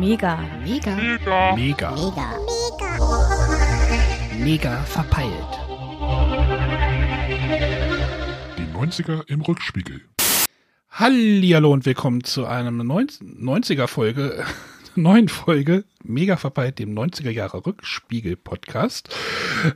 [0.00, 0.38] Mega.
[0.64, 0.96] Mega.
[0.96, 1.54] Mega.
[1.54, 1.90] Mega.
[1.94, 2.38] Mega.
[4.42, 5.52] Mega verpeilt.
[8.56, 10.00] Die 90er im Rückspiegel.
[10.90, 14.42] Hallihallo und willkommen zu einem 90er Folge,
[14.94, 19.14] neuen Folge Mega verpeilt, dem 90er Jahre Rückspiegel Podcast.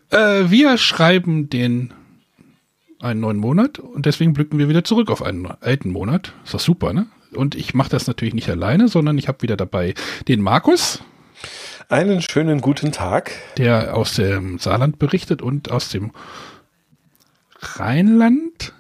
[0.09, 1.93] Äh, wir schreiben den
[2.99, 6.33] einen neuen Monat und deswegen blicken wir wieder zurück auf einen alten Monat.
[6.45, 7.09] Ist doch super, ne?
[7.37, 9.95] Und ich mache das natürlich nicht alleine, sondern ich habe wieder dabei
[10.29, 11.01] den Markus.
[11.89, 13.33] Einen schönen guten Tag.
[13.57, 16.13] Der aus dem Saarland berichtet und aus dem
[17.61, 18.73] Rheinland.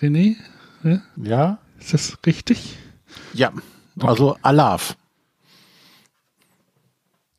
[0.00, 0.36] René?
[0.82, 1.02] Ne?
[1.16, 1.58] Ja.
[1.78, 2.76] Ist das richtig?
[3.32, 3.52] Ja.
[4.00, 4.96] Also Alaf.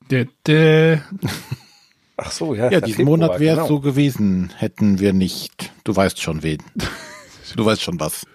[0.09, 1.03] Der, der
[2.17, 2.69] Ach so, ja.
[2.71, 3.67] Ja, diesen Februar, Monat wäre es genau.
[3.67, 5.71] so gewesen, hätten wir nicht.
[5.83, 6.59] Du weißt schon wen.
[7.55, 8.25] Du weißt schon was.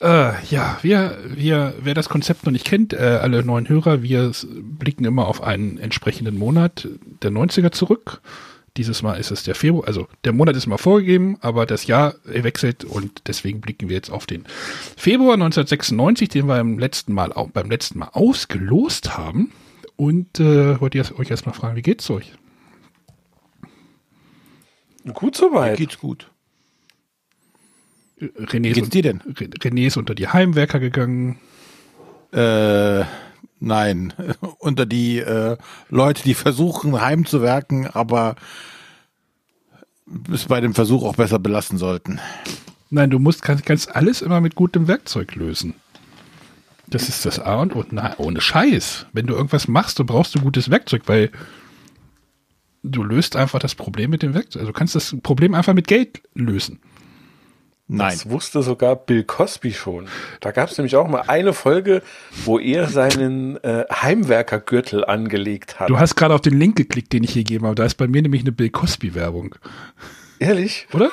[0.00, 4.32] Äh, ja, wir, wir, wer das Konzept noch nicht kennt, äh, alle neuen Hörer, wir
[4.44, 6.86] blicken immer auf einen entsprechenden Monat
[7.22, 8.20] der 90er zurück.
[8.76, 12.16] Dieses Mal ist es der Februar, also der Monat ist mal vorgegeben, aber das Jahr
[12.24, 14.44] wechselt und deswegen blicken wir jetzt auf den
[14.98, 19.50] Februar 1996, den wir beim letzten Mal, beim letzten Mal ausgelost haben.
[19.96, 22.34] Und äh, wollte ich euch erstmal fragen, wie geht's euch?
[25.14, 25.78] Gut soweit.
[25.78, 26.30] Geht's gut.
[28.20, 29.20] René, ist, Geht's dir denn?
[29.20, 31.38] Re- René ist unter die Heimwerker gegangen.
[32.32, 33.04] Äh,
[33.60, 34.12] nein.
[34.58, 35.56] Unter die äh,
[35.90, 38.36] Leute, die versuchen heimzuwerken, aber
[40.32, 42.20] es bei dem Versuch auch besser belassen sollten.
[42.90, 45.74] Nein, du musst kannst, kannst alles immer mit gutem Werkzeug lösen.
[46.88, 47.84] Das ist das A und O.
[47.90, 49.06] Nein, ohne Scheiß.
[49.12, 51.30] Wenn du irgendwas machst, dann brauchst du gutes Werkzeug, weil
[52.84, 54.60] du löst einfach das Problem mit dem Werkzeug.
[54.60, 56.78] Also du kannst das Problem einfach mit Geld lösen.
[57.88, 58.10] Nein.
[58.10, 60.08] Das wusste sogar Bill Cosby schon.
[60.40, 62.02] Da gab es nämlich auch mal eine Folge,
[62.44, 65.88] wo er seinen äh, Heimwerkergürtel angelegt hat.
[65.88, 67.76] Du hast gerade auf den Link geklickt, den ich hier gegeben habe.
[67.76, 69.54] Da ist bei mir nämlich eine Bill Cosby-Werbung,
[70.40, 70.88] Ehrlich?
[70.92, 71.10] oder?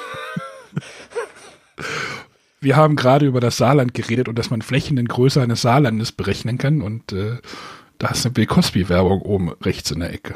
[2.59, 6.11] Wir haben gerade über das Saarland geredet und dass man Flächen in Größe eines Saarlandes
[6.11, 6.81] berechnen kann.
[6.81, 7.37] Und äh,
[7.99, 10.35] da ist eine Bill Cosby-Werbung oben rechts in der Ecke.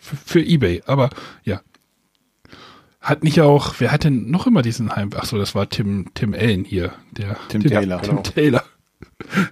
[0.00, 0.82] Für, für Ebay.
[0.86, 1.10] Aber
[1.42, 1.60] ja.
[3.06, 5.10] Hat nicht auch, wer hat denn noch immer diesen Heim?
[5.16, 6.92] Ach so, das war Tim, Tim Allen hier.
[7.12, 8.02] Der, Tim der, Taylor.
[8.02, 8.22] Tim Genau.
[8.22, 8.64] Taylor.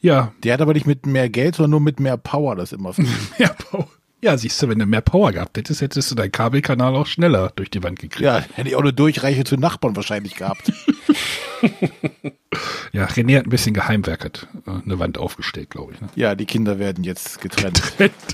[0.00, 2.94] ja, Der hat aber nicht mit mehr Geld, sondern nur mit mehr Power das immer.
[3.38, 3.86] mehr Power.
[4.20, 7.52] Ja, siehst du, wenn du mehr Power gehabt hättest, hättest du deinen Kabelkanal auch schneller
[7.54, 8.24] durch die Wand gekriegt.
[8.24, 10.72] ja, hätte ich auch eine Durchreiche zu Nachbarn wahrscheinlich gehabt.
[12.92, 14.48] Ja, René hat ein bisschen geheimwerkert.
[14.66, 16.00] äh, Eine Wand aufgestellt, glaube ich.
[16.00, 16.08] Ne?
[16.14, 17.82] Ja, die Kinder werden jetzt getrennt.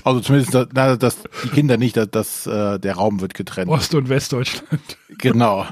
[0.05, 3.69] Also zumindest, das, na, das, die Kinder nicht, dass das, äh, der Raum wird getrennt.
[3.69, 4.97] Ost- und Westdeutschland.
[5.17, 5.65] Genau.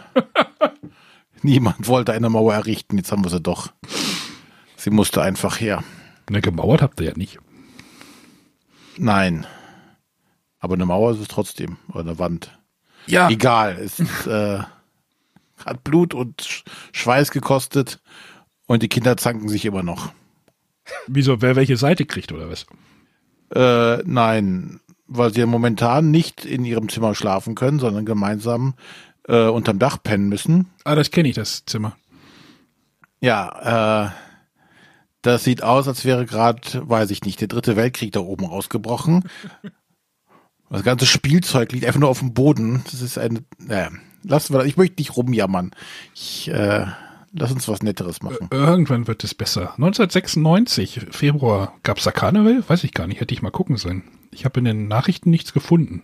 [1.42, 3.72] Niemand wollte eine Mauer errichten, jetzt haben wir sie doch.
[4.78, 5.84] Sie musste einfach her.
[6.30, 7.40] Ne, gemauert habt ihr ja nicht.
[8.98, 9.46] Nein.
[10.64, 11.76] Aber eine Mauer ist es trotzdem.
[11.90, 12.58] Oder eine Wand.
[13.06, 13.30] Ja.
[13.30, 13.78] Egal.
[13.84, 14.60] Es ist, äh,
[15.66, 16.64] hat Blut und Sch-
[16.94, 18.00] Schweiß gekostet.
[18.66, 20.14] Und die Kinder zanken sich immer noch.
[21.06, 22.66] Wieso, wer welche Seite kriegt oder was?
[23.54, 28.76] Äh, nein, weil sie ja momentan nicht in ihrem Zimmer schlafen können, sondern gemeinsam
[29.28, 30.70] äh, unterm Dach pennen müssen.
[30.86, 31.98] Ah, das kenne ich, das Zimmer.
[33.20, 34.12] Ja, äh,
[35.24, 39.24] das sieht aus, als wäre gerade, weiß ich nicht, der dritte Weltkrieg da oben ausgebrochen.
[40.74, 42.84] Das ganze Spielzeug liegt einfach nur auf dem Boden.
[42.92, 43.92] Das ist eine, naja,
[44.24, 44.68] lassen wir das.
[44.68, 45.70] Ich möchte nicht rumjammern.
[46.16, 46.88] Ich, äh,
[47.32, 48.48] lass uns was Netteres machen.
[48.50, 49.76] Irgendwann wird es besser.
[49.76, 52.64] 1996, Februar, gab es da Karneval?
[52.68, 54.02] Weiß ich gar nicht, hätte ich mal gucken sollen.
[54.32, 56.02] Ich habe in den Nachrichten nichts gefunden.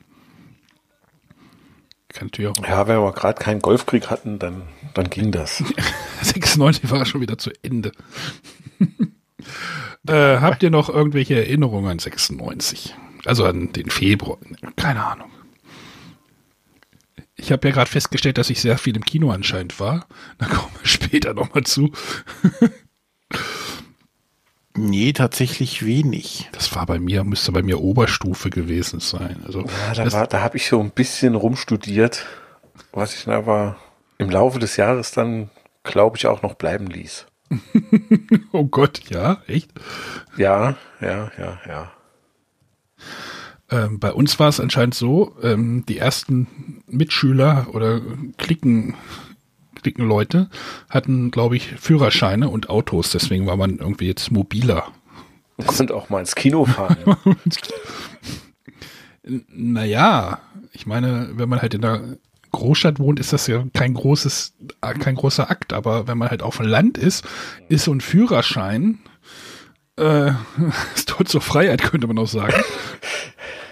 [2.10, 2.68] Kann natürlich auch.
[2.68, 4.62] Ja, wenn wir gerade keinen Golfkrieg hatten, dann,
[4.94, 5.64] dann ging das.
[6.22, 7.92] 96 war schon wieder zu Ende.
[10.08, 12.94] äh, habt ihr noch irgendwelche Erinnerungen an 96?
[13.30, 14.40] Also an den Februar?
[14.76, 15.30] Keine Ahnung.
[17.36, 20.08] Ich habe ja gerade festgestellt, dass ich sehr viel im Kino anscheinend war.
[20.40, 21.92] Da kommen wir später nochmal zu.
[24.76, 26.50] Nee, tatsächlich wenig.
[26.54, 29.44] Das war bei mir, müsste bei mir Oberstufe gewesen sein.
[29.46, 32.26] Also Ja, da, war- da habe ich so ein bisschen rumstudiert,
[32.92, 33.78] was ich dann aber
[34.18, 35.52] im Laufe des Jahres dann,
[35.84, 37.28] glaube ich, auch noch bleiben ließ.
[38.54, 39.72] oh Gott, ja, echt?
[40.36, 41.92] Ja, ja, ja, ja.
[43.72, 48.02] Ähm, bei uns war es anscheinend so, ähm, die ersten Mitschüler oder
[48.38, 48.96] Klicken,
[49.76, 50.50] Klickenleute
[50.90, 54.88] hatten, glaube ich, Führerscheine und Autos, deswegen war man irgendwie jetzt mobiler.
[55.58, 56.98] Man konnte auch mal ins Kino fahren.
[59.52, 60.40] Naja,
[60.72, 62.18] ich meine, wenn man halt in der
[62.52, 66.58] Großstadt wohnt, ist das ja kein großes, kein großer Akt, aber wenn man halt auf
[66.58, 67.24] dem Land ist,
[67.68, 69.00] ist so ein Führerschein
[69.98, 70.32] Äh,
[70.96, 72.54] es tut zur Freiheit, könnte man auch sagen.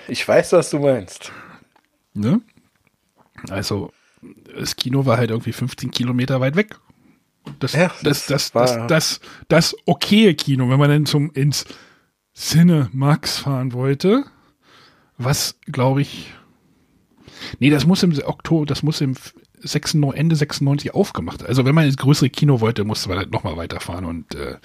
[0.07, 1.31] Ich weiß, was du meinst.
[2.13, 2.42] Ne?
[3.50, 3.92] Also,
[4.56, 6.75] das Kino war halt irgendwie 15 Kilometer weit weg.
[7.59, 11.31] Das, Ja, das, das das, war- das, das, das okaye Kino, wenn man dann zum
[11.31, 11.65] ins
[12.36, 14.25] Cinemax fahren wollte,
[15.18, 16.33] was glaube ich,
[17.60, 19.15] nee, das muss im Oktober, das muss im
[19.60, 21.44] 96, Ende 96 aufgemacht.
[21.44, 24.57] Also wenn man ins größere Kino wollte, musste man halt nochmal weiterfahren und äh,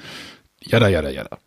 [0.61, 1.39] jada, jada, jada.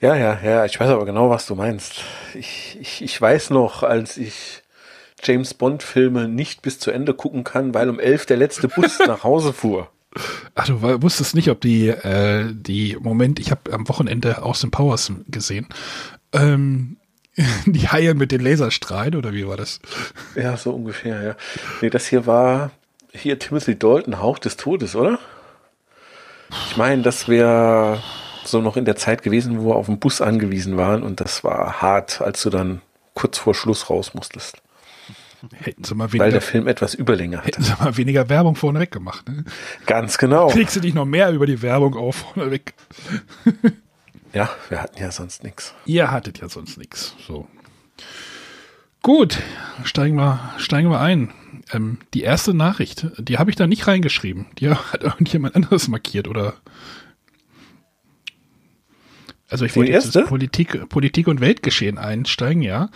[0.00, 2.02] Ja, ja, ja, ich weiß aber genau, was du meinst.
[2.34, 4.62] Ich, ich, ich weiß noch, als ich
[5.22, 8.98] James Bond Filme nicht bis zu Ende gucken kann, weil um elf der letzte Bus
[9.06, 9.90] nach Hause fuhr.
[10.54, 15.12] Ach, du wusstest nicht, ob die, äh, die, Moment, ich habe am Wochenende Austin Powers
[15.28, 15.68] gesehen.
[16.32, 16.96] Ähm,
[17.66, 19.80] die Haie mit den Laserstrahlen, oder wie war das?
[20.34, 21.36] Ja, so ungefähr, ja.
[21.80, 22.70] Nee, das hier war
[23.12, 25.18] hier Timothy Dalton, Hauch des Todes, oder?
[26.68, 28.02] Ich meine, das wäre
[28.46, 31.44] so noch in der Zeit gewesen, wo wir auf den Bus angewiesen waren und das
[31.44, 32.80] war hart, als du dann
[33.14, 34.62] kurz vor Schluss raus musstest,
[35.54, 37.46] Hätten sie mal weil weniger, der Film etwas Überlänge hatte.
[37.46, 39.28] hätten sie mal weniger Werbung vorneweg gemacht.
[39.28, 39.44] Ne?
[39.86, 40.48] Ganz genau.
[40.48, 42.74] Kriegst du dich noch mehr über die Werbung auf vorneweg?
[44.32, 45.74] Ja, wir hatten ja sonst nichts.
[45.84, 47.14] Ihr hattet ja sonst nichts.
[47.26, 47.46] So.
[49.02, 49.38] Gut,
[49.84, 51.32] steigen wir, steigen wir ein.
[51.72, 54.46] Ähm, die erste Nachricht, die habe ich da nicht reingeschrieben.
[54.58, 56.54] Die hat irgendjemand anderes markiert, oder?
[59.48, 62.88] Also ich wollte jetzt Politik, Politik und Weltgeschehen einsteigen, ja.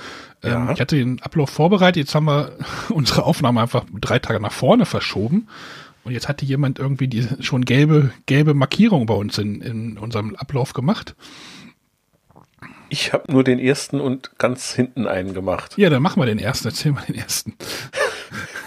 [0.42, 0.72] Ähm, Ja.
[0.72, 2.52] Ich hatte den Ablauf vorbereitet, jetzt haben wir
[2.88, 5.48] unsere Aufnahme einfach drei Tage nach vorne verschoben.
[6.02, 10.34] Und jetzt hatte jemand irgendwie die schon gelbe, gelbe Markierung bei uns in, in unserem
[10.34, 11.14] Ablauf gemacht.
[12.88, 15.74] Ich habe nur den ersten und ganz hinten einen gemacht.
[15.76, 16.68] Ja, dann machen wir den ersten.
[16.68, 17.54] Erzähl mal den ersten.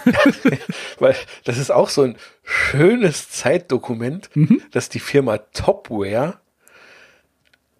[0.98, 4.30] Weil das ist auch so ein schönes Zeitdokument,
[4.70, 6.38] dass die Firma Topware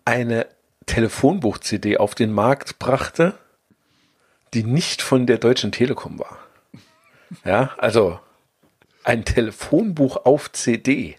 [0.04, 0.46] eine
[0.86, 3.34] Telefonbuch-CD auf den Markt brachte,
[4.52, 6.38] die nicht von der Deutschen Telekom war.
[7.44, 8.20] Ja, also
[9.02, 11.16] ein Telefonbuch auf CD.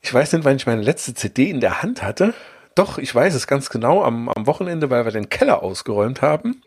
[0.00, 2.34] Ich weiß nicht, wann ich meine letzte CD in der Hand hatte.
[2.74, 6.62] Doch, ich weiß es ganz genau, am, am Wochenende, weil wir den Keller ausgeräumt haben.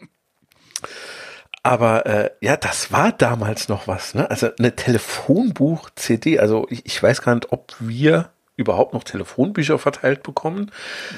[1.63, 4.29] Aber äh, ja, das war damals noch was, ne?
[4.29, 6.39] Also eine Telefonbuch-CD.
[6.39, 10.71] Also ich, ich weiß gar nicht, ob wir überhaupt noch Telefonbücher verteilt bekommen.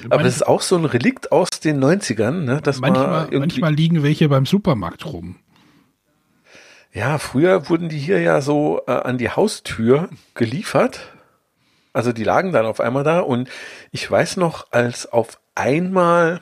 [0.05, 2.61] Aber Manch- das ist auch so ein Relikt aus den 90ern, ne?
[2.61, 5.35] Dass man Manchmal, irgendwie, manchmal liegen welche beim Supermarkt rum.
[6.93, 10.99] Ja, früher wurden die hier ja so äh, an die Haustür geliefert.
[11.93, 13.49] Also die lagen dann auf einmal da und
[13.91, 16.41] ich weiß noch, als auf einmal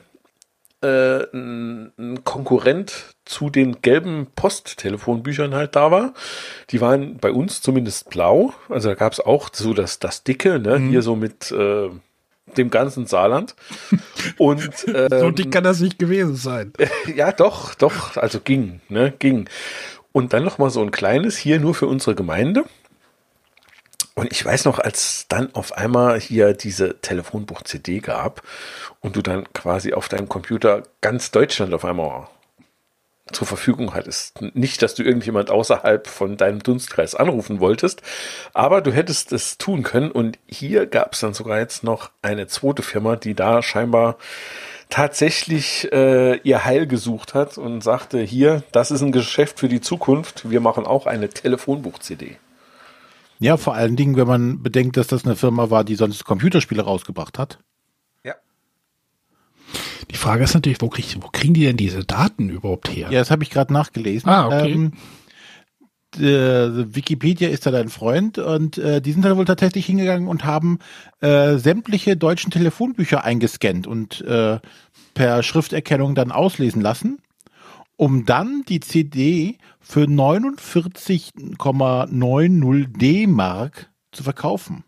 [0.82, 6.14] äh, ein Konkurrent zu den gelben Posttelefonbüchern halt da war.
[6.70, 8.52] Die waren bei uns zumindest blau.
[8.68, 10.78] Also da gab es auch so das, das Dicke, ne?
[10.78, 11.90] hier so mit äh,
[12.56, 13.54] dem ganzen Saarland.
[14.36, 16.72] Und So ähm, dick kann das nicht gewesen sein.
[17.14, 19.48] ja, doch, doch, also ging, ne, ging.
[20.12, 22.64] Und dann noch mal so ein kleines hier nur für unsere Gemeinde.
[24.16, 28.42] Und ich weiß noch, als dann auf einmal hier diese Telefonbuch-CD gab
[28.98, 32.26] und du dann quasi auf deinem Computer ganz Deutschland auf einmal
[33.32, 34.40] zur Verfügung hattest.
[34.54, 38.02] Nicht, dass du irgendjemand außerhalb von deinem Dunstkreis anrufen wolltest,
[38.54, 40.10] aber du hättest es tun können.
[40.10, 44.16] Und hier gab es dann sogar jetzt noch eine zweite Firma, die da scheinbar
[44.90, 49.80] tatsächlich äh, ihr Heil gesucht hat und sagte, hier, das ist ein Geschäft für die
[49.80, 50.50] Zukunft.
[50.50, 52.36] Wir machen auch eine Telefonbuch-CD.
[53.38, 56.82] Ja, vor allen Dingen, wenn man bedenkt, dass das eine Firma war, die sonst Computerspiele
[56.82, 57.58] rausgebracht hat.
[60.10, 63.08] Die Frage ist natürlich, wo, krieg, wo kriegen die denn diese Daten überhaupt her?
[63.10, 64.28] Ja, das habe ich gerade nachgelesen.
[64.28, 64.72] Ah, okay.
[64.72, 64.92] Ähm,
[66.16, 70.44] äh, Wikipedia ist da dein Freund und äh, die sind dann wohl tatsächlich hingegangen und
[70.44, 70.80] haben
[71.20, 74.58] äh, sämtliche deutschen Telefonbücher eingescannt und äh,
[75.14, 77.22] per Schrifterkennung dann auslesen lassen,
[77.96, 84.82] um dann die CD für 49,90 D-Mark zu verkaufen.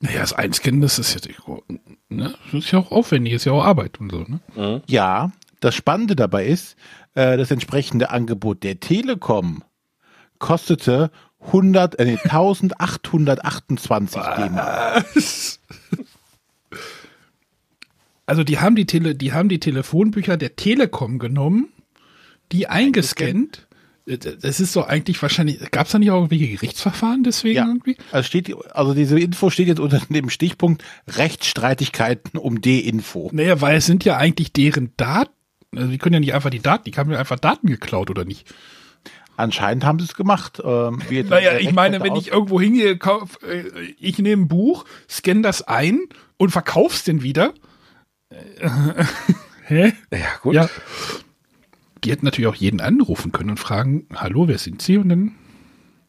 [0.00, 1.28] Naja, das Einscannen, das ist jetzt
[2.08, 2.34] ne?
[2.52, 4.24] das ist ja auch aufwendig, ist ja auch Arbeit und so.
[4.28, 4.82] Ne?
[4.86, 6.76] Ja, das Spannende dabei ist,
[7.14, 9.64] äh, das entsprechende Angebot der Telekom
[10.38, 11.10] kostete
[11.46, 15.06] 100, äh, nee, 1828 D-Mark.
[18.26, 21.72] Also die haben die Tele, die haben die Telefonbücher der Telekom genommen,
[22.52, 23.66] die eingescannt.
[24.40, 27.96] Das ist so eigentlich wahrscheinlich, gab es da nicht auch irgendwelche Gerichtsverfahren deswegen Ja, irgendwie?
[28.10, 33.30] also, steht, also diese Info steht jetzt unter dem Stichpunkt Rechtsstreitigkeiten um D-Info.
[33.32, 35.32] Naja, weil es sind ja eigentlich deren Daten.
[35.76, 38.24] Also die können ja nicht einfach die Daten, die haben ja einfach Daten geklaut, oder
[38.24, 38.46] nicht?
[39.36, 40.60] Anscheinend haben sie es gemacht.
[40.64, 43.64] Ähm, Naja, ich meine, wenn aus- ich irgendwo hingehe, kauf, äh,
[44.00, 46.00] ich nehme ein Buch, scanne das ein
[46.38, 47.52] und verkauf's denn wieder.
[48.30, 48.68] Äh,
[49.66, 49.92] Hä?
[50.10, 50.54] Ja, gut.
[50.54, 50.68] Ja.
[52.04, 54.98] Die hätten natürlich auch jeden anrufen können und fragen, hallo, wer sind Sie?
[54.98, 55.34] Und dann,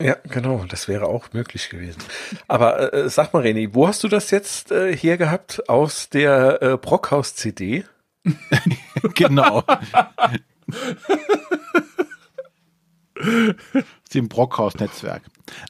[0.01, 1.99] Ja, genau, das wäre auch möglich gewesen.
[2.47, 5.69] Aber äh, sag mal, René, wo hast du das jetzt äh, hergehabt?
[5.69, 7.85] Aus der äh, Brockhaus-CD?
[9.15, 9.63] Genau.
[14.13, 15.23] dem Brockhaus-Netzwerk.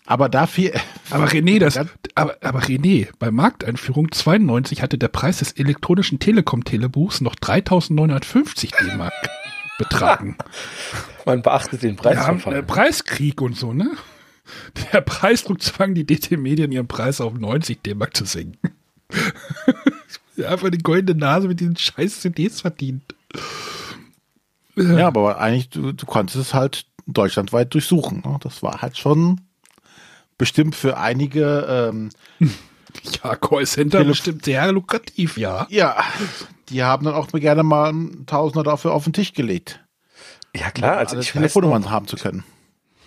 [0.06, 0.72] Aber dafür.
[1.10, 1.78] aber René, das,
[2.16, 9.14] aber, aber René, bei Markteinführung 92 hatte der Preis des elektronischen Telekom-Telebuchs noch 3950 D-Mark
[9.80, 10.38] betragen.
[11.26, 12.64] Man beachtet den Wir haben äh, Preisverfall.
[12.64, 13.90] Preiskrieg und so, ne?
[14.94, 18.76] Der Preisdruck zwang die DT-Medien, ihren Preis auf 90 D-Mark zu senken.
[20.48, 23.04] Einfach die goldene Nase mit diesen scheiß CDs verdient.
[24.76, 28.24] Ja, aber eigentlich, du, du konntest es halt deutschlandweit durchsuchen.
[28.26, 28.38] ne?
[28.42, 29.42] Das war halt schon
[30.38, 32.10] bestimmt für einige, ähm,
[33.24, 35.68] Ja, Callcenter Telef- bestimmt sehr lukrativ, ja.
[35.70, 36.04] ja,
[36.70, 39.84] die haben dann auch gerne mal einen Tausender dafür auf den Tisch gelegt.
[40.56, 42.44] Ja klar, also alle ich weiß, Telefonnummern noch, haben zu können.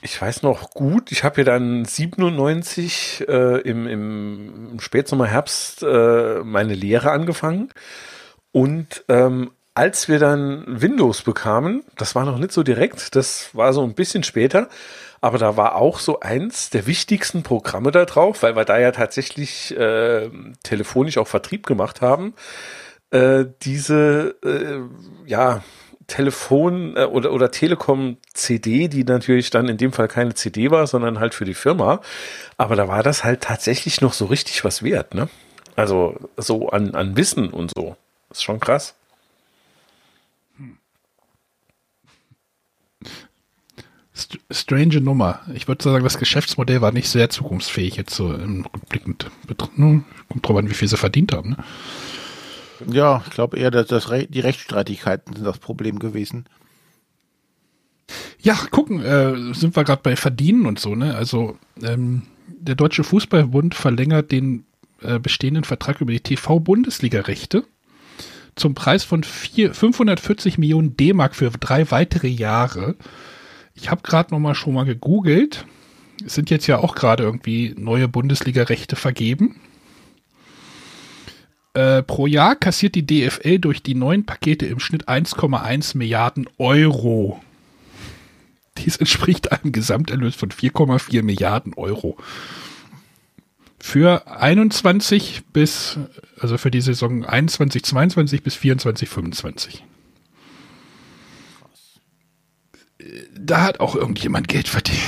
[0.00, 6.40] ich weiß noch gut, ich habe ja dann 97 äh, im, im Spätsommer, Herbst äh,
[6.44, 7.70] meine Lehre angefangen
[8.52, 13.72] und ähm, als wir dann Windows bekamen, das war noch nicht so direkt, das war
[13.72, 14.68] so ein bisschen später,
[15.22, 18.90] aber da war auch so eins der wichtigsten Programme da drauf, weil wir da ja
[18.90, 20.28] tatsächlich äh,
[20.64, 22.34] telefonisch auch Vertrieb gemacht haben.
[23.10, 24.80] Äh, diese, äh,
[25.30, 25.62] ja,
[26.08, 31.20] Telefon- äh, oder, oder Telekom-CD, die natürlich dann in dem Fall keine CD war, sondern
[31.20, 32.00] halt für die Firma.
[32.56, 35.28] Aber da war das halt tatsächlich noch so richtig was wert, ne?
[35.76, 37.96] Also so an, an Wissen und so.
[38.30, 38.96] ist schon krass.
[44.22, 45.40] St strange Nummer.
[45.54, 49.30] Ich würde sagen, das Geschäftsmodell war nicht sehr zukunftsfähig jetzt so im rückblickend.
[49.48, 50.04] betr- ne?
[50.28, 51.50] Kommt drauf an, wie viel sie verdient haben.
[51.50, 51.56] Ne?
[52.94, 56.46] Ja, ich glaube eher, dass das Re die Rechtsstreitigkeiten sind das Problem gewesen.
[58.40, 61.14] Ja, gucken, äh, sind wir gerade bei Verdienen und so, ne?
[61.14, 64.64] Also ähm, der Deutsche Fußballbund verlängert den
[65.00, 67.64] äh, bestehenden Vertrag über die TV-Bundesliga-Rechte
[68.56, 72.96] zum Preis von vier, 540 Millionen D-Mark für drei weitere Jahre.
[73.74, 75.66] Ich habe gerade noch mal schon mal gegoogelt.
[76.24, 79.56] Es sind jetzt ja auch gerade irgendwie neue Bundesliga-Rechte vergeben.
[81.74, 87.42] Äh, pro Jahr kassiert die DFL durch die neuen Pakete im Schnitt 1,1 Milliarden Euro.
[88.78, 92.16] Dies entspricht einem Gesamterlös von 4,4 Milliarden Euro.
[93.78, 95.98] Für 21 bis,
[96.38, 99.84] also für die Saison 21, 22 bis 24, 25.
[103.34, 104.98] Da hat auch irgendjemand Geld verdient.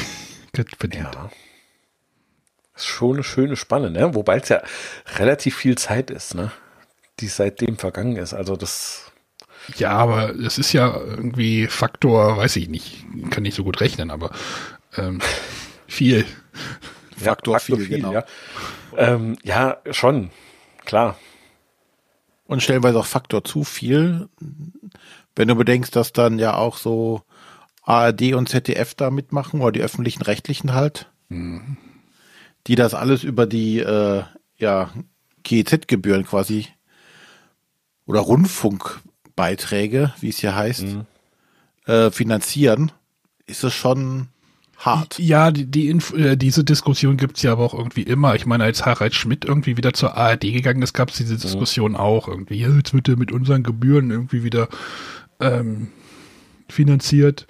[0.53, 1.11] Geld verdient.
[1.15, 1.31] Ja.
[2.77, 4.15] Ist schon eine schöne Spanne, ne?
[4.15, 4.63] Wobei es ja
[5.17, 6.51] relativ viel Zeit ist, ne?
[7.21, 8.35] Die seitdem vergangen ist.
[8.35, 9.13] Also das,
[9.77, 14.11] Ja, aber es ist ja irgendwie Faktor, weiß ich nicht, kann nicht so gut rechnen,
[14.11, 14.31] aber
[14.97, 15.21] ähm,
[15.87, 16.25] viel.
[17.17, 18.13] Faktor viel, genau.
[18.13, 18.25] ja.
[18.97, 20.31] Ähm, ja, schon,
[20.85, 21.17] klar.
[22.47, 24.29] Und stellenweise auch Faktor zu viel.
[25.35, 27.23] Wenn du bedenkst, dass dann ja auch so
[27.85, 31.11] ARD und ZDF da mitmachen oder die öffentlichen Rechtlichen halt,
[32.67, 34.23] die das alles über die äh,
[34.57, 34.91] ja,
[35.43, 36.69] GEZ-Gebühren quasi
[38.07, 40.87] oder Rundfunkbeiträge, wie es hier heißt,
[41.87, 42.93] äh, finanzieren,
[43.47, 44.29] ist es schon
[44.79, 45.19] hart.
[45.19, 48.35] Ja, die, die Inf äh, diese Diskussion gibt's ja aber auch irgendwie immer.
[48.35, 52.29] Ich meine, als Harald Schmidt irgendwie wieder zur ARD gegangen ist, gab's diese Diskussion auch
[52.29, 52.57] irgendwie.
[52.57, 54.69] Jetzt wird er mit unseren Gebühren irgendwie wieder
[55.41, 55.89] ähm,
[56.69, 57.47] finanziert.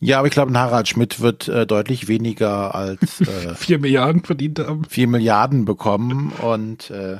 [0.00, 4.24] Ja, aber ich glaube, ein Harald Schmidt wird äh, deutlich weniger als äh, Vier Milliarden
[4.24, 4.84] verdient haben.
[4.88, 7.18] 4 Milliarden bekommen und äh,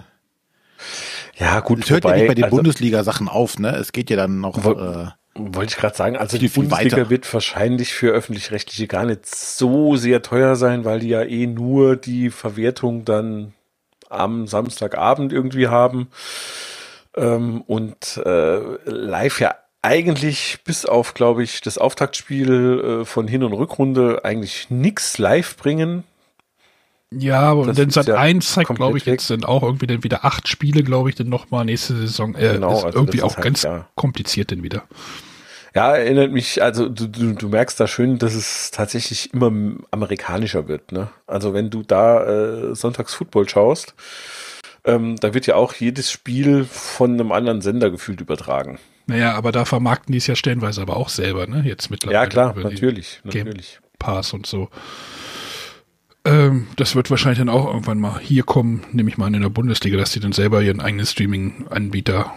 [1.38, 3.70] Ja, gut, es hört ja nicht bei den also, Bundesliga-Sachen auf, ne?
[3.76, 4.64] Es geht ja dann noch.
[4.64, 7.10] Wo- Äh, Wollte ich gerade sagen, also die Bundesliga weiter.
[7.10, 11.96] wird wahrscheinlich für öffentlich-rechtliche gar nicht so sehr teuer sein, weil die ja eh nur
[11.96, 13.54] die Verwertung dann
[14.10, 16.08] am Samstagabend irgendwie haben
[17.16, 23.42] ähm, und äh, live ja eigentlich bis auf, glaube ich, das Auftaktspiel äh, von Hin-
[23.42, 26.04] und Rückrunde eigentlich nix live bringen.
[27.10, 29.86] Ja, aber Das dann ist Sat ja 1 zeigt, glaube ich, jetzt sind auch irgendwie
[29.86, 32.34] dann wieder acht Spiele, glaube ich, dann nochmal nächste Saison.
[32.34, 33.88] Äh, Genau, ist also irgendwie auch halt, ganz ja.
[33.96, 34.84] kompliziert dann wieder.
[35.74, 39.50] Ja, erinnert mich, also du, du, du merkst da schön, dass es tatsächlich immer
[39.90, 40.92] amerikanischer wird.
[40.92, 41.08] Ne?
[41.26, 43.94] Also wenn du da äh, Sonntags Football schaust,
[44.84, 48.78] Ähm, da wird ja auch jedes Spiel von einem anderen Sender gefühlt übertragen.
[49.06, 51.62] Naja, aber da vermarkten die es ja stellenweise aber auch selber, ne?
[51.64, 52.18] Jetzt mittlerweile.
[52.18, 53.80] Ja, klar, die natürlich, Game natürlich.
[53.98, 54.68] Pass und so.
[56.24, 59.42] Ähm, das wird wahrscheinlich dann auch irgendwann mal hier kommen, nehme ich mal an in
[59.42, 62.32] der Bundesliga, dass die dann selber ihren eigenen Streaming-Anbieter,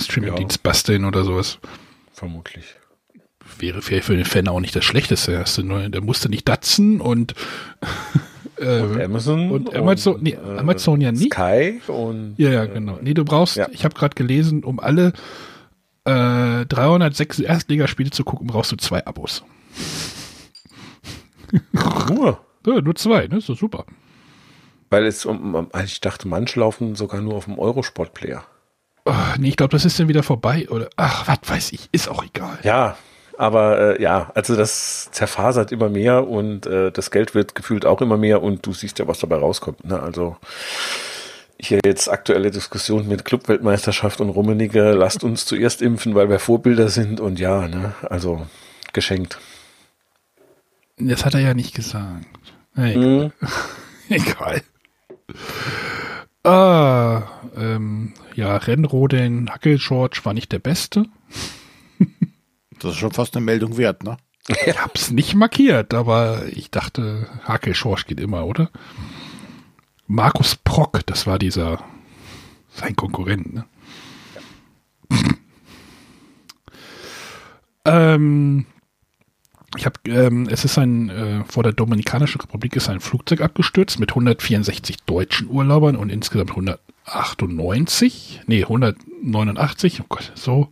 [0.00, 1.58] Streaming-Dienst basteln oder sowas.
[2.12, 2.64] Vermutlich.
[3.58, 5.44] Wäre vielleicht für den Fan auch nicht das Schlechteste.
[5.58, 7.34] Der musste nicht datzen und,
[8.58, 9.50] äh, Und Amazon.
[9.50, 11.32] und Amazon- nee, äh, Amazon ja nicht.
[11.34, 12.34] Sky und.
[12.38, 12.98] Ja, ja, genau.
[13.02, 13.68] Nee, du brauchst, Ja.
[13.70, 15.12] ich habe gerade gelesen, um alle
[16.04, 19.42] äh, 306 Erstligaspiele zu gucken, brauchst du zwei Abos.
[22.08, 22.40] Nur.
[22.66, 23.38] Ja, nur zwei, ne?
[23.38, 23.84] Ist doch super.
[24.90, 28.44] Weil es um, um, ich dachte, manche laufen sogar nur auf dem Eurosport-Player.
[29.04, 30.68] Oh, nee, ich glaube, das ist dann wieder vorbei.
[30.68, 32.58] Oder ach, was weiß ich, ist auch egal.
[32.62, 32.96] Ja,
[33.38, 38.00] aber äh, ja, also das zerfasert immer mehr und äh, das Geld wird gefühlt auch
[38.00, 39.84] immer mehr und du siehst ja, was dabei rauskommt.
[39.84, 40.00] Ne?
[40.00, 40.36] Also
[41.58, 46.88] hier jetzt aktuelle Diskussion mit Clubweltmeisterschaft und Rummenigge, lasst uns zuerst impfen, weil wir Vorbilder
[46.88, 48.46] sind und ja, ne, also
[48.92, 49.38] geschenkt.
[50.98, 52.26] Das hat er ja nicht gesagt.
[52.74, 53.32] Hey, Mhm.
[54.08, 54.62] Egal.
[56.44, 57.22] Ah,
[57.56, 61.06] ähm, ja, Rennrodeln, Hackelschorsch war nicht der Beste.
[62.80, 64.16] Das ist schon fast eine Meldung wert, ne?
[64.66, 68.70] Ich hab's nicht markiert, aber ich dachte, Hackelschorsch geht immer, oder?
[70.06, 71.82] Markus Prock, das war dieser,
[72.70, 73.64] sein Konkurrent, ne?
[77.84, 78.66] ähm,
[79.76, 83.98] ich habe, ähm, es ist ein, äh, vor der Dominikanischen Republik ist ein Flugzeug abgestürzt
[83.98, 90.68] mit 164 deutschen Urlaubern und insgesamt 198, nee, 189, oh Gott, so.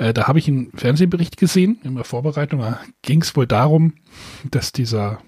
[0.00, 2.60] Äh, da habe ich einen Fernsehbericht gesehen in der Vorbereitung.
[2.60, 3.92] Da ging es wohl darum,
[4.50, 5.20] dass dieser,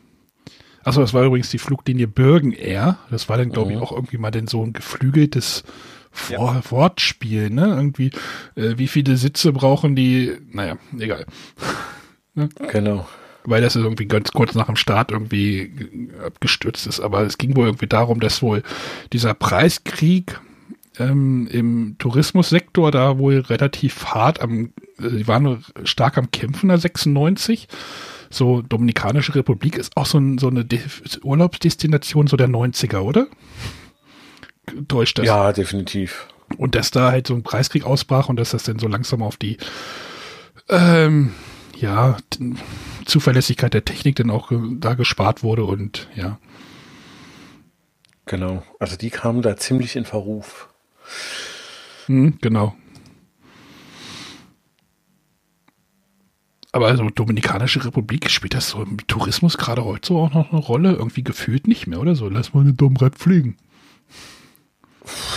[0.82, 2.96] achso, das war übrigens die Fluglinie Bergen Air.
[3.10, 5.62] Das war dann, glaube ich, auch irgendwie mal denn so ein geflügeltes
[6.10, 7.66] Vor Wortspiel, ne?
[7.66, 8.10] Irgendwie,
[8.54, 11.26] äh, wie viele Sitze brauchen die, naja, egal.
[12.70, 13.06] Genau.
[13.44, 17.00] Weil das irgendwie ganz kurz nach dem Start irgendwie g- abgestürzt ist.
[17.00, 18.62] Aber es ging wohl irgendwie darum, dass wohl
[19.12, 20.40] dieser Preiskrieg
[20.98, 26.78] ähm, im Tourismussektor da wohl relativ hart am, äh, die waren stark am Kämpfen da
[26.78, 27.68] 96.
[28.30, 30.80] So Dominikanische Republik ist auch so, ein, so eine De
[31.22, 33.26] Urlaubsdestination so der 90er, oder?
[34.88, 35.26] Täuscht das?
[35.26, 36.28] Ja, definitiv.
[36.56, 39.36] Und dass da halt so ein Preiskrieg ausbrach und dass das dann so langsam auf
[39.36, 39.56] die
[40.68, 41.32] ähm,
[41.76, 42.16] ja,
[43.06, 46.38] Zuverlässigkeit der Technik dann auch ge- da gespart wurde und ja.
[48.26, 48.62] Genau.
[48.78, 50.68] Also die kamen da ziemlich in Verruf.
[52.06, 52.74] Hm, genau.
[56.72, 60.60] Aber also Dominikanische Republik, spielt das so im Tourismus gerade heute so auch noch eine
[60.60, 60.92] Rolle?
[60.92, 62.30] Irgendwie gefühlt nicht mehr, oder so?
[62.30, 63.58] Lass mal eine Domrep fliegen.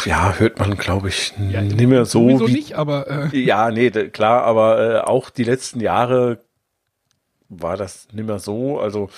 [0.06, 3.90] Ja, hört man, glaube ich, nicht mehr so Sowieso wie nicht, aber äh, Ja, nee,
[3.90, 6.40] klar, aber äh, auch die letzten Jahre
[7.50, 8.80] war das nicht mehr so.
[8.80, 9.10] Also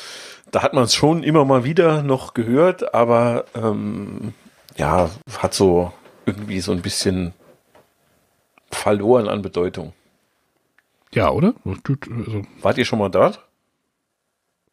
[0.51, 4.33] da hat man es schon immer mal wieder noch gehört, aber ähm,
[4.77, 5.91] ja, hat so
[6.27, 7.33] irgendwie so ein bisschen
[8.69, 9.93] verloren an Bedeutung.
[11.13, 11.55] ja, oder?
[11.65, 13.43] Also, Wart ihr schon mal dort?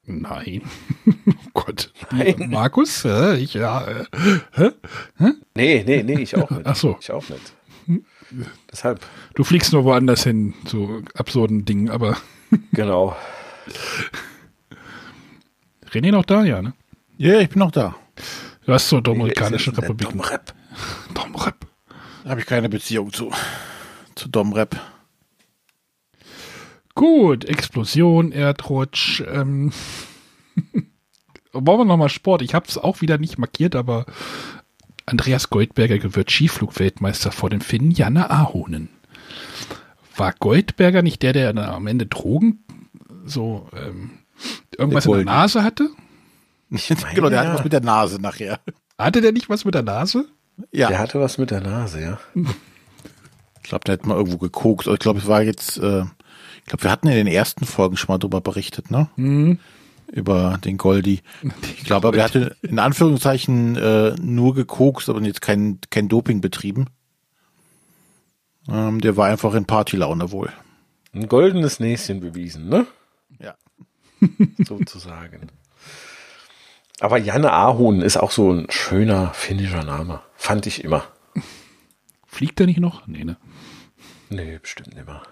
[0.07, 0.61] nein.
[1.07, 1.91] oh Gott.
[2.37, 3.05] Markus?
[3.07, 4.05] Äh, ich, ja, äh,
[4.53, 4.71] hä?
[5.55, 6.67] Nee, nee, nee, ich auch nicht.
[6.67, 6.99] Ach so.
[7.01, 7.55] Ich auch nicht.
[8.71, 9.01] Deshalb,
[9.35, 12.17] Du fliegst nur woanders hin, so absurden Dingen, aber
[12.73, 13.17] genau.
[15.91, 16.75] René noch da, ja, ne?
[17.17, 17.95] Ja, ich bin noch da.
[18.67, 20.11] Du hast zur Dominikanischen Republik.
[20.11, 20.53] Domrep?
[21.15, 21.67] Domrep.
[22.25, 23.31] Habe ich keine Beziehung zu.
[24.15, 24.81] Zu Domrep.
[26.95, 29.23] Gut, Explosion, Erdrutsch.
[29.27, 29.73] Ähm.
[31.53, 32.43] Wollen wir nochmal Sport?
[32.43, 34.07] Ich habe es auch wieder nicht markiert, aber
[35.07, 38.89] Andreas Goldberger wird Skiflugweltmeister vor dem Finnen Janne Ahonen.
[40.17, 42.65] War Goldberger nicht der, der am Ende Drogen
[43.25, 44.11] so ähm,
[44.77, 45.25] irgendwas in der.
[45.25, 45.91] Nase hatte?
[47.15, 47.49] genau, der ja.
[47.49, 48.61] hat was mit der Nase nachher.
[48.99, 50.27] Hatte der nicht was mit der Nase?
[50.73, 52.19] Ja, Der hatte was mit der Nase, ja.
[52.35, 54.89] ich glaube, der hat mal irgendwo gekokst.
[54.89, 56.03] Ich glaube, es war jetzt, äh,
[56.59, 59.09] ich glaube, wir hatten in den ersten Folgen schon mal drüber berichtet, ne?
[59.17, 59.59] Mhm.
[60.13, 61.23] Über den Goldi.
[61.77, 66.41] Ich glaube, aber der hatte in Anführungszeichen äh, nur gekokst, aber jetzt kein, kein Doping
[66.41, 66.87] betrieben.
[68.69, 70.53] Ähm, der war einfach in Partylaune wohl.
[71.13, 72.87] Ein goldenes Näschen bewiesen, ne?
[73.41, 73.55] Ja.
[74.65, 75.49] sozusagen.
[77.01, 80.21] Aber Janne Ahun ist auch so ein schöner finnischer Name.
[80.45, 81.11] Fand ich immer.
[82.27, 83.07] Fliegt er nicht noch?
[83.07, 83.39] Nee, ne?
[84.29, 85.23] Nee, bestimmt nicht mehr.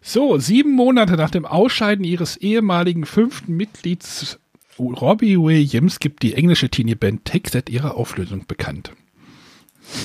[0.00, 4.38] So, sieben Monate nach dem Ausscheiden ihres ehemaligen fünften Mitglieds
[4.78, 8.92] Robbie Williams gibt die englische Teenie-Band Take That ihre Auflösung bekannt.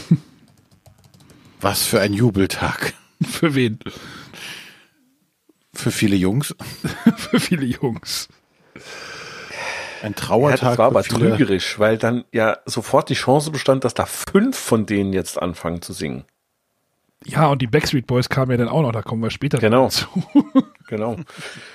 [1.62, 2.96] Was für ein Jubeltag.
[3.22, 3.78] Für wen?
[5.76, 6.56] Für viele Jungs.
[7.18, 8.30] Für viele Jungs.
[10.04, 10.60] Ein Ja, Trauertag.
[10.72, 14.86] das war aber trügerisch, weil dann ja sofort die Chance bestand, dass da fünf von
[14.86, 16.26] denen jetzt anfangen zu singen.
[17.26, 19.86] Ja, und die Backstreet Boys kamen ja dann auch noch, da kommen wir später Genau.
[19.86, 20.06] dazu.
[20.90, 21.18] Genau.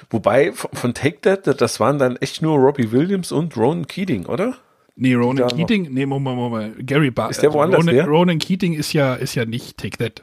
[0.08, 4.24] Wobei von von Take That, das waren dann echt nur Robbie Williams und Ronan Keating,
[4.24, 4.56] oder?
[4.96, 5.56] Nee, Ronan Da noch.
[5.56, 8.06] Keating, nee, Moment, Moment, Gary Bar Ist der woanders Ronan, her?
[8.06, 10.22] Ronan Keating ist ja, ist ja nicht Take That.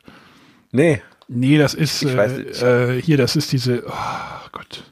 [0.72, 1.04] Nee.
[1.28, 2.62] Nee, das ist, Ich weiß äh, nicht.
[2.64, 4.92] äh, hier, das ist diese, oh Gott.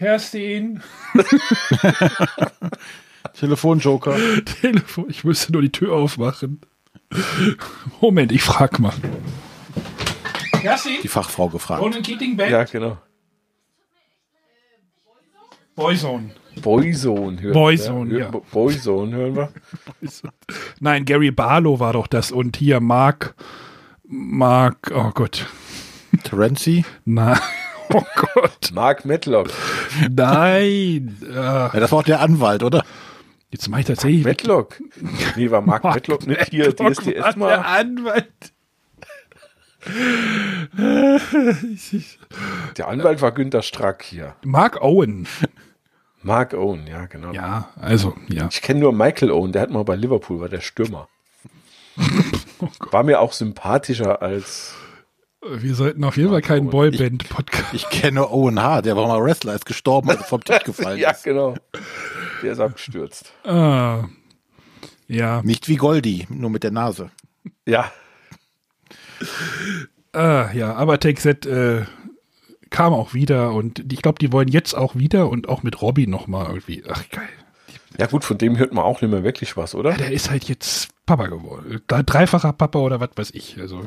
[0.00, 0.80] Kerstin.
[3.34, 4.16] Telefonjoker.
[4.62, 6.62] Telefon, ich müsste nur die Tür aufmachen.
[8.00, 8.94] Moment, ich frag mal.
[10.52, 10.94] Kerstin?
[11.02, 11.82] Die Fachfrau gefragt.
[11.82, 12.50] Ronan Keating Band?
[12.50, 12.96] Ja, genau.
[15.76, 16.30] Boyzone.
[16.62, 18.18] Boyzone hören Boyzone, wir.
[18.20, 18.30] ja.
[18.30, 19.52] Bo- Boyzone hören wir.
[20.80, 23.34] Nein, Gary Barlow war doch das und hier Mark,
[24.04, 25.46] Mark, oh Gott.
[26.24, 26.86] Terenzi.
[27.04, 27.38] Na,
[27.94, 28.02] oh
[28.34, 28.70] Gott.
[28.72, 29.48] Mark Medlock.
[30.10, 31.16] Nein.
[31.32, 32.84] Ja, das war auch der Anwalt, oder?
[33.50, 34.24] jetzt mache ich tatsächlich.
[34.24, 34.80] Medlock.
[35.36, 37.58] Nee, war Mark Medlock nicht hier DSDS war Der mal.
[37.58, 38.52] Anwalt.
[42.76, 44.34] Der Anwalt war Günter Strack hier.
[44.44, 45.26] Mark Owen.
[46.22, 47.32] Mark Owen, ja, genau.
[47.32, 48.46] Ja, also, ja.
[48.50, 51.08] Ich kenne nur Michael Owen, der hat mal bei Liverpool, war der Stürmer.
[52.90, 54.74] War mir auch sympathischer als.
[55.42, 57.72] Wir sollten auf jeden Fall keinen Boyband-Podcast.
[57.72, 60.98] Ich kenne Owen Hart, der war mal Wrestler, ist gestorben, als er vom Tisch gefallen
[61.00, 61.24] Ja, ist.
[61.24, 61.54] genau.
[62.42, 63.32] Der ist abgestürzt.
[63.44, 64.04] Ah,
[65.08, 67.10] ja, Nicht wie Goldi, nur mit der Nase.
[67.66, 67.90] Ja,
[70.12, 71.84] ah, ja, aber Take That äh,
[72.70, 76.06] kam auch wieder und ich glaube, die wollen jetzt auch wieder und auch mit Robbie
[76.06, 76.84] nochmal irgendwie.
[76.88, 77.28] Ach, geil.
[77.98, 79.92] ja gut, von dem hört man auch nicht mehr wirklich was, oder?
[79.92, 81.80] Ja, der ist halt jetzt Papa geworden.
[81.88, 83.58] Dreifacher Papa oder was weiß ich.
[83.58, 83.86] Also,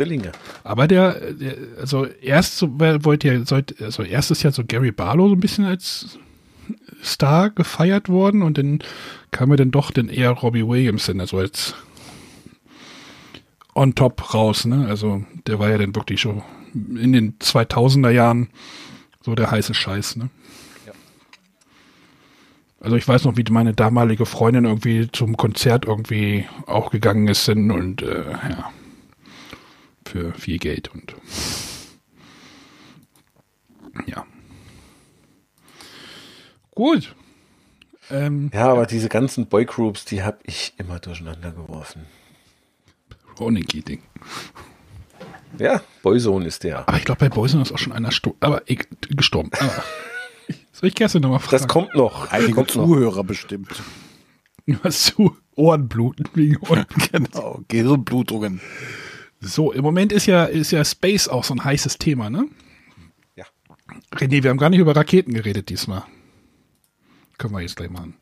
[0.00, 0.32] Trillinge.
[0.64, 5.28] aber der, der also erst so, wollte ja, sollte, also erstes Jahr so Gary Barlow
[5.28, 6.18] so ein bisschen als
[7.02, 8.80] Star gefeiert worden und dann
[9.30, 11.74] kam er dann doch dann eher Robbie Williamson, also als
[13.74, 14.86] on top raus, ne?
[14.88, 16.42] Also der war ja dann wirklich schon
[16.74, 18.48] in den 2000er Jahren
[19.22, 20.30] so der heiße Scheiß, ne?
[22.82, 27.46] Also ich weiß noch, wie meine damalige Freundin irgendwie zum Konzert irgendwie auch gegangen ist
[27.50, 28.72] und äh, ja
[30.10, 31.14] für viel Geld und
[34.06, 34.26] ja.
[36.72, 37.14] Gut.
[38.10, 42.06] Ähm, Ja, aber diese ganzen Boygroups, die habe ich immer durcheinander geworfen.
[43.38, 44.02] Ronan Keating.
[45.58, 46.88] Ja, Boyzone ist der.
[46.88, 49.50] Aber ich glaube, bei Boysen ist auch schon einer aber ich, gestorben.
[49.58, 49.82] Aber,
[50.72, 51.52] soll ich Kerstin nochmal fragen?
[51.52, 52.24] Das kommt noch.
[52.24, 52.86] Das Einige kommt noch.
[52.86, 53.82] Zuhörer bestimmt.
[54.82, 56.86] Was zu Ohrenbluten wegen Ohren.
[57.12, 58.60] Genau, Gehirnblutungen.
[59.40, 62.46] So, im Moment ist ja, ist ja Space auch so ein heißes Thema, ne?
[63.36, 63.46] Ja.
[64.14, 66.04] René, wir haben gar nicht über Raketen geredet diesmal.
[67.38, 68.16] Können wir jetzt gleich machen.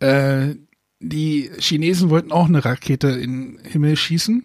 [0.00, 0.54] Äh,
[1.00, 4.44] die Chinesen wollten auch eine Rakete in den Himmel schießen.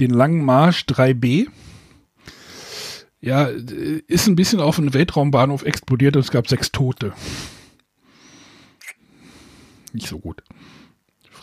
[0.00, 1.46] Den Langen Marsch 3B.
[3.20, 7.14] Ja, ist ein bisschen auf einem Weltraumbahnhof explodiert und es gab sechs Tote.
[9.94, 10.42] Nicht so gut.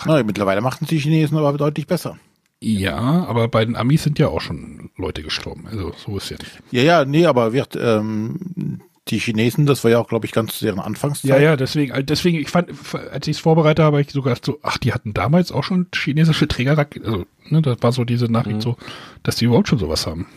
[0.05, 2.19] Na, mittlerweile machten die Chinesen aber deutlich besser.
[2.63, 5.65] Ja, aber bei den Amis sind ja auch schon Leute gestorben.
[5.67, 6.59] Also so ist ja nicht.
[6.71, 10.59] Ja, ja, nee, aber wird, ähm, die Chinesen, das war ja auch, glaube ich, ganz
[10.59, 11.29] zu deren Anfangszeit.
[11.29, 12.69] Ja, ja, deswegen, äh, deswegen, ich fand,
[13.11, 15.63] als ich es vorbereitet habe, habe ich so gedacht, so, ach, die hatten damals auch
[15.63, 17.07] schon chinesische Trägerraketen.
[17.11, 18.77] Also, ne, das war so diese Nachricht so,
[19.23, 20.27] dass die überhaupt schon sowas haben.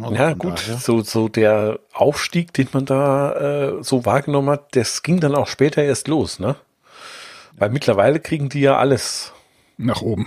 [0.00, 0.78] Also Ja, gut, daher.
[0.78, 3.32] so, so der Aufstieg, den man da
[3.78, 6.56] äh, so wahrgenommen hat, das ging dann auch später erst los, ne?
[7.58, 9.32] Weil mittlerweile kriegen die ja alles
[9.76, 10.26] Nach oben.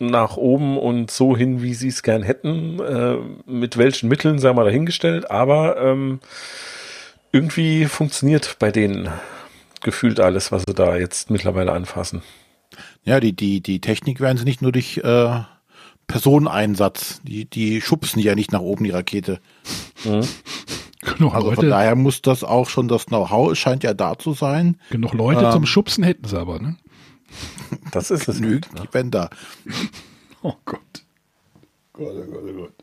[0.00, 2.80] nach oben und so hin, wie sie es gern hätten.
[2.80, 5.30] Äh, mit welchen Mitteln, sagen wir dahingestellt.
[5.30, 6.20] Aber ähm,
[7.32, 9.08] irgendwie funktioniert bei denen
[9.82, 12.22] gefühlt alles, was sie da jetzt mittlerweile anfassen.
[13.04, 15.40] Ja, die, die, die Technik werden sie nicht nur durch äh,
[16.06, 17.20] Personeneinsatz.
[17.22, 19.40] Die, die schubsen ja nicht nach oben die Rakete.
[21.04, 24.18] Genug Also von Leute, daher muss das auch schon das Know-how, es scheint ja da
[24.18, 24.80] zu sein.
[24.90, 26.76] genug Leute ähm, zum Schubsen hätten sie aber, ne?
[27.90, 28.40] Das ist es.
[28.40, 29.10] Genügt, Ne?
[29.10, 29.30] da.
[30.42, 30.80] Oh Gott.
[31.92, 32.74] Gott, oh Gott, oh Gott.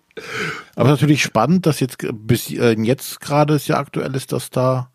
[0.76, 4.92] Aber natürlich spannend, dass jetzt bis äh, jetzt gerade es ja aktuell ist, dass da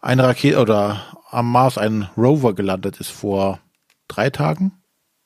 [0.00, 3.60] eine Rakete oder am Mars ein Rover gelandet ist vor
[4.08, 4.72] drei Tagen.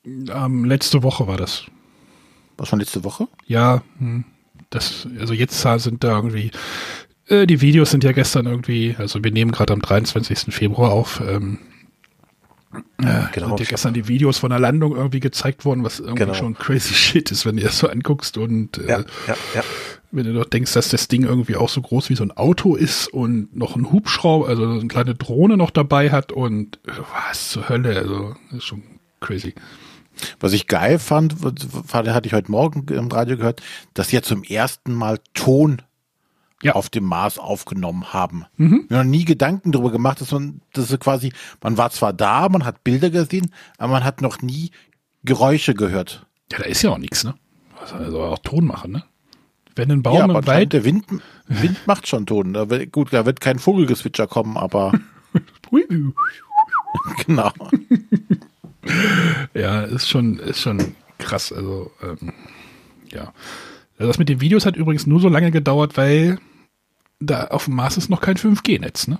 [0.05, 1.65] Ähm, letzte Woche war das.
[2.57, 3.27] Was schon letzte Woche?
[3.45, 4.25] Ja, hm,
[4.69, 6.51] das, also jetzt sind da irgendwie,
[7.31, 10.53] äh, die Videos sind ja gestern irgendwie, also wir nehmen gerade am 23.
[10.53, 11.59] Februar auf, ähm,
[13.01, 16.19] Ja, Genau, sind ich gestern die Videos von der Landung irgendwie gezeigt worden, was irgendwie
[16.19, 16.33] Genau.
[16.33, 19.63] schon crazy shit ist, wenn du das so anguckst und äh, Ja, ja, ja.
[20.11, 22.75] wenn du doch denkst, dass das Ding irgendwie auch so groß wie so ein Auto
[22.75, 26.91] ist und noch ein Hubschrauber, also eine kleine Drohne noch dabei hat und äh,
[27.29, 28.83] was zur Hölle, also das ist schon
[29.19, 29.53] crazy.
[30.39, 31.35] Was ich geil fand,
[31.93, 33.61] hatte ich heute Morgen im Radio gehört,
[33.93, 35.81] dass ja zum ersten Mal Ton
[36.63, 36.73] Ja.
[36.73, 38.45] auf dem Mars aufgenommen haben.
[38.57, 38.85] Mhm.
[38.89, 42.65] Mir noch nie Gedanken darüber gemacht, dass man, dass quasi, man war zwar da, man
[42.65, 44.71] hat Bilder gesehen, aber man hat noch nie
[45.23, 46.25] Geräusche gehört.
[46.51, 47.35] Ja, da ist ja auch nichts, ne?
[47.81, 49.03] Also, auch Ton machen, ne?
[49.75, 51.05] Wenn ein Baum ja, aber im Wald, der Wind,
[51.47, 52.53] Wind macht schon Ton.
[52.53, 54.91] Da wird, gut, da wird kein Vogelgezwitscher kommen, aber
[57.25, 57.51] genau.
[59.53, 62.33] ja, ist schon, ist schon krass, also ähm,
[63.11, 63.33] ja.
[63.97, 66.39] Das mit den Videos hat übrigens nur so lange gedauert, weil
[67.21, 69.19] da auf dem Mars ist noch kein 5G-Netz, ne?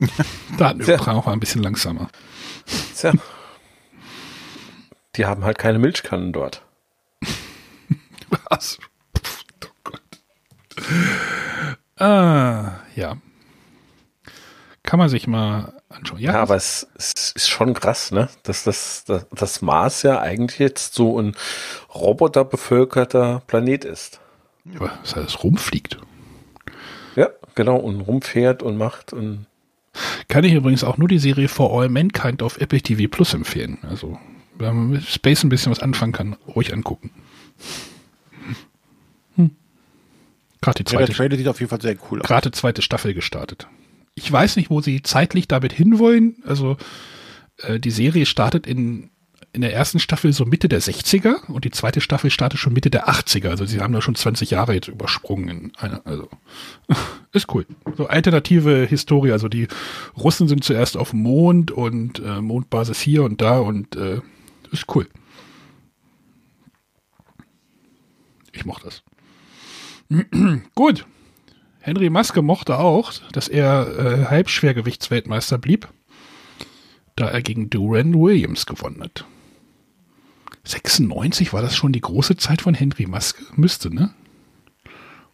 [0.58, 2.08] Datenübertragung auch ein bisschen langsamer.
[2.96, 3.12] Tja.
[5.16, 6.62] Die haben halt keine Milchkannen dort.
[8.50, 8.78] Was?
[9.64, 10.00] Oh Gott.
[11.96, 13.16] Ah, ja.
[14.82, 16.18] Kann man sich mal anschauen.
[16.18, 18.28] Ja, Ja, aber es, es ist schon krass, ne?
[18.42, 21.36] Dass das, das, das Mars ja eigentlich jetzt so ein
[21.94, 24.20] roboterbevölkerter Planet ist.
[24.74, 25.98] aber dass alles rumfliegt.
[27.54, 29.46] Genau, und rumfährt und macht und
[30.28, 33.78] Kann ich übrigens auch nur die Serie For All Mankind auf Apple TV Plus empfehlen.
[33.82, 34.18] Also,
[34.58, 37.10] wenn man mit Space ein bisschen was anfangen kann, ruhig angucken.
[39.36, 39.50] Hm.
[40.60, 42.26] Gerade die Ja, der zweite, Trailer sieht auf jeden Fall sehr cool aus.
[42.26, 43.66] gerade zweite Staffel gestartet.
[44.14, 46.36] Ich weiß nicht, wo sie zeitlich damit hinwollen.
[46.46, 46.76] Also,
[47.58, 49.10] äh, die Serie startet in,
[49.54, 52.88] in der ersten Staffel so Mitte der 60er und die zweite Staffel startet schon Mitte
[52.88, 53.50] der 80er.
[53.50, 55.48] Also, sie haben da schon 20 Jahre jetzt übersprungen.
[55.48, 56.28] In einer, also,
[57.32, 57.66] ist cool.
[57.96, 59.32] So alternative Historie.
[59.32, 59.68] Also, die
[60.16, 64.20] Russen sind zuerst auf Mond und äh, Mondbasis hier und da und äh,
[64.70, 65.06] ist cool.
[68.52, 69.02] Ich mochte das.
[70.74, 71.06] Gut.
[71.80, 75.88] Henry Maske mochte auch, dass er äh, Halbschwergewichtsweltmeister blieb,
[77.16, 79.26] da er gegen Duran Williams gewonnen hat.
[80.64, 83.44] 96 war das schon die große Zeit von Henry Maske?
[83.56, 84.14] Müsste, ne?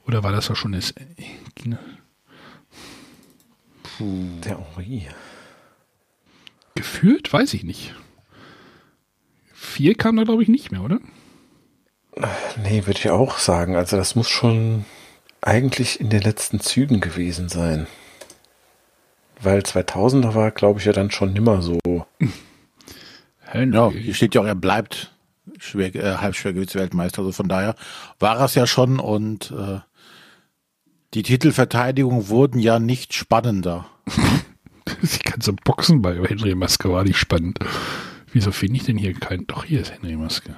[0.06, 1.04] Oder war das ja schon das, äh,
[4.00, 5.06] der Henri.
[6.74, 7.32] gefühlt?
[7.32, 7.94] Weiß ich nicht.
[9.52, 10.98] Vier kam da, glaube ich, nicht mehr, oder?
[12.62, 13.76] Nee, würde ich auch sagen.
[13.76, 14.84] Also das muss schon
[15.40, 17.86] eigentlich in den letzten Zügen gewesen sein.
[19.40, 21.78] Weil 2000er war, glaube ich, ja dann schon nimmer so.
[23.40, 23.76] Henry.
[23.76, 25.14] Ja, hier steht ja auch, er bleibt
[25.58, 27.20] schwer, äh, Halbschwergewichtsweltmeister.
[27.20, 27.74] Also von daher
[28.18, 29.80] war es ja schon und äh,
[31.14, 33.86] die Titelverteidigungen wurden ja nicht spannender.
[35.02, 37.58] Die ganze Boxen bei Henry Maske war nicht spannend.
[38.32, 39.46] Wieso finde ich denn hier keinen?
[39.46, 40.56] Doch, hier ist Henry Maske.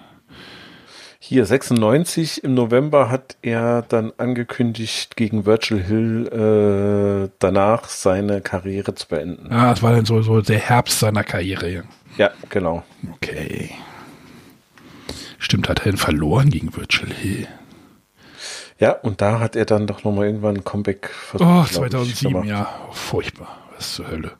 [1.19, 8.95] Hier 96 im November hat er dann angekündigt, gegen Virgil Hill äh, danach seine Karriere
[8.95, 9.53] zu beenden.
[9.53, 11.71] Ah, es war dann so, so der Herbst seiner Karriere.
[11.71, 11.83] ja.
[12.17, 12.83] Ja, genau.
[13.15, 13.71] Okay.
[15.41, 17.49] Stimmt, hat er denn verloren gegen Virtual Hill?
[18.79, 21.49] Ja, und da hat er dann doch nochmal irgendwann ein Comeback versucht.
[21.49, 22.47] Oh, glaub ich, 2007, gemacht.
[22.49, 22.81] ja.
[22.89, 23.59] Oh, furchtbar.
[23.75, 24.33] Was zur Hölle.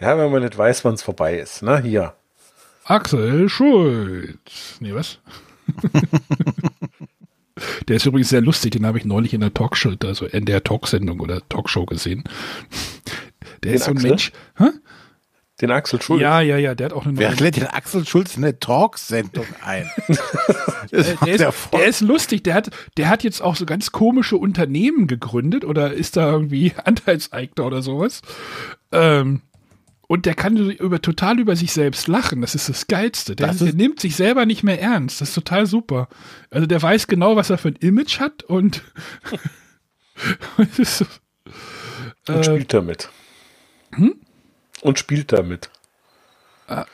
[0.00, 1.62] Ja, wenn man nicht weiß, wann es vorbei ist.
[1.62, 2.14] Na, hier.
[2.84, 4.76] Axel Schulz.
[4.80, 5.18] Nee, was?
[7.88, 10.64] der ist übrigens sehr lustig, den habe ich neulich in der Talkshow, also in der
[10.64, 12.24] Talksendung oder Talkshow gesehen.
[13.62, 14.10] Der Den ist so ein Axel?
[14.10, 14.32] Mensch.
[14.56, 14.70] Hä?
[15.62, 16.20] Den Axel Schulz.
[16.20, 18.58] Ja, ja, ja, der hat auch eine Wer neue lädt den Axel Schulz in eine
[18.58, 19.88] Talksendung ein?
[20.90, 20.98] Der,
[21.48, 25.64] ist, der ist lustig, der hat, der hat jetzt auch so ganz komische Unternehmen gegründet
[25.64, 28.20] oder ist da irgendwie Anteilseigner oder sowas.
[28.90, 29.40] Ähm,
[30.08, 32.42] und der kann über, total über sich selbst lachen.
[32.42, 33.34] Das ist das Geilste.
[33.36, 35.20] Der, Das der ist- nimmt sich selber nicht mehr ernst.
[35.22, 36.08] Das ist total super.
[36.50, 38.82] Also der weiß genau, was er für ein Image hat und,
[40.58, 41.06] und so,
[42.28, 43.08] Und äh, spielt damit.
[43.94, 44.16] Hm?
[44.82, 45.70] Und spielt damit.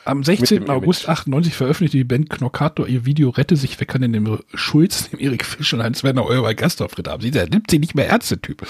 [0.05, 0.61] Am Mit 16.
[0.65, 1.09] dem August Image.
[1.19, 5.19] 98 veröffentlichte die Band Knockator ihr Video Rette sich, wer kann denn dem Schulz, dem
[5.19, 7.21] Erik Fisch und Heinz-Werner Euer Gastauftritt haben.
[7.21, 8.65] Sie, der nimmt sie nicht mehr ernst, der Typ.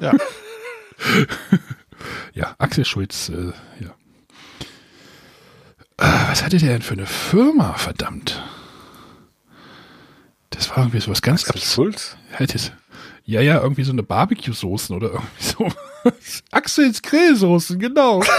[0.00, 0.12] Ja.
[2.32, 3.90] Ja, Axel Schulz, äh, ja.
[5.98, 8.40] Äh, was hatte der denn für eine Firma, verdammt?
[10.50, 12.16] Das war irgendwie so was ganz Axel Schulz?
[12.32, 12.70] Halt es-
[13.24, 15.68] Ja, ja, irgendwie so eine Barbecue-Soßen oder irgendwie so.
[16.50, 18.22] Axels Grillsoßen, genau.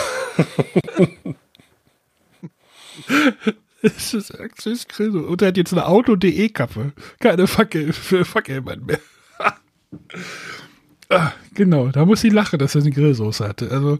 [3.81, 5.25] Das ist Axels Grillsoßen.
[5.25, 6.91] Und er hat jetzt eine Auto.de-Kappe.
[7.19, 8.99] Keine Fackel für Fackelmann mehr.
[11.09, 13.71] ah, genau, da muss sie lachen, dass er eine Grillsoße hatte.
[13.71, 13.99] Also,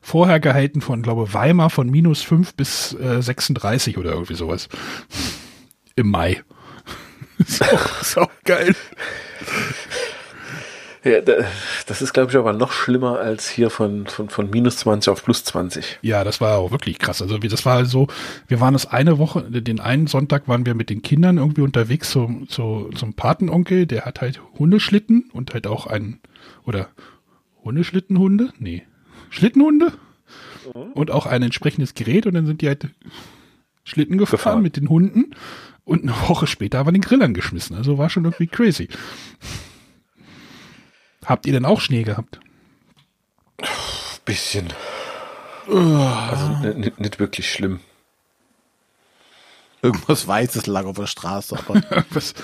[0.00, 4.68] Vorher gehalten von, glaube Weimar von minus 5 bis äh, 36 oder irgendwie sowas.
[5.96, 6.42] Im Mai.
[7.38, 8.74] ist, auch, ist auch geil.
[11.04, 11.44] Ja, da-
[11.86, 15.22] das ist, glaube ich, aber noch schlimmer als hier von, von, von minus 20 auf
[15.24, 15.98] plus 20.
[16.02, 17.22] Ja, das war auch wirklich krass.
[17.22, 18.08] Also wie, das war so,
[18.48, 22.10] wir waren das eine Woche, den einen Sonntag waren wir mit den Kindern irgendwie unterwegs
[22.10, 26.20] zum, zu, zum Patenonkel, der hat halt Hundeschlitten und halt auch einen,
[26.66, 26.88] oder
[27.64, 28.50] Hundeschlittenhunde?
[28.58, 28.82] Nee.
[29.30, 29.92] Schlittenhunde?
[30.94, 32.88] Und auch ein entsprechendes Gerät und dann sind die halt
[33.84, 34.62] Schlitten gefahren, Gefahren.
[34.62, 35.30] mit den Hunden
[35.84, 37.74] und eine Woche später haben wir den Grill angeschmissen.
[37.76, 38.88] Also war schon irgendwie crazy.
[41.28, 42.40] Habt ihr denn auch Schnee gehabt?
[44.24, 44.72] Bisschen.
[45.66, 47.80] Also n- n- nicht wirklich schlimm.
[49.82, 52.34] Irgendwas Weißes lag auf der Straße, aber Was?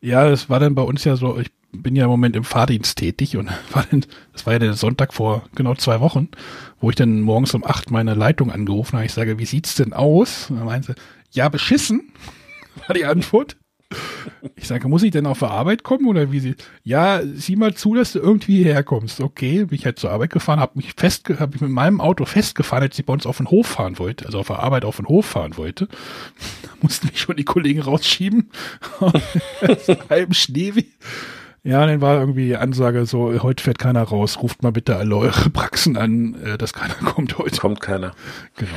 [0.00, 2.98] Ja, das war dann bei uns ja so, ich bin ja im Moment im Fahrdienst
[2.98, 6.28] tätig und war dann, das war ja der Sonntag vor genau zwei Wochen,
[6.80, 9.06] wo ich dann morgens um acht meine Leitung angerufen habe.
[9.06, 10.50] Ich sage, wie sieht's denn aus?
[10.50, 11.00] Und dann meinte sie,
[11.38, 12.12] ja, beschissen,
[12.86, 13.56] war die Antwort.
[14.56, 16.54] Ich sage, muss ich denn auf der Arbeit kommen oder wie sie?
[16.84, 19.20] Ja, sieh mal zu, dass du irgendwie hierher kommst.
[19.20, 22.24] Okay, bin ich halt zur Arbeit gefahren, habe mich fest, habe mich mit meinem Auto
[22.24, 24.96] festgefahren, als ich bei uns auf den Hof fahren wollte, also auf der Arbeit auf
[24.96, 25.86] den Hof fahren wollte.
[25.86, 28.50] Da mussten mich schon die Kollegen rausschieben.
[30.10, 30.74] halben Schnee.
[30.74, 30.90] wie-
[31.64, 35.16] Ja, dann war irgendwie die Ansage so, heute fährt keiner raus, ruft mal bitte alle
[35.16, 37.56] eure Praxen an, äh, dass keiner kommt heute.
[37.60, 38.12] Kommt keiner.
[38.56, 38.72] Genau.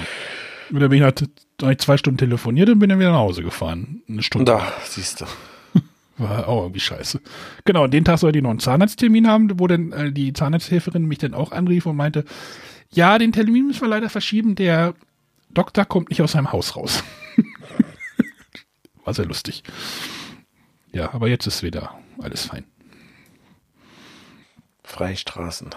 [0.71, 4.01] Und dann bin ich halt zwei Stunden telefoniert und bin dann wieder nach Hause gefahren.
[4.09, 4.51] Eine Stunde.
[4.51, 5.25] Da, siehst du.
[6.17, 7.21] War auch irgendwie scheiße.
[7.65, 11.19] Genau, den Tag sollte ich noch einen Zahnarzttermin haben, wo dann äh, die Zahnarzthelferin mich
[11.19, 12.25] dann auch anrief und meinte,
[12.91, 14.95] ja, den Termin müssen wir leider verschieben, der
[15.49, 17.03] Doktor kommt nicht aus seinem Haus raus.
[19.03, 19.63] War sehr lustig.
[20.91, 22.65] Ja, aber jetzt ist wieder alles fein.
[24.83, 25.69] Freie Straßen.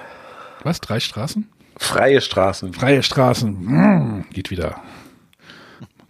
[0.63, 0.81] Was?
[0.81, 1.49] Drei Straßen?
[1.79, 2.75] Freie Straßen.
[2.75, 3.51] Freie Straßen.
[3.51, 4.83] Mm, geht wieder.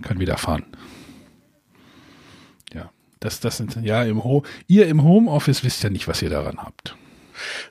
[0.02, 0.64] Kann wieder fahren.
[2.72, 6.30] Ja, das, das sind, ja, im Ho ihr im Homeoffice wisst ja nicht, was ihr
[6.30, 6.96] daran habt.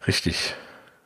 [0.07, 0.53] Richtig.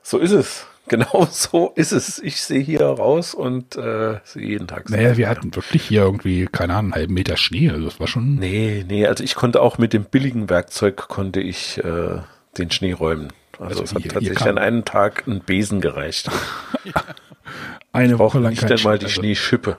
[0.03, 0.67] So ist es.
[0.87, 2.19] Genau so ist es.
[2.19, 4.89] Ich sehe hier raus und äh, sehe jeden Tag.
[4.89, 7.69] Naja, wir hatten wirklich hier irgendwie, keine Ahnung, einen halben Meter Schnee.
[7.69, 8.35] Also das war schon.
[8.35, 12.21] Nee, nee, also ich konnte auch mit dem billigen Werkzeug konnte ich äh,
[12.57, 13.31] den Schnee räumen.
[13.61, 16.29] Also, Also es hat ihr tatsächlich an einem Tag ein Besen gereicht.
[17.93, 19.77] eine Woche lang nicht kein einmal die also Schneeschippe.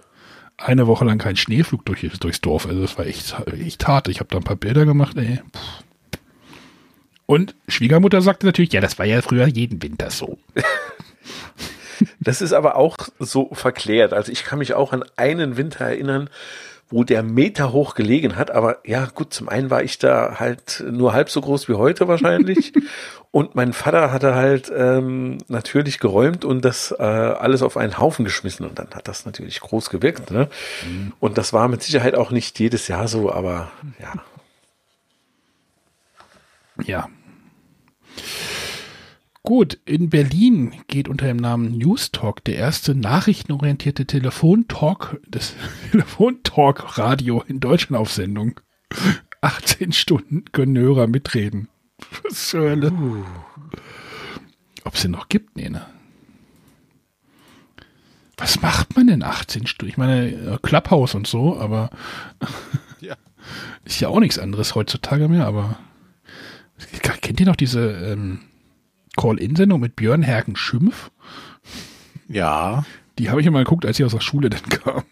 [0.56, 2.66] eine Woche lang kein Schneeflug durch, durchs Dorf.
[2.66, 4.08] Also das war echt, echt hart.
[4.08, 5.40] Ich habe da ein paar Bilder gemacht, ey.
[7.26, 10.38] Und Schwiegermutter sagte natürlich, ja, das war ja früher jeden Winter so.
[12.18, 14.12] Das ist aber auch so verklärt.
[14.12, 16.30] Also ich kann mich auch an einen Winter erinnern,
[16.92, 18.50] wo der Meter hoch gelegen hat.
[18.50, 22.06] Aber ja, gut, zum einen war ich da halt nur halb so groß wie heute
[22.06, 22.72] wahrscheinlich.
[23.30, 28.26] und mein Vater hatte halt ähm, natürlich geräumt und das äh, alles auf einen Haufen
[28.26, 28.66] geschmissen.
[28.66, 30.30] Und dann hat das natürlich groß gewirkt.
[30.30, 30.48] Ne?
[31.18, 34.12] Und das war mit Sicherheit auch nicht jedes Jahr so, aber ja.
[36.84, 37.08] Ja.
[39.44, 45.54] Gut, in Berlin geht unter dem Namen News Talk der erste nachrichtenorientierte Telefontalk, das
[45.90, 48.60] Telefontalk-Radio in Deutschland auf Sendung.
[49.40, 51.68] 18 Stunden können Hörer mitreden.
[52.22, 52.92] Was Hölle?
[54.84, 55.56] Ob es den noch gibt?
[55.56, 55.84] Nee, ne?
[58.36, 59.90] Was macht man denn 18 Stunden?
[59.90, 61.90] Ich meine, äh, Clubhouse und so, aber
[63.00, 63.16] Ja.
[63.84, 65.80] ist ja auch nichts anderes heutzutage mehr, aber
[67.20, 68.40] kennt ihr noch diese ähm,
[69.16, 71.10] Call-In-Sendung mit Björn Herken Schimpf?
[72.28, 72.84] ja.
[73.18, 75.02] Die habe ich immer geguckt, als ich aus der Schule dann kam.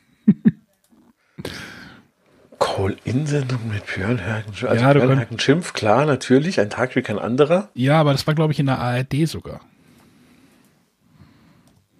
[2.58, 4.50] Call-In-Sendung mit Björn Hagen.
[4.50, 6.58] Also Ja, Björn Hagen Schimpf, klar, natürlich.
[6.60, 7.68] Ein Tag wie kein anderer.
[7.74, 9.60] Ja, aber das war, glaube ich, in der ARD sogar.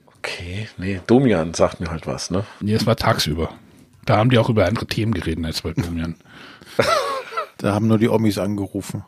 [0.06, 2.44] Okay, nee, Domian sagt mir halt was, ne?
[2.60, 3.52] Nee, das war tagsüber.
[4.06, 6.16] Da haben die auch über andere Themen geredet als bei Domian.
[7.58, 9.04] Da haben nur die Omis angerufen.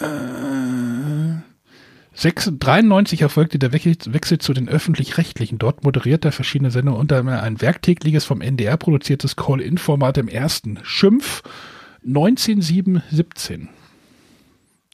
[0.00, 0.37] 96
[2.20, 5.58] 93 erfolgte der Wechsel, zu den öffentlich-rechtlichen.
[5.58, 10.80] Dort moderiert er verschiedene Sendungen, unter anderem ein werktägliges vom NDR produziertes Call-In-Format im ersten.
[10.82, 11.42] Schimpf
[12.02, 13.68] 19717.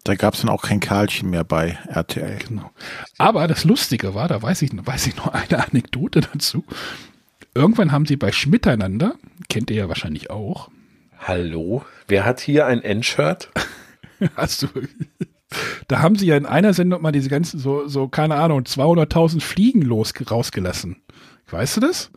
[0.04, 2.38] Da gab es dann auch kein Karlchen mehr bei RTL.
[2.46, 2.70] Genau.
[3.16, 6.64] Aber das Lustige war, da weiß ich, weiß ich noch eine Anekdote dazu.
[7.54, 9.14] Irgendwann haben sie bei Schmiteinander,
[9.48, 10.68] kennt ihr ja wahrscheinlich auch,
[11.26, 11.82] Hallo?
[12.06, 13.48] Wer hat hier ein N-Shirt?
[14.36, 14.68] Hast du.
[15.88, 19.40] Da haben sie ja in einer Sendung mal diese ganzen, so, so keine Ahnung, 200.000
[19.40, 20.96] Fliegen los, rausgelassen.
[21.50, 22.10] Weißt du das?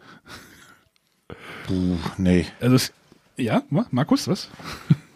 [1.67, 2.45] Puh, nee.
[2.61, 2.93] Also, es,
[3.35, 4.49] ja, Ma- Markus, was?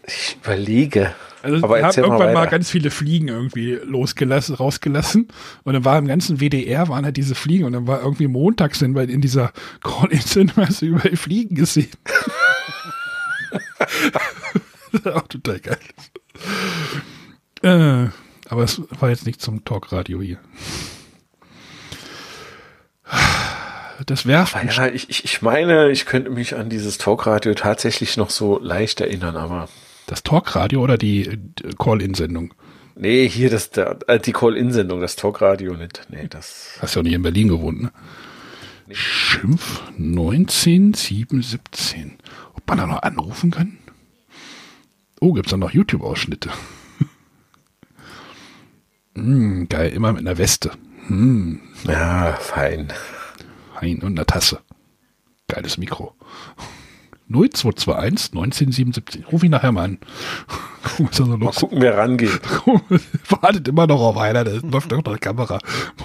[0.05, 1.13] Ich überlege.
[1.43, 2.51] Also, Aber die haben mal irgendwann mal, weiter.
[2.51, 5.27] ganz viele Fliegen irgendwie losgelassen, rausgelassen.
[5.63, 8.77] Und dann war im ganzen WDR waren halt diese Fliegen und dann war irgendwie montags
[8.79, 9.51] dann bei in dieser
[9.83, 11.89] Call-In-Sendung hast du überall Fliegen gesehen.
[14.91, 15.79] das war auch total geil.
[17.63, 18.07] Äh,
[18.49, 20.37] aber es war jetzt nicht zum Talkradio hier.
[24.05, 24.69] Das Werfen.
[24.69, 28.99] Ja, ich, ich, ich meine, ich könnte mich an dieses Talkradio tatsächlich noch so leicht
[28.99, 29.69] erinnern, aber
[30.07, 31.37] Das Talkradio oder die äh,
[31.77, 32.53] Call-In-Sendung?
[32.95, 36.01] nee, hier das, äh, die Call-In-Sendung, das Talkradio nicht.
[36.09, 36.77] Nee, das.
[36.81, 37.91] Hast ja auch nicht in Berlin gewohnt, ne?
[38.91, 42.17] Schimpf 19717.
[42.55, 43.77] Ob man da noch anrufen kann?
[45.21, 46.49] Oh, gibt's da noch YouTube-Ausschnitte?
[49.15, 50.71] Hm, geil, immer mit einer Weste.
[51.07, 52.91] Hm, Ja, fein.
[53.79, 54.59] Hein und einer Tasse.
[55.47, 56.15] Geiles Mikro.
[57.29, 59.31] 0221 1977.
[59.31, 59.97] Ruf ich nachher mal an.
[60.83, 61.59] Gucken, was da so Mal los ist.
[61.61, 62.41] gucken, wer rangeht.
[63.29, 65.59] Wartet immer noch auf einer, der läuft doch noch eine Kamera.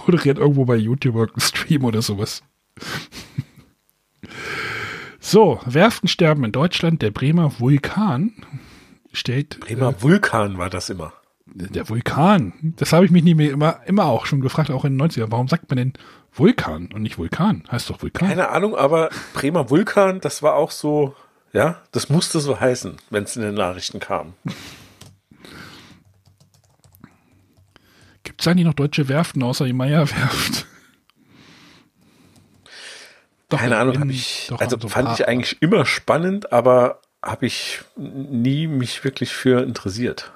[0.07, 2.43] Moderiert irgendwo bei YouTube irgendeinen Stream oder sowas.
[5.19, 7.03] So, Werften sterben in Deutschland.
[7.03, 8.33] Der Bremer Vulkan
[9.13, 9.59] stellt.
[9.59, 11.13] Bremer Vulkan war das immer.
[11.59, 12.75] Der Vulkan.
[12.77, 15.29] Das habe ich mich nie mehr immer, immer auch schon gefragt, auch in den 90ern.
[15.31, 15.93] Warum sagt man denn
[16.33, 17.65] Vulkan und nicht Vulkan?
[17.71, 18.29] Heißt doch Vulkan.
[18.29, 21.15] Keine Ahnung, aber Bremer Vulkan, das war auch so,
[21.55, 24.35] ja, das musste so heißen, wenn es in den Nachrichten kam.
[28.23, 30.67] Gibt es eigentlich noch deutsche Werften außer die Meyer-Werft?
[33.49, 37.01] Doch, Keine Ahnung, in- ich, doch, also so ein fand ich eigentlich immer spannend, aber
[37.23, 40.33] habe ich nie mich wirklich für interessiert.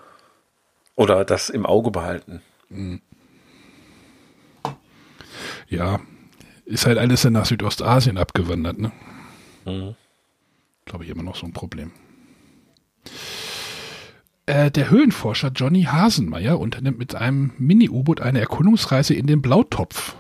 [1.01, 2.43] Oder das im Auge behalten.
[5.67, 5.99] Ja,
[6.67, 8.93] ist halt alles dann nach Südostasien abgewandert, ne?
[10.85, 11.93] Glaube ich immer noch so ein Problem.
[14.45, 20.17] Äh, der Höhlenforscher Johnny Hasenmeier unternimmt mit einem Mini-U-Boot eine Erkundungsreise in den Blautopf.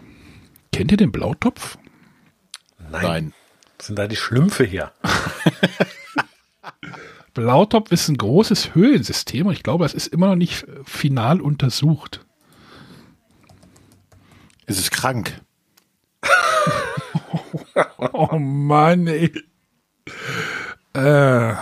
[0.72, 1.76] Kennt ihr den Blautopf?
[2.90, 3.02] Nein.
[3.02, 3.32] Nein.
[3.78, 4.94] Sind da die Schlümpfe her?
[7.40, 12.26] Blautopf ist ein großes Höhlensystem und ich glaube, es ist immer noch nicht final untersucht.
[14.66, 15.40] Es ist krank.
[18.12, 19.32] Oh Mann, ey.
[20.92, 21.54] Äh,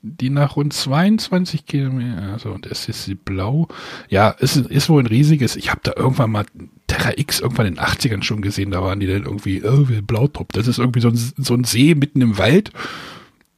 [0.00, 3.68] die nach rund 22 Kilometer, also und es ist sie blau.
[4.08, 5.56] Ja, es ist, ist wohl ein riesiges.
[5.56, 6.46] Ich habe da irgendwann mal
[6.86, 8.70] Terra X irgendwann in den 80ern schon gesehen.
[8.70, 10.52] Da waren die dann irgendwie, oh, Blautop.
[10.52, 12.72] Das ist irgendwie so ein, so ein See mitten im Wald,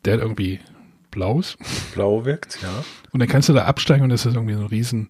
[0.04, 0.60] der hat irgendwie
[1.10, 1.56] blau ist.
[1.94, 2.84] Blau wirkt, ja.
[3.12, 5.08] Und dann kannst du da absteigen und das ist irgendwie so ein riesen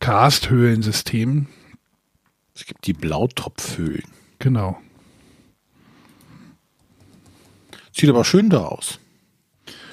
[0.00, 1.46] Karsthöhlensystem.
[2.54, 4.04] Es gibt die Blautopfhöhlen.
[4.38, 4.78] Genau.
[7.92, 8.98] Sieht aber schön da aus.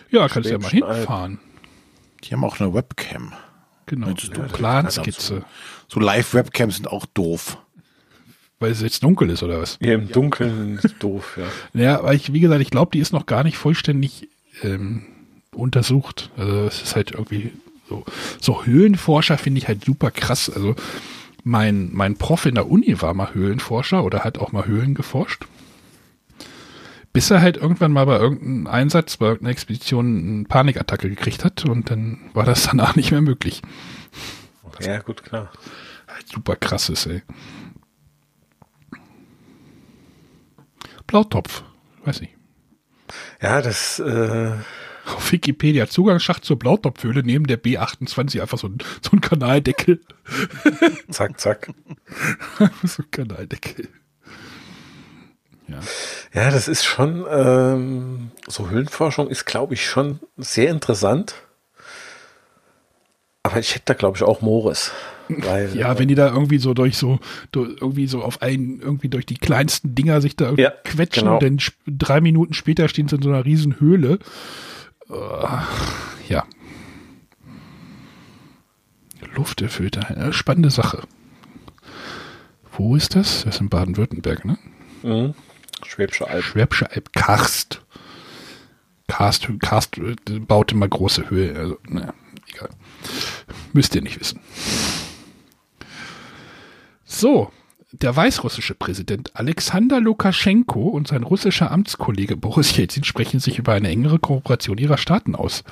[0.10, 1.40] Ja, kannst du ja mal hinfahren.
[2.24, 3.34] Die haben auch eine Webcam.
[3.86, 4.08] Genau.
[4.12, 5.44] Du- So Planskizze.
[5.88, 7.58] So Live-Webcams sind auch doof.
[8.60, 9.78] Weil es jetzt dunkel ist oder was?
[9.82, 11.38] Hier im Dunkeln ist doof,
[11.74, 11.82] ja.
[11.82, 14.30] Ja, aber ich, wie gesagt, ich glaube, die ist noch gar nicht vollständig
[14.62, 15.06] ähm,
[15.56, 16.32] untersucht.
[16.38, 17.52] Also es ist halt irgendwie
[17.88, 18.06] so,
[18.40, 20.50] so Höhlenforscher finde ich halt super krass.
[20.50, 20.76] Also
[21.44, 25.46] mein, mein Prof in der Uni war mal Höhlenforscher oder hat auch mal Höhlen geforscht.
[27.12, 31.66] Bis er halt irgendwann mal bei irgendeinem Einsatz, bei irgendeiner Expedition eine Panikattacke gekriegt hat
[31.66, 33.62] und dann war das danach nicht mehr möglich.
[34.80, 35.52] Ja, gut, klar.
[36.08, 37.22] Halt super krasses, ey.
[41.06, 41.64] Blautopf,
[42.06, 42.30] weiß ich.
[43.42, 44.54] Ja, das, äh,
[45.06, 50.00] Auf Wikipedia Zugangsschacht zur Blautopfhöhle neben der B28 einfach so ein, so ein Kanaldeckel.
[51.10, 51.70] zack, zack.
[52.84, 53.90] so ein Kanaldeckel.
[55.68, 55.80] Ja.
[56.34, 61.36] Ja, das ist schon, ähm, so Höhlenforschung ist, glaube ich, schon sehr interessant.
[63.44, 64.92] Aber ich hätte da, glaube ich, auch Moris.
[65.28, 67.20] Weil, Ja, wenn die da irgendwie so durch so,
[67.52, 71.34] du- irgendwie so auf einen, irgendwie durch die kleinsten Dinger sich da Ja, quetschen genau.
[71.40, 74.20] und dann drei Minuten später stehen sie in so einer riesen Höhle.
[75.10, 76.46] Äh, ja.
[79.36, 81.04] Lufterfilter, eine spannende Sache.
[82.72, 83.44] Wo ist das?
[83.44, 84.58] Das ist in Baden-Württemberg, ne?
[85.04, 85.34] Mhm.
[85.86, 86.44] Schwäbische Alb.
[86.44, 87.82] Schwäbische Alb, Karst.
[89.08, 91.58] Karst, Karst äh, baut immer große Höhe.
[91.58, 92.14] Also, naja,
[92.52, 92.70] egal.
[93.74, 94.40] Müsst ihr nicht wissen.
[97.06, 97.52] So,
[97.94, 103.90] der weißrussische Präsident Alexander Lukaschenko und sein russischer Amtskollege Boris Jelzin sprechen sich über eine
[103.90, 105.64] engere Kooperation ihrer Staaten aus.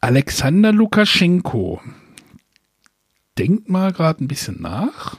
[0.00, 1.80] Alexander Lukaschenko.
[3.36, 5.16] Denkt mal gerade ein bisschen nach.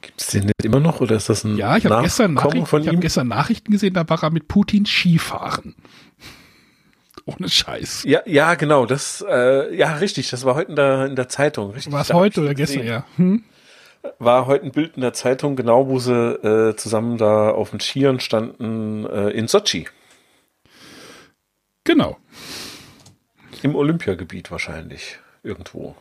[0.00, 2.72] Gibt es den nicht immer noch oder ist das ein Ja, ich habe gestern, Nachricht,
[2.72, 5.76] ich hab gestern Nachrichten gesehen, da war er mit Putin Skifahren.
[7.26, 8.02] Ohne Scheiß.
[8.04, 8.86] Ja, ja, genau.
[8.86, 10.28] Das, äh, ja, richtig.
[10.30, 11.74] Das war heute in der, in der Zeitung.
[11.86, 12.84] War es heute oder gestern?
[12.84, 13.06] Ja.
[13.16, 13.44] Hm?
[14.18, 17.80] War heute ein Bild in der Zeitung, genau, wo sie äh, zusammen da auf den
[17.80, 19.86] Skiern standen äh, in Sochi.
[21.84, 22.18] Genau.
[23.62, 25.18] Im Olympiagebiet wahrscheinlich.
[25.42, 25.96] Irgendwo.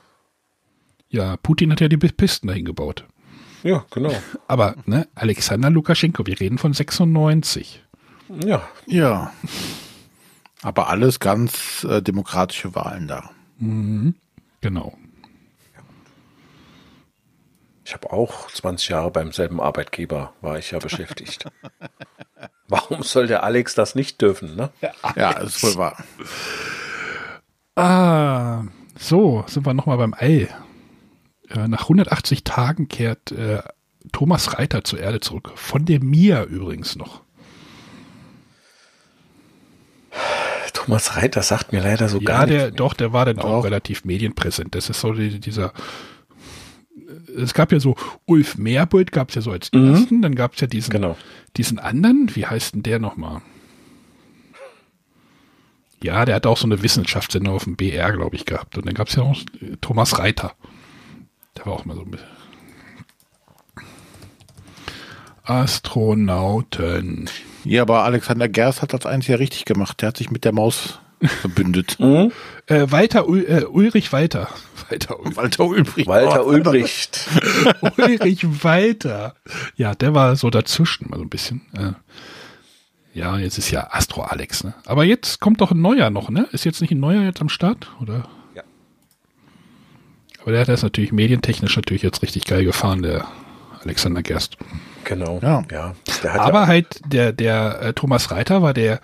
[1.09, 3.05] Ja, Putin hat ja die Pisten dahin gebaut.
[3.63, 4.13] Ja, genau.
[4.47, 7.83] Aber ne, Alexander Lukaschenko, wir reden von 96.
[8.43, 9.33] Ja, Ja.
[10.61, 13.29] Aber alles ganz äh, demokratische Wahlen da.
[14.61, 14.97] Genau.
[17.93, 21.45] Ich habe auch 20 Jahre beim selben Arbeitgeber war ich ja beschäftigt.
[22.67, 24.71] Warum soll der Alex das nicht dürfen, ne?
[25.15, 26.03] Ja, das ist wohl wahr.
[27.75, 28.63] Ah,
[28.97, 30.49] so, sind wir nochmal beim Ei.
[31.49, 33.61] Äh, nach 180 Tagen kehrt äh,
[34.11, 35.51] Thomas Reiter zur Erde zurück.
[35.53, 37.21] Von der Mir übrigens noch.
[40.73, 42.77] Thomas Reiter sagt mir leider so Ja, gar der, nichts.
[42.77, 43.65] doch, der war dann auch Doch.
[43.65, 44.73] relativ medienpräsent.
[44.73, 45.73] Das ist so die, dieser.
[47.37, 47.95] Es gab ja so
[48.25, 51.17] Ulf Merbold, gab es ja so als ersten, dann gab es ja diesen, Genau.
[51.57, 53.41] diesen anderen, wie heißt denn der nochmal?
[56.03, 58.77] Ja, der hat auch so eine Wissenschaftssendung auf dem BR, glaube ich, gehabt.
[58.77, 60.53] Und dann gab es ja auch äh, Thomas Reiter.
[61.57, 62.27] Der war auch mal so ein bisschen.
[65.43, 67.29] Astronauten.
[67.63, 70.01] Ja, aber Alexander Gers hat das einzige richtig gemacht.
[70.01, 71.97] Der hat sich mit der Maus verbündet.
[72.03, 72.31] Hm?
[72.67, 74.49] Äh, Walter, Ul äh, Ulrich Walter.
[74.89, 75.35] Walter Ulrich.
[75.37, 76.07] Walter Ulbricht.
[76.07, 77.27] Walter Ulbricht.
[77.97, 79.35] Ulrich Walter.
[79.75, 81.61] Ja, der war so dazwischen, mal so ein bisschen.
[81.73, 81.93] Äh,
[83.13, 84.73] ja, jetzt ist ja Astro Alex, ne?
[84.85, 86.47] Aber jetzt kommt doch ein neuer noch, ne?
[86.51, 88.27] Ist jetzt nicht ein neuer jetzt am Start, oder?
[88.55, 88.63] Ja.
[90.41, 93.27] Aber der hat das natürlich medientechnisch natürlich jetzt richtig geil gefahren, der
[93.83, 94.57] Alexander Gerst.
[95.03, 95.39] Genau.
[95.41, 95.63] Ja.
[95.71, 95.95] ja.
[96.23, 98.99] Der hat Aber ja, halt der, der äh, Thomas Reiter war der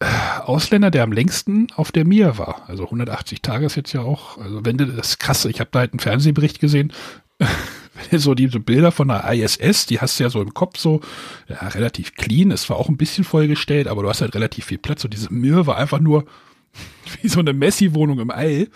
[0.00, 2.68] Ausländer, der am längsten auf der Mir war.
[2.68, 5.70] Also 180 Tage ist jetzt ja auch, also wenn du das ist krass, ich habe
[5.72, 6.92] da halt einen Fernsehbericht gesehen,
[7.38, 10.78] wenn du so diese Bilder von der ISS, die hast du ja so im Kopf
[10.78, 11.00] so,
[11.48, 14.78] ja, relativ clean, es war auch ein bisschen vollgestellt, aber du hast halt relativ viel
[14.78, 16.26] Platz und diese Mir war einfach nur
[17.22, 18.68] wie so eine Messi-Wohnung im All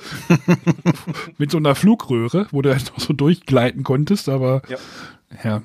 [1.37, 4.79] mit so einer Flugröhre, wo du halt noch so durchgleiten konntest, aber Ja.
[5.45, 5.63] ja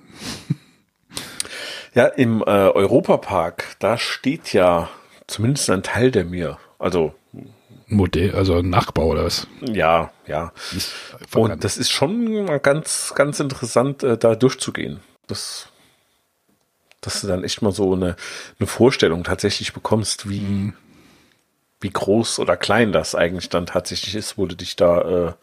[1.93, 4.89] ja, im äh, Europapark, da steht ja
[5.27, 6.57] zumindest ein Teil der mir.
[6.79, 7.13] Also,
[7.87, 9.47] Modell, also ein Nachbau oder was?
[9.61, 10.51] ja, ja.
[11.33, 15.01] Und das ist schon mal ganz, ganz interessant, äh, da durchzugehen.
[15.27, 15.69] Das,
[17.01, 18.15] dass du dann echt mal so eine,
[18.59, 20.73] eine Vorstellung tatsächlich bekommst, wie,
[21.79, 25.33] wie groß oder klein das eigentlich dann tatsächlich ist, wo du dich da äh,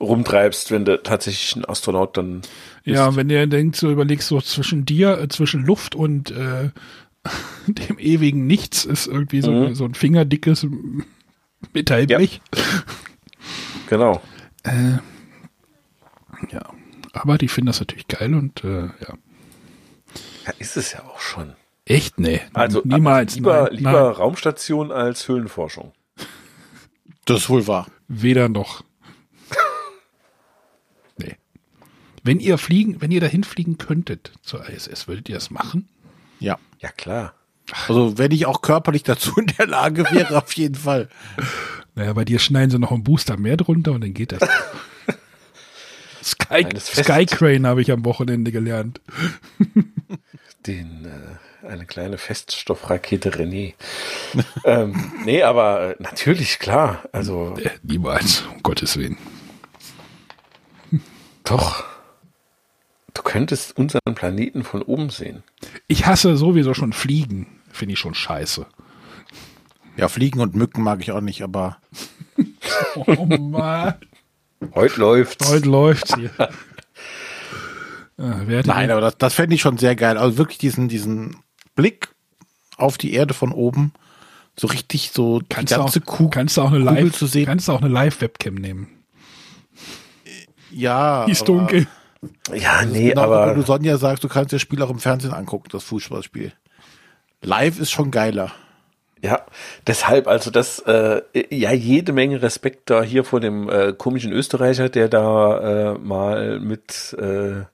[0.00, 2.42] rumtreibst, wenn du tatsächlich ein Astronaut dann
[2.84, 6.70] Ja, und wenn ihr denkt, so überlegst, so zwischen dir, äh, zwischen Luft und äh,
[7.66, 9.74] dem ewigen Nichts ist irgendwie so, Mhm.
[9.74, 10.66] so ein fingerdickes
[11.72, 12.40] Metallblech.
[13.88, 14.20] Genau.
[14.62, 14.98] Äh,
[16.50, 16.62] ja.
[17.12, 19.14] Aber die finden das natürlich geil und äh, ja.
[20.46, 21.54] Ja, ist es ja auch schon.
[21.84, 22.18] Echt?
[22.18, 22.40] Nee.
[22.52, 23.36] Also niemals.
[23.36, 24.12] lieber, nein, lieber nein.
[24.12, 25.92] Raumstation als Höhlenforschung.
[27.24, 27.86] Das ist wohl wahr.
[28.08, 28.84] Weder noch.
[31.18, 31.36] nee.
[32.22, 35.88] Wenn ihr fliegen, wenn ihr dahin fliegen könntet zur ISS, würdet ihr das machen?
[36.40, 36.58] Ja.
[36.80, 37.34] Ja, klar.
[37.88, 41.08] Also wenn ich auch körperlich dazu in der Lage wäre, auf jeden Fall.
[41.94, 44.40] Naja, bei dir schneiden sie noch einen Booster mehr drunter und dann geht das.
[46.22, 47.04] Sky, Fest.
[47.04, 49.00] Skycrane habe ich am Wochenende gelernt.
[50.66, 53.74] Den, äh, eine kleine Feststoffrakete René.
[54.64, 57.04] ähm, nee, aber äh, natürlich, klar.
[57.12, 59.16] Also Äh, niemals, um Gottes Willen.
[61.44, 61.84] doch.
[63.16, 65.42] Du könntest unseren Planeten von oben sehen.
[65.88, 67.46] Ich hasse sowieso schon Fliegen.
[67.72, 68.66] Finde ich schon scheiße.
[69.96, 71.78] Ja, Fliegen und Mücken mag ich auch nicht, aber
[72.94, 73.94] Oh Mann.
[74.74, 75.48] Heute läuft's.
[75.48, 76.30] Heute läuft's hier.
[78.18, 80.16] Ja, nein, aber das, das fände ich schon sehr geil.
[80.16, 81.36] Also wirklich diesen, diesen
[81.74, 82.08] Blick
[82.78, 83.92] auf die Erde von oben,
[84.58, 87.12] so richtig so kannst die du auch, ganze Kugel, kannst du auch eine Kugel Live
[87.14, 87.44] zu sehen.
[87.44, 88.88] Kannst du auch eine Live-Webcam nehmen.
[90.70, 91.86] ja, Die ist aber- dunkel.
[92.54, 95.32] Ja, nee, Genau, aber du aber Sonja sagst, du kannst das Spiel auch im Fernsehen
[95.32, 96.52] angucken, das Fußballspiel.
[97.42, 98.52] Live ist schon geiler.
[99.22, 99.44] ja,
[99.86, 104.88] deshalb, also das, äh, ja, jede Menge Respekt da hier vor dem äh, komischen Österreicher,
[104.88, 107.64] der da äh, mal mit äh,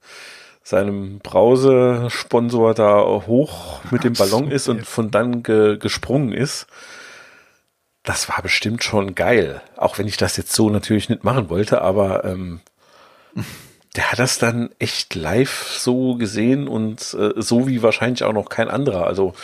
[0.63, 6.67] seinem Brausesponsor da hoch mit dem Ballon ist und von dann ge gesprungen ist.
[8.05, 9.61] Das war bestimmt schon geil.
[9.77, 12.61] Auch wenn ich das jetzt so natürlich nicht machen wollte, aber ähm,
[13.97, 18.49] der hat das dann echt live so gesehen und äh, so wie wahrscheinlich auch noch
[18.49, 19.07] kein anderer.
[19.07, 19.35] Also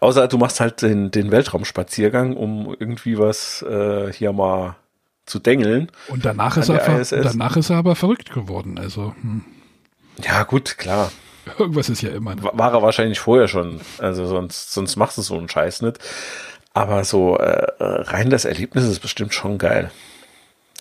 [0.00, 4.76] außer du machst halt den, den Weltraumspaziergang, um irgendwie was äh, hier mal
[5.26, 5.90] zu dengeln.
[6.08, 7.10] Und danach An ist, er, ISS.
[7.10, 8.78] danach ist er aber verrückt geworden.
[8.78, 9.44] Also hm,
[10.24, 11.12] Ja gut, klar.
[11.58, 12.34] irgendwas ist ja immer.
[12.42, 13.80] Wa- War er wahrscheinlich vorher schon.
[13.98, 15.98] Also sonst, sonst machst du so einen Scheiß nicht.
[16.72, 17.42] Aber so äh,
[17.78, 19.90] äh, rein das Erlebnis ist bestimmt schon geil.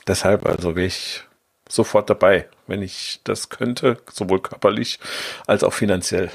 [0.07, 1.23] Deshalb, also wäre ich
[1.69, 4.99] sofort dabei, wenn ich das könnte, sowohl körperlich
[5.45, 6.31] als auch finanziell.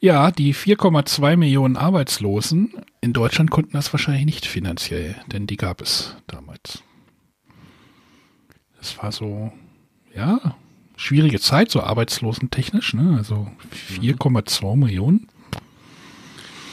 [0.00, 5.80] Ja, die 4,2 Millionen Arbeitslosen in Deutschland konnten das wahrscheinlich nicht finanziell, denn die gab
[5.80, 6.82] es damals.
[8.78, 9.52] Das war so,
[10.14, 10.56] ja,
[10.96, 13.16] schwierige Zeit, so arbeitslosentechnisch, ne?
[13.16, 13.48] Also
[14.00, 15.28] 4,2 Millionen.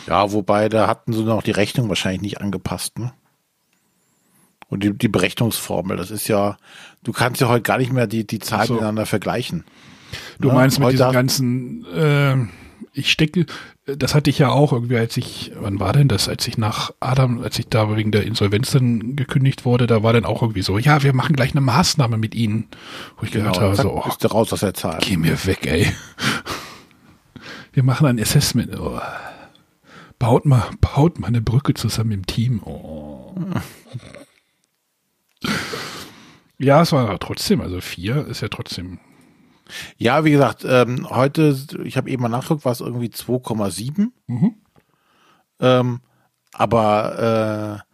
[0.08, 3.14] Ja, wobei da hatten sie noch die Rechnung wahrscheinlich nicht angepasst, ne?
[4.74, 6.58] Und die, die Berechnungsformel, das ist ja,
[7.04, 8.74] du kannst ja heute gar nicht mehr die, die Zahlen so.
[8.74, 9.64] miteinander vergleichen.
[10.40, 12.36] Du Ja, meinst mit heute diesem hast- ganzen, äh,
[12.96, 13.46] ich stecke,
[13.86, 16.92] das hatte ich ja auch irgendwie, als ich, wann war denn das, als ich nach
[17.00, 20.62] Adam, als ich da wegen der Insolvenz dann gekündigt wurde, da war dann auch irgendwie
[20.62, 22.68] so, ja, wir machen gleich eine Maßnahme mit Ihnen.
[23.18, 25.00] Wo ich gehört habe, so, oh, bist du raus aus der Zahl.
[25.02, 25.88] geh mir weg, ey.
[27.74, 28.80] Wir machen ein Assessment.
[28.80, 29.00] Oh.
[30.20, 32.62] Baut mal, baut mal eine Brücke zusammen im Team.
[32.64, 33.36] Oh.
[36.60, 39.00] Ja, es war aber trotzdem, also vier ist ja trotzdem
[39.98, 44.08] Ja, wie gesagt, ähm, heute, ich habe eben mal nachgeguckt, war es irgendwie 2,7.
[44.28, 44.56] Mhm.
[45.60, 46.02] Ähm,
[46.54, 47.94] aber äh,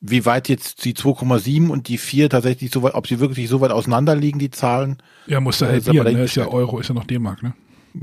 [0.00, 3.60] wie weit jetzt die 2,7 und die 4 tatsächlich so weit, ob sie wirklich so
[3.60, 4.98] weit auseinander liegen, die Zahlen?
[5.26, 5.78] Ja, Ja, ist aber halbieren, ne?
[5.78, 6.48] Ist ja dahingestellt.
[6.48, 7.54] Euro, ist ja noch D-Mark, ne?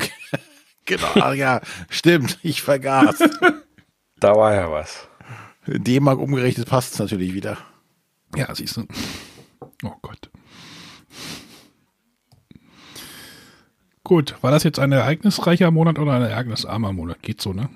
[0.85, 3.19] Genau, ach ja, stimmt, ich vergaß.
[4.19, 5.07] Da war ja was.
[5.67, 7.59] D-Mark umgerechnet passt es natürlich wieder.
[8.35, 8.85] Ja, siehst du.
[9.83, 10.29] Oh Gott.
[14.03, 17.21] Gut, war das jetzt ein ereignisreicher Monat oder ein ereignisarmer Monat?
[17.21, 17.69] Geht so, ne?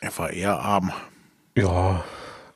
[0.00, 0.92] Er war eher arm.
[1.56, 2.04] Ja,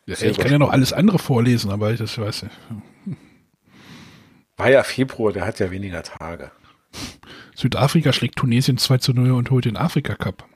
[0.07, 2.55] Ja, ich kann ja noch alles andere vorlesen, aber ich das weiß nicht.
[4.57, 6.51] war ja Februar, der hat ja weniger Tage.
[7.55, 10.47] Südafrika schlägt Tunesien 2 zu 0 und holt den Afrika Cup.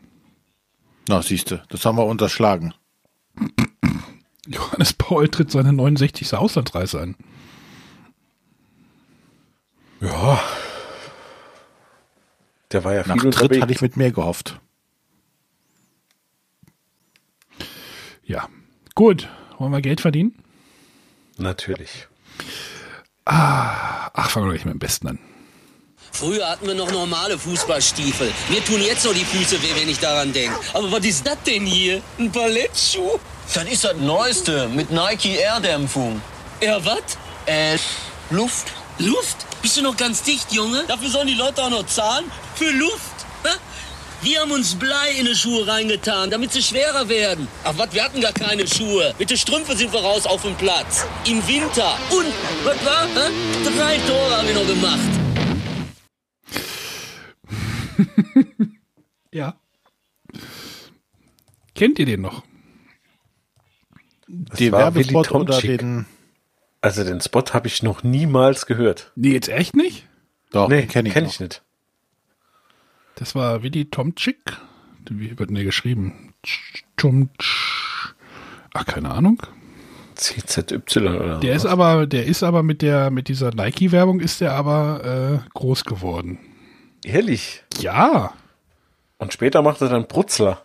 [1.08, 2.74] Na, siehste, das haben wir unterschlagen.
[4.46, 6.34] Johannes Paul tritt seine 69.
[6.34, 7.16] Auslandsreise an.
[10.00, 10.42] Ja.
[12.72, 13.62] Der war ja Nach viel Tritt unterwegs.
[13.62, 14.60] hatte ich mit mehr gehofft.
[18.24, 18.48] Ja.
[18.94, 19.28] Gut.
[19.58, 20.34] Wollen wir Geld verdienen?
[21.38, 22.08] Natürlich.
[23.24, 25.18] Ach, fangen wir gleich mit dem Besten an.
[26.12, 28.30] Früher hatten wir noch normale Fußballstiefel.
[28.50, 30.56] Mir tun jetzt noch die Füße weh, wenn ich daran denke.
[30.72, 32.02] Aber was ist das denn hier?
[32.18, 33.18] Ein Ballettschuh?
[33.52, 36.20] Das ist das Neueste mit Nike Air-Dämpfung.
[36.60, 37.02] Ja, was?
[37.46, 37.76] Äh,
[38.30, 38.68] Luft.
[38.98, 39.36] Luft?
[39.62, 40.84] Bist du noch ganz dicht, Junge?
[40.88, 42.30] Dafür sollen die Leute auch noch zahlen?
[42.54, 43.26] Für Luft?
[43.42, 43.50] Hä?
[44.22, 47.46] Wir haben uns Blei in die Schuhe reingetan, damit sie schwerer werden.
[47.64, 49.14] Ach was, wir hatten gar keine Schuhe.
[49.18, 51.04] Mit den Strümpfen sind wir raus auf den Platz.
[51.26, 51.98] Im Winter.
[52.10, 52.32] Und,
[52.64, 53.04] was war?
[53.04, 53.30] Hä?
[53.76, 54.98] Drei Tore haben wir noch gemacht.
[59.32, 59.56] Ja.
[61.74, 62.44] Kennt ihr den noch?
[64.58, 65.78] Den Werbespot oder Tomczyk.
[65.80, 66.06] den.
[66.80, 69.12] Also den Spot habe ich noch niemals gehört.
[69.16, 70.06] Nee, jetzt echt nicht?
[70.50, 71.62] Doch, Nee, kenne ich, kenn ich nicht.
[73.16, 74.38] Das war Willy Tomczyk.
[75.10, 76.34] Wie wird denn der geschrieben?
[76.96, 78.14] Tomczyk.
[78.74, 79.40] Ach, keine Ahnung.
[80.16, 80.78] CZY
[81.08, 81.72] oder Der ist was?
[81.72, 86.38] aber, der ist aber mit der, mit dieser Nike-Werbung ist der aber äh, groß geworden.
[87.04, 87.64] Ehrlich.
[87.80, 88.32] Ja.
[89.18, 90.62] Und später macht er dann Brutzler.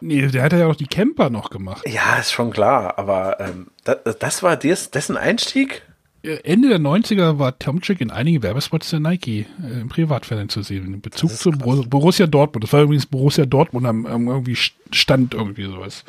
[0.00, 1.82] Nee, der hat ja auch die Camper noch gemacht.
[1.86, 2.98] Ja, ist schon klar.
[2.98, 5.82] Aber ähm, das, das war des, dessen Einstieg?
[6.22, 10.94] Ende der 90er war Tomczyk in einigen Werbespots der Nike äh, im Privatfernsehen zu sehen.
[10.94, 12.64] In Bezug zu Bor Borussia Dortmund.
[12.64, 16.04] Das war übrigens Borussia Dortmund am, am irgendwie Stand irgendwie sowas.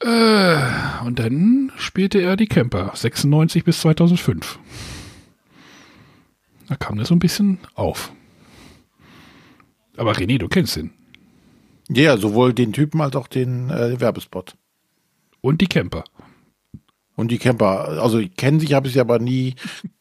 [0.00, 2.92] Äh, und dann spielte er die Camper.
[2.94, 4.58] 96 bis 2005.
[6.68, 8.12] Da kam das so ein bisschen auf.
[9.96, 10.90] Aber René, du kennst ihn.
[11.94, 14.56] Ja, sowohl den Typen als auch den äh, Werbespot.
[15.40, 16.04] Und die Camper.
[17.16, 19.54] Und die Camper, also kennen sich, habe ich sie aber nie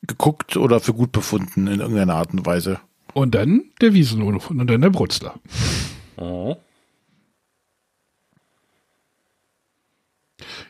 [0.03, 2.79] geguckt oder für gut befunden in irgendeiner Art und Weise.
[3.13, 5.35] Und dann der Wiesenhof und dann der Brutzler.
[6.17, 6.55] Mhm.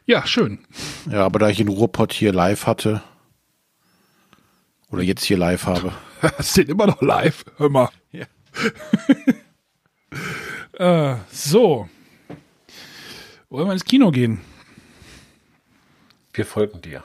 [0.06, 0.60] Ja, schön.
[1.10, 3.04] Ja, aber da ich den Ruhrpott hier live hatte,
[4.92, 5.94] oder jetzt hier live habe.
[6.40, 7.46] Sind immer noch live.
[7.58, 7.90] Hör mal.
[8.12, 8.26] Ja.
[10.82, 11.88] äh, so.
[13.50, 14.40] Wollen wir ins Kino gehen?
[16.34, 17.04] Wir folgen dir.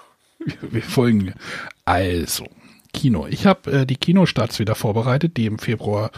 [0.62, 1.34] Wir folgen dir.
[1.84, 2.46] Also,
[2.92, 3.26] Kino.
[3.26, 6.10] Ich habe äh, die Kinostarts wieder vorbereitet, die im Februar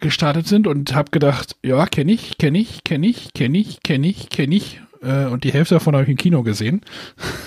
[0.00, 4.08] gestartet sind und habe gedacht, ja, kenne ich, kenne ich, kenne ich, kenne ich, kenne
[4.08, 4.80] ich, kenne ich.
[5.02, 6.80] Äh, und die Hälfte davon habe ich im Kino gesehen.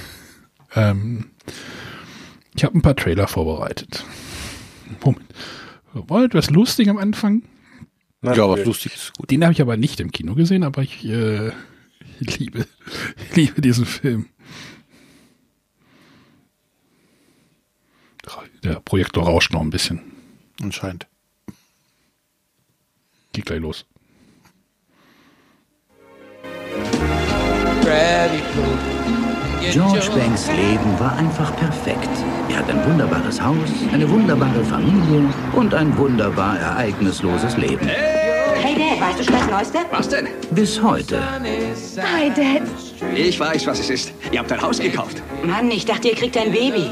[0.76, 1.32] ähm,
[2.56, 4.04] ich habe ein paar Trailer vorbereitet.
[5.04, 5.26] Moment.
[5.94, 7.44] Wollt was lustig am Anfang?
[8.22, 9.30] Ja, was lustig ist gut.
[9.30, 11.52] Den habe ich aber nicht im Kino gesehen, aber ich, äh,
[12.20, 12.66] ich liebe,
[13.30, 14.28] ich liebe diesen Film.
[18.66, 20.02] Der Projektor rauscht noch ein bisschen.
[20.60, 21.06] Anscheinend.
[23.32, 23.86] Geht gleich los.
[29.72, 32.10] George Banks Leben war einfach perfekt.
[32.56, 37.86] Er hat ein wunderbares Haus, eine wunderbare Familie und ein wunderbar ereignisloses Leben.
[37.86, 39.80] Hey Dad, weißt du schon das Neueste?
[39.92, 40.30] Was denn?
[40.52, 41.20] Bis heute.
[41.22, 42.62] Hi Dad.
[43.14, 44.14] Ich weiß, was es ist.
[44.32, 45.22] Ihr habt ein Haus gekauft.
[45.44, 46.92] Mann, ich dachte, ihr kriegt ein Baby.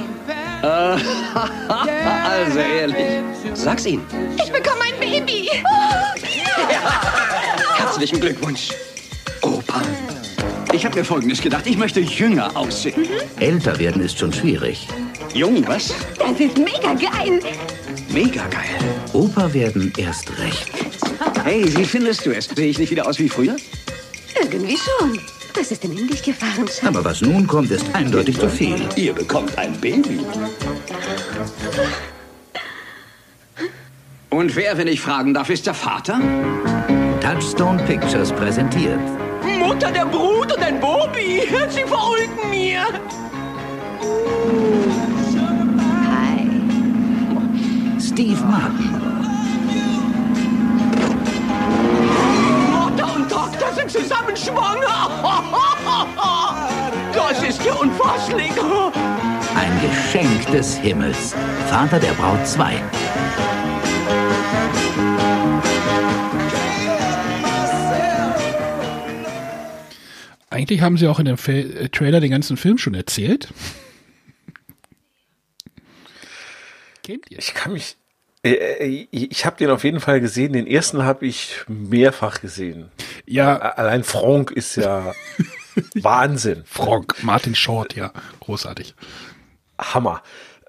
[0.63, 3.23] Also ehrlich.
[3.53, 4.03] Sag's ihnen.
[4.35, 5.49] Ich bekomme ein Baby.
[7.77, 8.67] Herzlichen Glückwunsch.
[9.41, 9.81] Opa.
[10.73, 11.67] Ich habe mir Folgendes gedacht.
[11.67, 13.07] Ich möchte jünger aussehen.
[13.39, 14.87] Älter werden ist schon schwierig.
[15.31, 15.93] Jung, was?
[16.17, 17.39] Das ist mega geil.
[18.09, 18.79] Mega geil.
[19.13, 20.71] Opa werden erst recht.
[21.43, 22.45] Hey, wie findest du es?
[22.45, 23.55] Sehe ich nicht wieder aus wie früher?
[24.41, 25.19] Irgendwie schon.
[25.55, 26.83] Was ist denn in dich gefahren, Schatz?
[26.83, 28.81] Aber was nun kommt, ist eindeutig zu viel.
[28.95, 30.21] Ihr bekommt ein Baby.
[34.31, 36.19] Und wer, wenn ich fragen darf, ist der Vater?
[37.21, 38.99] Touchstone Pictures präsentiert
[39.43, 41.41] Mutter, der Brut und ein Bobby.
[41.69, 42.81] Sie verulken mir.
[46.11, 46.47] Hi.
[47.99, 49.01] Steve Martin,
[52.71, 55.09] Mutter und Tochter sind zusammen schwanger.
[57.13, 58.51] Das ist ja unfasslich.
[59.55, 61.33] ein Geschenk des Himmels.
[61.69, 62.75] Vater der Braut 2.
[70.53, 73.49] Eigentlich haben sie auch in dem Fa äh, Trailer den ganzen Film schon erzählt.
[77.03, 77.39] Kennt ihr?
[77.39, 77.97] Ich kann mich.
[78.43, 80.53] äh, äh, Ich habe den auf jeden Fall gesehen.
[80.53, 82.91] Den ersten habe ich mehrfach gesehen.
[83.25, 85.13] Ja, Allein Frank ist ja
[85.95, 86.63] Wahnsinn.
[86.65, 88.95] Frank, Martin Short, ja, großartig.
[89.79, 90.21] Hammer.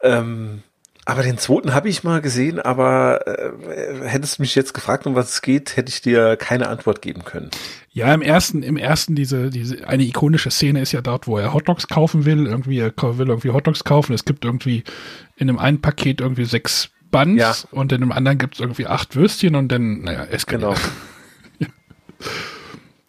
[0.03, 0.63] Ähm,
[1.07, 5.15] aber den zweiten habe ich mal gesehen, aber äh, hättest du mich jetzt gefragt, um
[5.15, 7.51] was es geht, hätte ich dir keine Antwort geben können.
[7.91, 11.53] Ja, im ersten, im ersten, diese, diese, eine ikonische Szene ist ja dort, wo er
[11.53, 12.47] Hotdogs kaufen will.
[12.47, 14.15] Irgendwie, er will irgendwie Hotdogs kaufen.
[14.15, 14.83] Es gibt irgendwie
[15.37, 17.55] in dem einen Paket irgendwie sechs Buns Ja.
[17.71, 20.75] und in dem anderen gibt es irgendwie acht Würstchen und dann, naja, es Genau.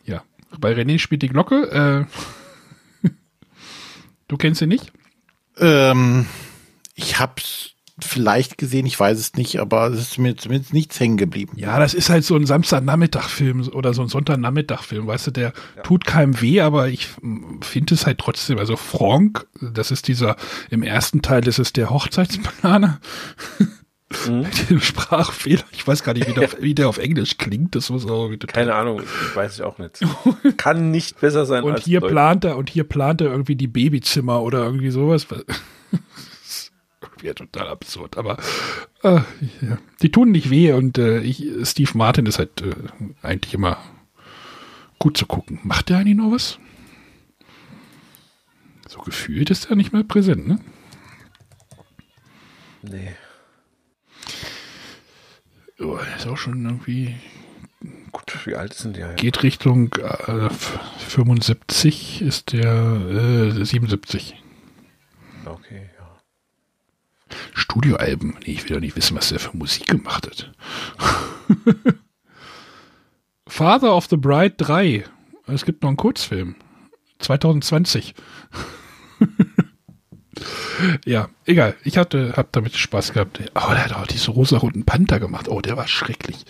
[0.03, 0.23] Ja.
[0.59, 2.07] Bei René spielt die Glocke.
[3.03, 3.09] Äh,
[4.27, 4.91] du kennst sie nicht?
[5.57, 6.25] Ähm,
[6.93, 11.15] ich hab's vielleicht gesehen, ich weiß es nicht, aber es ist mir zumindest nichts hängen
[11.17, 11.53] geblieben.
[11.55, 16.05] Ja, das ist halt so ein Samstagnachmittag-Film oder so ein Sonntagnachmittag-Film, weißt du, der tut
[16.05, 17.07] keinem weh, aber ich
[17.61, 20.35] finde es halt trotzdem, also Frank, das ist dieser,
[20.69, 22.99] im ersten Teil ist es der Hochzeitsplaner.
[24.29, 27.75] Mit dem Sprachfehler, ich weiß gar nicht, wie der, auf, wie der auf Englisch klingt,
[27.75, 29.99] das muss auch wieder Keine Ahnung, ich weiß ich auch nicht.
[30.57, 32.11] Kann nicht besser sein Und als hier Deutsch.
[32.11, 35.25] plant er, und hier plant er irgendwie die Babyzimmer oder irgendwie sowas.
[37.11, 38.37] Irgendwie total absurd, aber
[39.03, 39.21] äh,
[39.61, 39.77] ja.
[40.01, 42.73] die tun nicht weh und äh, ich, Steve Martin ist halt äh,
[43.21, 43.77] eigentlich immer
[44.99, 45.59] gut zu gucken.
[45.63, 46.59] Macht der eigentlich noch was?
[48.87, 50.59] So gefühlt ist er nicht mehr präsent, ne?
[52.81, 53.15] Nee.
[55.79, 57.15] Oh, ist auch schon irgendwie,
[58.11, 59.13] Gut, wie alt sind die ja?
[59.13, 64.41] geht Richtung äh, f- 75, ist der äh, 77.
[65.45, 65.89] Okay.
[67.53, 68.35] Studioalben.
[68.45, 70.51] Nee, ich will doch nicht wissen, was der für Musik gemacht hat.
[73.47, 75.05] Father of the Bride 3.
[75.47, 76.55] Es gibt noch einen Kurzfilm.
[77.19, 78.15] 2020.
[81.05, 81.75] ja, egal.
[81.83, 83.39] Ich hatte, hab damit Spaß gehabt.
[83.55, 85.47] Oh, der hat auch diese rosa-roten Panther gemacht.
[85.47, 86.45] Oh, der war schrecklich.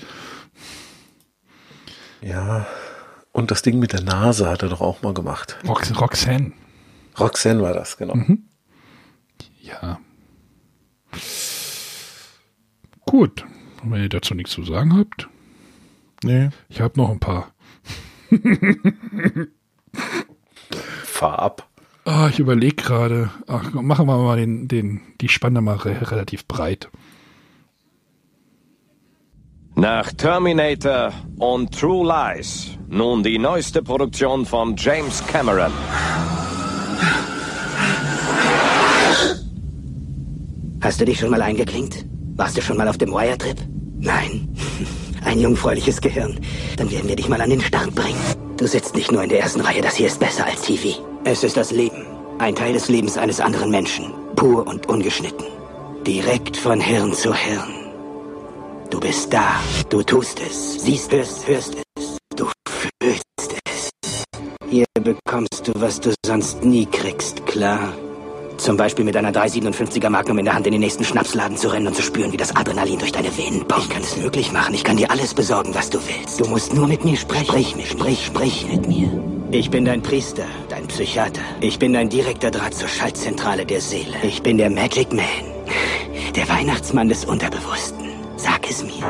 [2.21, 2.65] Ja.
[3.31, 5.57] Und das Ding mit der Nase hat er doch auch mal gemacht.
[5.67, 6.53] Rox Roxanne.
[7.19, 8.17] Roxanne war das, genau.
[9.61, 9.99] Ja.
[13.05, 13.45] Gut.
[13.84, 15.28] Und wenn ihr dazu nichts zu sagen habt,
[16.24, 16.49] Nee.
[16.70, 17.51] ich habe noch ein paar.
[21.03, 21.70] Fahr ab.
[22.05, 23.30] Ah, ich überlege gerade.
[23.47, 26.89] Ach, machen wir mal den, den, die Spanne mal re relativ breit.
[29.76, 35.72] Nach Terminator und True Lies nun die neueste Produktion von James Cameron.
[40.86, 42.05] Hast du dich schon mal eingeklinkt?
[42.36, 43.57] Warst du schon mal auf dem Wire-Trip?
[43.97, 44.47] Nein.
[45.25, 46.39] Ein jungfräuliches Gehirn.
[46.77, 48.19] Dann werden wir dich mal an den Start bringen.
[48.57, 51.03] Du sitzt nicht nur in der ersten Reihe, das hier ist besser als TV.
[51.23, 52.05] Es ist das Leben.
[52.38, 54.13] Ein Teil des Lebens eines anderen Menschen.
[54.36, 55.47] Pur und ungeschnitten.
[56.05, 57.73] Direkt von Hirn zu Hirn.
[58.91, 59.59] Du bist da.
[59.89, 60.83] Du tust es.
[60.83, 62.17] Siehst es, hörst es.
[62.36, 63.89] Du fühlst es.
[64.69, 67.91] Hier bekommst du, was du sonst nie kriegst, klar?
[68.58, 71.88] Zum Beispiel mit einer 357er Magnum in der Hand in den nächsten Schnapsladen zu rennen
[71.88, 73.84] und zu spüren, wie das Adrenalin durch deine Venen pumpt.
[73.84, 74.74] Ich kann es möglich machen.
[74.74, 76.39] Ich kann dir alles besorgen, was du willst.
[76.39, 77.45] Du musst nur mit mir sprechen.
[77.45, 79.10] Sprich mit sprich, sprich mit mir.
[79.51, 81.41] Ich bin dein Priester, dein Psychiater.
[81.62, 84.16] Ich bin dein direkter Draht zur Schaltzentrale der Seele.
[84.24, 85.26] Ich bin der Magic Man.
[86.36, 88.06] Der Weihnachtsmann des Unterbewussten.
[88.38, 89.06] Sag es mir.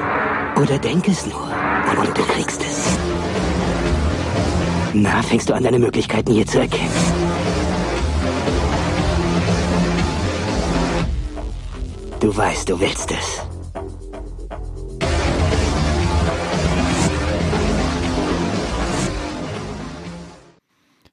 [0.61, 1.49] Oder denk es nur.
[1.91, 2.97] Und, und du kriegst es.
[4.93, 7.24] Na, fängst du an, deine Möglichkeiten hier zu erkennen?
[12.19, 13.41] Du weißt, du willst es.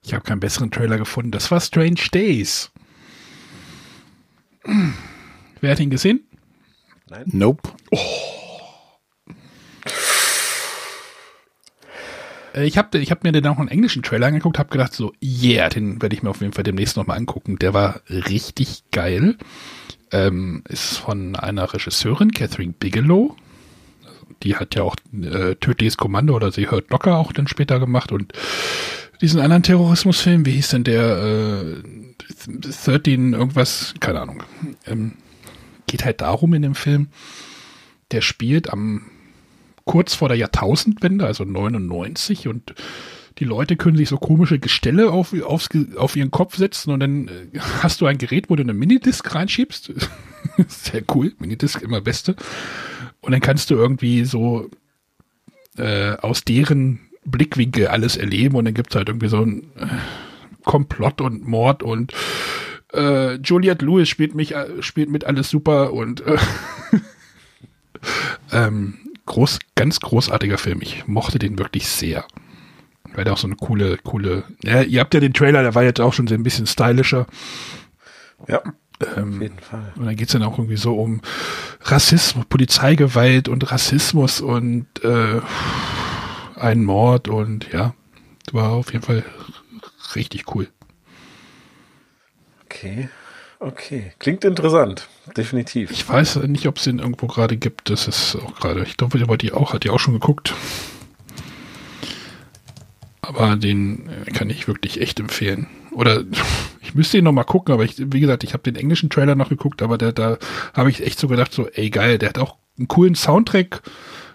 [0.05, 1.31] Ich habe keinen besseren Trailer gefunden.
[1.31, 2.71] Das war Strange Days.
[5.61, 6.21] Wer hat ihn gesehen?
[7.27, 7.69] Nope.
[12.55, 15.13] Äh, Ich habe ich hab mir dann auch einen englischen Trailer angeguckt, habe gedacht so,
[15.23, 17.59] yeah, den werde ich mir auf jeden Fall demnächst nochmal angucken.
[17.59, 19.37] Der war richtig geil.
[20.13, 23.35] Ähm, ist von einer Regisseurin, Catherine Bigelow.
[24.43, 28.13] Die hat ja auch äh, Tödliches Kommando oder sie hört locker auch dann später gemacht
[28.13, 28.33] und
[29.21, 31.83] diesen anderen Terrorismusfilm, wie hieß denn der äh,
[32.85, 34.43] 13 irgendwas, keine Ahnung.
[34.87, 35.13] Ähm,
[35.87, 37.09] geht halt darum in dem Film,
[38.11, 39.03] der spielt am
[39.85, 42.75] kurz vor der Jahrtausendwende, also 99 und
[43.39, 47.29] die Leute können sich so komische Gestelle auf, aufs, auf ihren Kopf setzen und dann
[47.29, 49.93] äh, hast du ein Gerät, wo du eine Minidisc reinschiebst.
[50.69, 52.37] Sehr cool, Minidisc immer beste.
[53.21, 54.71] Und dann kannst du irgendwie so
[55.77, 59.87] äh, aus deren Blickwinkel alles erleben und dann gibt's halt irgendwie so ein äh,
[60.65, 62.13] Komplott und Mord und
[62.93, 66.37] äh, Juliette Lewis spielt mich äh, spielt mit alles super und äh,
[68.53, 70.81] ähm, groß, ganz großartiger Film.
[70.83, 72.27] Ich mochte den wirklich sehr.
[73.15, 74.45] Weil der auch so eine coole, coole.
[74.65, 77.27] Ja, ihr habt ja den Trailer, der war jetzt auch schon so ein bisschen stylischer.
[78.49, 78.63] Ja,
[79.17, 79.93] Ähm, auf jeden Fall.
[79.97, 81.21] und dann geht's dann auch irgendwie so um
[81.83, 85.41] Rassismus, Polizeigewalt und Rassismus und äh,
[86.57, 87.95] einen Mord und ja,
[88.53, 89.25] war auf jeden Fall
[90.15, 90.69] richtig cool.
[92.65, 93.09] Okay.
[93.59, 94.13] Okay.
[94.19, 95.09] Klingt interessant.
[95.37, 95.91] Definitiv.
[95.93, 97.91] Ich weiß nicht, ob es den irgendwo gerade gibt.
[97.91, 98.83] Das ist auch gerade.
[98.83, 100.53] Ich glaube, aber die auch hat die auch schon geguckt.
[103.23, 105.69] Aber den äh, kann ich wirklich echt empfehlen.
[105.93, 106.25] Oder
[106.83, 109.37] ich müsste ihn noch mal gucken, aber ich, wie gesagt, ich habe den englischen Trailer
[109.37, 110.39] noch geguckt, aber der, da
[110.75, 113.83] habe ich echt so gedacht, so, ey geil, der hat auch einen coolen Soundtrack.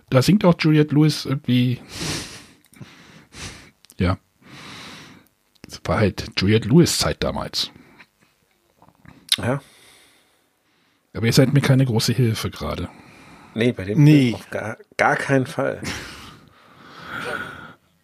[0.09, 1.81] Da singt auch Juliette Lewis irgendwie.
[3.99, 4.17] Ja.
[5.67, 7.71] Es war halt Juliette Lewis Zeit damals.
[9.37, 9.61] Ja.
[11.13, 12.89] Aber ihr seid mir keine große Hilfe gerade.
[13.53, 14.33] Nee, bei dem Nee.
[14.33, 15.81] Auf gar, gar keinen Fall.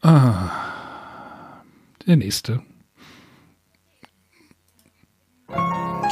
[0.02, 0.73] Ah.
[2.06, 2.62] Der nächste.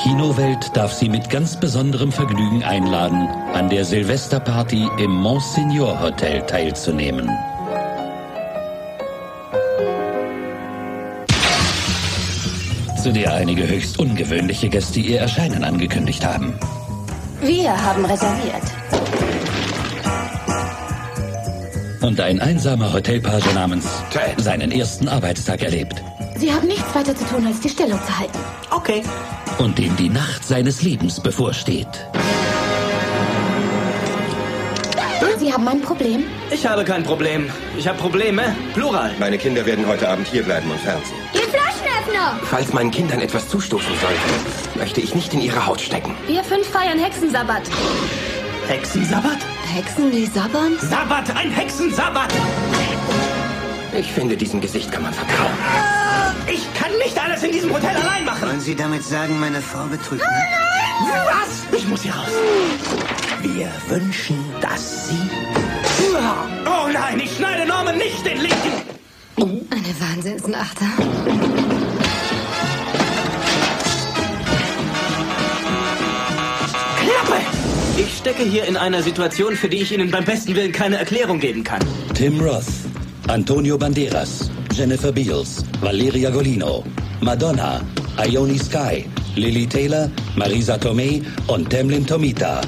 [0.01, 7.29] Kinowelt darf Sie mit ganz besonderem Vergnügen einladen, an der Silvesterparty im Monsignor Hotel teilzunehmen.
[13.03, 16.53] Zu der einige höchst ungewöhnliche Gäste ihr Erscheinen angekündigt haben.
[17.41, 18.63] Wir haben reserviert.
[22.01, 23.85] Und ein einsamer Hotelpage namens
[24.37, 26.01] seinen ersten Arbeitstag erlebt.
[26.35, 28.37] Sie haben nichts weiter zu tun, als die Stellung zu halten.
[28.71, 29.03] Okay.
[29.59, 31.87] und dem die Nacht seines Lebens bevorsteht.
[35.37, 36.23] Sie haben ein Problem?
[36.51, 37.49] Ich habe kein Problem.
[37.75, 38.55] Ich habe Probleme.
[38.75, 39.11] Plural.
[39.19, 41.17] Meine Kinder werden heute Abend hier bleiben und fernsehen.
[41.33, 42.39] Den Flaschenöffner!
[42.43, 46.15] Falls meinen Kindern etwas zustoßen sollte, möchte ich nicht in ihre Haut stecken.
[46.27, 47.63] Wir fünf feiern Hexensabbat.
[48.67, 49.39] Hexensabbat?
[49.71, 50.77] Hexen, die sabbern?
[50.79, 52.33] Sabbat, ein Hexensabbat!
[53.97, 55.53] Ich finde, diesem Gesicht kann man vertrauen.
[56.47, 58.49] Ich kann nicht alles in diesem Hotel allein machen.
[58.49, 61.09] Wollen Sie damit sagen, meine Frau betrügt mich?
[61.25, 61.77] Was?
[61.77, 62.27] Ich muss hier raus.
[63.41, 65.29] Wir wünschen, dass Sie...
[66.65, 68.73] Oh nein, ich schneide Norman nicht den linken!
[69.37, 70.85] Eine Wahnsinnsnachter.
[76.99, 77.50] Klappe!
[78.21, 81.63] Stecke hier in einer Situation, für die ich Ihnen beim besten Willen keine Erklärung geben
[81.63, 81.81] kann.
[82.13, 82.67] Tim Roth,
[83.27, 86.83] Antonio Banderas, Jennifer Beals, Valeria Golino,
[87.21, 87.81] Madonna,
[88.23, 89.05] Ione Sky,
[89.35, 92.61] Lily Taylor, Marisa Tomei und Temlin Tomita.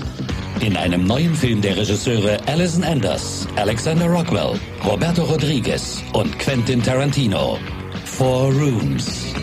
[0.62, 7.60] In einem neuen Film der Regisseure Alison Anders, Alexander Rockwell, Roberto Rodriguez und Quentin Tarantino.
[8.06, 9.36] Four Rooms.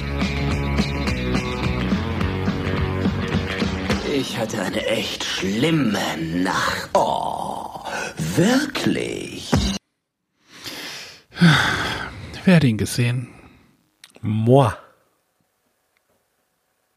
[4.21, 6.91] Ich hatte eine echt schlimme Nacht.
[6.93, 7.81] Oh,
[8.37, 9.51] wirklich.
[12.45, 13.29] Wer hat ihn gesehen?
[14.21, 14.71] Moi.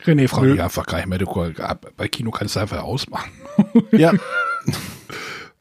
[0.01, 1.17] René, frag mich einfach gar nicht mehr.
[1.17, 1.53] Du,
[1.95, 3.31] bei Kino kannst du einfach ausmachen.
[3.93, 4.11] Ja.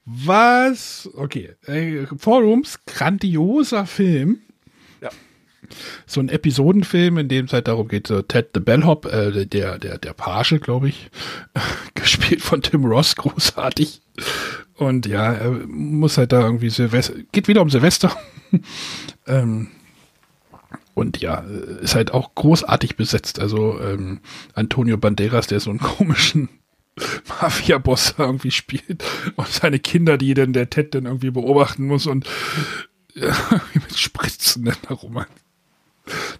[0.05, 1.09] Was?
[1.15, 1.55] Okay.
[1.67, 4.41] Äh, Forums, grandioser Film.
[6.07, 9.79] So ein Episodenfilm, in dem es halt darum geht, so Ted the Bellhop, äh, der,
[9.79, 11.11] der, der Page, glaube ich,
[11.95, 14.03] gespielt von Tim Ross, großartig.
[14.75, 18.17] Und ja, er muss halt da irgendwie Silvester, geht wieder um Silvester.
[19.27, 19.69] ähm,
[20.95, 21.45] und ja,
[21.81, 23.39] ist halt auch großartig besetzt.
[23.39, 24.21] Also ähm,
[24.55, 26.49] Antonio Banderas, der so einen komischen
[27.41, 29.05] Mafia-Boss irgendwie spielt
[29.37, 32.29] und seine Kinder, die dann der Ted dann irgendwie beobachten muss und
[33.15, 33.35] ja,
[33.75, 35.25] mit Spritzen dann herum.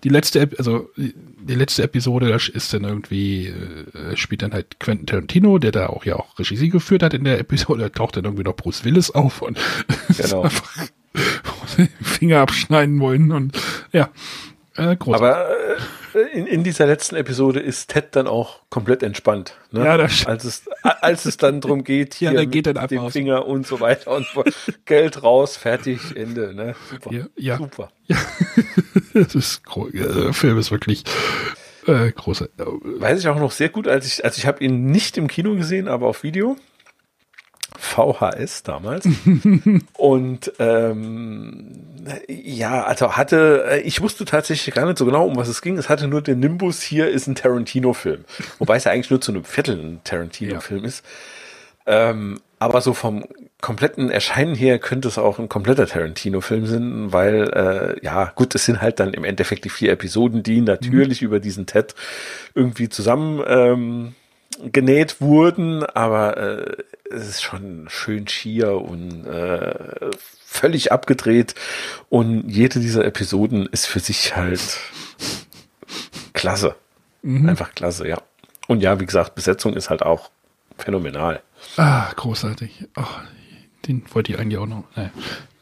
[0.03, 5.59] Die letzte, also die letzte Episode, ist dann irgendwie, äh, spielt dann halt Quentin Tarantino,
[5.59, 8.45] der da auch ja auch Regie geführt hat in der Episode, da taucht dann irgendwie
[8.45, 9.59] noch Bruce Willis auf und
[10.17, 10.43] genau.
[10.43, 10.89] einfach
[12.03, 13.59] Finger abschneiden wollen und
[13.93, 14.11] ja,
[14.77, 15.17] äh, groß.
[15.17, 15.77] Aber äh,
[16.15, 19.57] in, in dieser letzten Episode ist Ted dann auch komplett entspannt.
[19.71, 19.85] Ne?
[19.85, 22.91] Ja, das als es als es dann drum geht, hier ja, der geht dann mit
[22.91, 23.13] dem aus.
[23.13, 24.45] Finger und so weiter und so.
[24.85, 26.55] Geld raus, fertig, Ende.
[26.55, 26.75] Ne?
[26.91, 27.57] Super, ja, ja.
[27.59, 27.91] super.
[28.09, 28.17] Ja.
[29.15, 31.05] das ist der Film ist wirklich
[31.87, 32.49] äh, großer.
[32.57, 35.55] Weiß ich auch noch sehr gut, als ich also ich habe ihn nicht im Kino
[35.55, 36.57] gesehen, aber auf Video.
[37.83, 39.07] VHS damals.
[39.99, 41.69] und ähm,
[42.29, 45.77] ja, also hatte, ich wusste tatsächlich gar nicht so genau, um was es ging.
[45.77, 48.25] Es hatte nur den Nimbus, hier ist ein Tarantino-Film.
[48.59, 50.87] Wobei es ja eigentlich nur zu einem Viertel ein Tarantino-Film ja.
[50.87, 51.05] ist.
[51.85, 53.25] Ähm, aber so vom
[53.61, 58.65] kompletten Erscheinen her könnte es auch ein kompletter Tarantino-Film sein, weil, äh, ja, gut, es
[58.65, 61.27] sind halt dann im Endeffekt die vier Episoden, die natürlich mhm.
[61.27, 61.97] über diesen Ted
[62.55, 64.15] irgendwie zusammen ähm,
[64.71, 66.77] genäht wurden, aber äh,
[67.13, 70.11] es ist schon schön schier und äh,
[70.45, 71.55] völlig abgedreht
[72.09, 74.79] und jede dieser Episoden ist für sich halt
[76.33, 76.75] klasse.
[77.23, 77.49] Mhm.
[77.49, 78.21] Einfach klasse, ja.
[78.69, 80.31] Und ja, wie gesagt, Besetzung ist halt auch
[80.79, 81.43] phänomenal.
[81.77, 82.89] Ah, großartig.
[82.97, 83.05] Oh,
[83.87, 84.85] den wollte ich eigentlich auch noch.
[84.97, 85.11] Naja.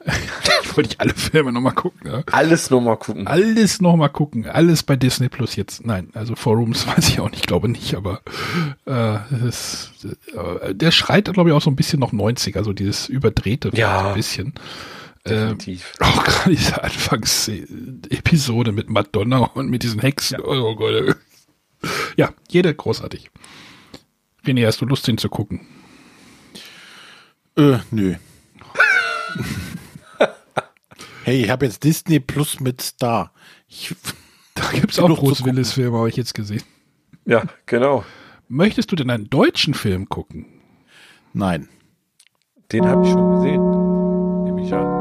[0.75, 2.11] wollte ich alle Filme nochmal gucken.
[2.11, 2.23] Ja.
[2.31, 3.27] Alles nochmal gucken.
[3.27, 4.47] Alles nochmal gucken.
[4.47, 5.85] Alles bei Disney Plus jetzt.
[5.85, 8.23] Nein, also Forums weiß ich auch nicht, glaube nicht, aber
[8.87, 9.93] äh, das,
[10.33, 14.03] äh, der schreit, glaube ich, auch so ein bisschen noch 90, also dieses überdrehte ja,
[14.03, 14.55] so ein bisschen.
[15.27, 15.95] Definitiv.
[16.01, 20.39] Äh, auch gerade diese Anfangsepisode mit Madonna und mit diesen Hexen.
[20.41, 20.47] Ja.
[20.47, 21.17] Oh Gott.
[22.17, 23.31] Ja, jede großartig.
[24.47, 25.67] René, hast du Lust, den zu gucken?
[27.57, 28.15] Äh, nö.
[31.25, 33.33] hey, ich habe jetzt Disney Plus mit Star.
[33.68, 33.95] Ich,
[34.55, 36.62] da gibt es auch Bruce Willis-Filme, habe ich jetzt gesehen.
[37.25, 38.05] Ja, genau.
[38.49, 40.47] Möchtest du denn einen deutschen Film gucken?
[41.33, 41.68] Nein.
[42.73, 44.45] Den habe ich schon gesehen.
[44.45, 45.00] Nehme ich an.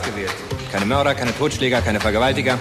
[0.00, 0.34] Haben Sie ausgewählt.
[0.72, 2.58] Keine Mörder, keine Totschläger, keine Vergewaltiger.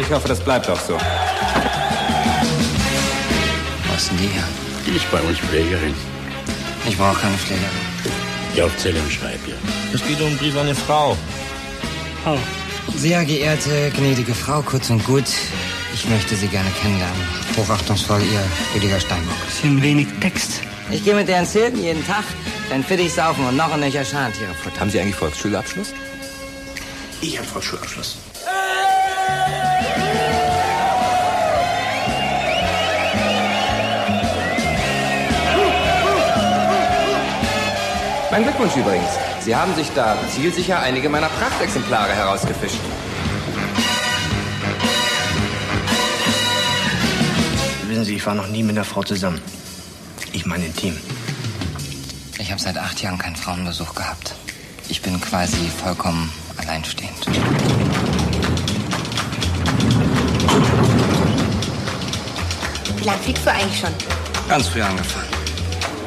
[0.00, 0.96] Ich hoffe, das bleibt auch so.
[3.92, 4.44] Was denn die hier?
[4.86, 5.94] Die ist bei uns Pflegerin.
[6.88, 7.70] Ich brauche keine Pflegerin.
[8.56, 9.54] Die Aufzählung schreibt ihr.
[9.94, 11.16] Es geht um einen Brief an eine Frau.
[12.26, 12.38] Oh.
[12.96, 15.24] Sehr geehrte, gnädige Frau, kurz und gut,
[15.94, 17.22] ich möchte Sie gerne kennenlernen.
[17.56, 18.42] Hochachtungsvoll, Ihr
[18.74, 19.46] Rüdiger Steinbock.
[19.46, 20.60] Bisschen wenig Text.
[20.90, 22.24] Ich gehe mit der ins jeden Tag,
[22.72, 24.80] dann Fittich saufen und noch ein Nöcher Scharentiere futtern.
[24.80, 25.92] Haben Sie eigentlich Volksschulabschluss?
[27.20, 28.16] Ich habe Volksschulabschluss.
[38.30, 39.10] Mein Glückwunsch übrigens.
[39.40, 42.80] Sie haben sich da zielsicher einige meiner Prachtexemplare herausgefischt.
[47.86, 49.42] Wissen Sie, ich war noch nie mit einer Frau zusammen.
[50.32, 50.96] Ich meine intim.
[50.96, 51.21] Ich
[52.52, 54.34] habe seit acht Jahren keinen Frauenbesuch gehabt.
[54.88, 57.26] Ich bin quasi vollkommen alleinstehend.
[62.96, 63.90] Wie lange fliegst du eigentlich schon?
[64.48, 65.28] Ganz früh angefangen.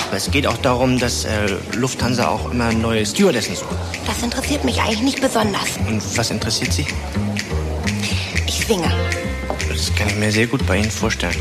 [0.07, 3.75] Aber es geht auch darum, dass äh, Lufthansa auch immer neue Stewardessen sucht.
[4.05, 5.77] Das interessiert mich eigentlich nicht besonders.
[5.87, 6.85] Und was interessiert Sie?
[8.45, 8.91] Ich swinge.
[9.67, 11.35] Das kann ich mir sehr gut bei Ihnen vorstellen.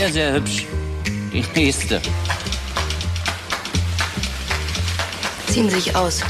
[0.00, 0.66] Sehr, sehr hübsch.
[1.30, 2.00] Die nächste.
[5.46, 6.22] Ziehen Sie sich aus.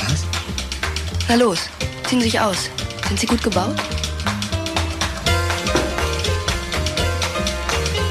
[0.00, 0.24] Was?
[1.28, 1.58] Na los,
[2.08, 2.70] ziehen Sie sich aus.
[3.06, 3.76] Sind Sie gut gebaut?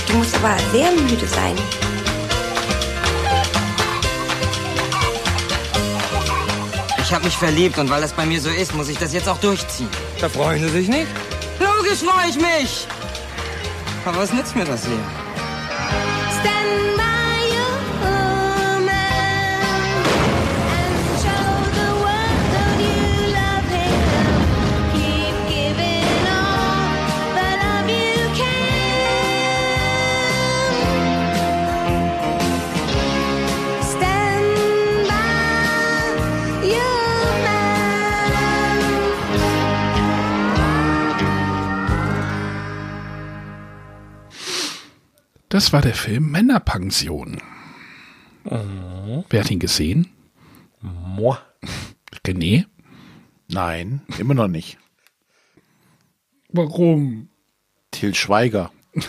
[0.05, 1.55] Du musst aber sehr müde sein.
[7.01, 9.28] Ich habe mich verliebt und weil das bei mir so ist, muss ich das jetzt
[9.28, 9.89] auch durchziehen.
[10.21, 11.07] Da freuen Sie sich nicht?
[11.59, 12.88] Logisch freue ich mich!
[14.08, 14.95] Aber was nützt mir das hier?
[16.39, 17.07] Stand by
[45.58, 47.41] Das war der Film Männerpension.
[48.43, 50.08] Wer hat ihn gesehen?
[50.82, 51.36] Moi.
[52.24, 52.66] René?
[53.47, 54.78] Nein, immer noch nicht.
[56.49, 57.30] Warum?
[57.89, 58.72] Till Schweiger.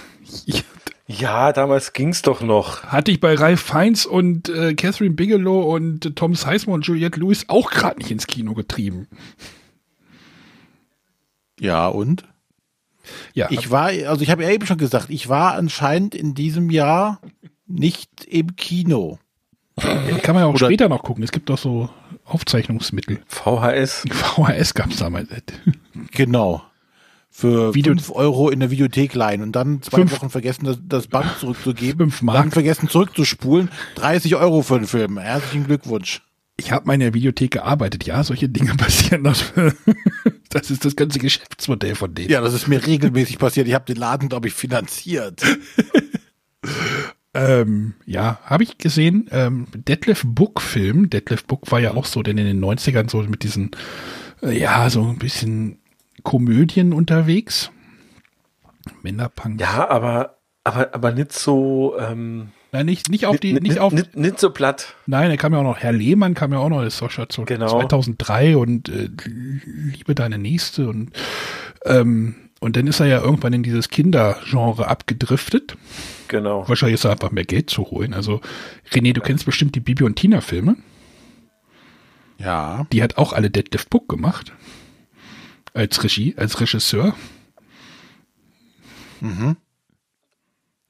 [1.11, 2.83] Ja, damals ging's doch noch.
[2.85, 7.19] Hatte ich bei Ralph Fiennes und äh, Catherine Bigelow und äh, Tom Sizemore und Juliette
[7.19, 9.09] Lewis auch gerade nicht ins Kino getrieben.
[11.59, 12.25] Ja, und?
[13.35, 13.49] Ja.
[13.51, 17.21] Ich war, also ich habe ja eben schon gesagt, ich war anscheinend in diesem Jahr
[17.67, 19.19] nicht im Kino.
[19.77, 21.23] Kann man ja auch Oder- später noch gucken.
[21.23, 21.89] Es gibt doch so
[22.25, 23.21] Aufzeichnungsmittel.
[23.29, 24.05] VHS.
[24.11, 25.29] VHS gab es damals.
[26.13, 26.63] Genau.
[27.31, 30.79] Für Video- 5 Euro in der Videothek leihen und dann zwei Fünf- Wochen vergessen, das,
[30.83, 31.99] das Band zurückzugeben.
[32.11, 32.39] Fünf Mark.
[32.39, 33.71] Dann vergessen zurückzuspulen.
[33.97, 35.19] 30 Euro für den Film.
[35.19, 36.23] Herzlichen Glückwunsch.
[36.61, 38.05] Ich habe mal in der Videothek gearbeitet.
[38.05, 39.25] Ja, solche Dinge passieren.
[39.25, 39.53] Das,
[40.51, 42.31] das ist das ganze Geschäftsmodell von denen.
[42.31, 43.69] Ja, das ist mir regelmäßig passiert.
[43.69, 45.43] Ich habe den Laden, glaube ich, finanziert.
[47.35, 49.29] Ähm, ja, habe ich gesehen.
[49.31, 51.09] Ähm, Detlef Book Film.
[51.09, 53.71] Detlef Book war ja auch so, denn in den 90ern so mit diesen,
[54.43, 55.79] äh, ja, so ein bisschen
[56.25, 57.71] Komödien unterwegs.
[59.03, 59.61] Männerpunk.
[59.61, 63.93] Ja, aber, aber, aber nicht so, ähm, Nein, nicht, nicht auf die, nicht, nicht, auf,
[63.93, 64.95] nicht, nicht so platt.
[65.07, 67.11] nein, da kam ja auch noch, Herr Lehmann kam ja auch noch, das ist doch
[67.11, 67.69] schon so Genau.
[67.69, 71.11] 2003 und äh, Liebe deine Nächste und,
[71.87, 75.77] ähm, und dann ist er ja irgendwann in dieses Kindergenre abgedriftet.
[76.29, 76.69] Genau.
[76.69, 78.13] Wahrscheinlich ist er einfach mehr Geld zu holen.
[78.13, 78.41] Also,
[78.91, 80.77] René, du kennst bestimmt die Bibi und Tina Filme.
[82.39, 82.87] Ja.
[82.93, 84.53] Die hat auch alle Detlef Book gemacht.
[85.73, 87.15] Als Regie, als Regisseur.
[89.21, 89.57] Mhm.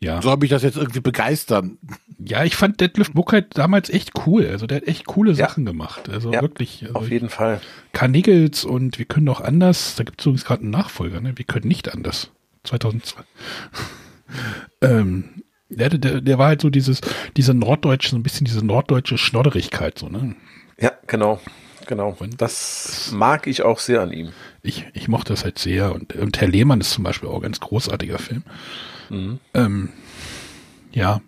[0.00, 0.22] Ja.
[0.22, 1.78] So habe ich das jetzt irgendwie begeistern.
[2.18, 4.46] Ja, ich fand Detlef Book halt damals echt cool.
[4.46, 6.08] Also der hat echt coole Sachen gemacht.
[6.08, 6.84] Also Ja, wirklich.
[6.84, 7.60] Also Auf jeden Fall.
[7.92, 9.96] Carnigels und wir können doch anders.
[9.96, 11.32] Da gibt es übrigens gerade einen Nachfolger, ne?
[11.36, 12.30] Wir können nicht anders.
[12.64, 13.22] 2002.
[14.82, 17.00] ähm, der, der, der war halt so dieses,
[17.36, 20.36] diese norddeutsche, so ein bisschen diese norddeutsche Schnodderigkeit, so, ne?
[20.78, 21.40] Ja, genau.
[21.86, 22.16] Genau.
[22.36, 24.32] Das mag ich auch sehr an ihm.
[24.62, 25.94] Ich, ich mochte das halt sehr.
[25.94, 28.44] Und, und Herr Lehmann ist zum Beispiel auch ein ganz großartiger Film.
[29.10, 29.38] Mhm.
[29.54, 29.88] Ähm,
[30.92, 31.20] ja.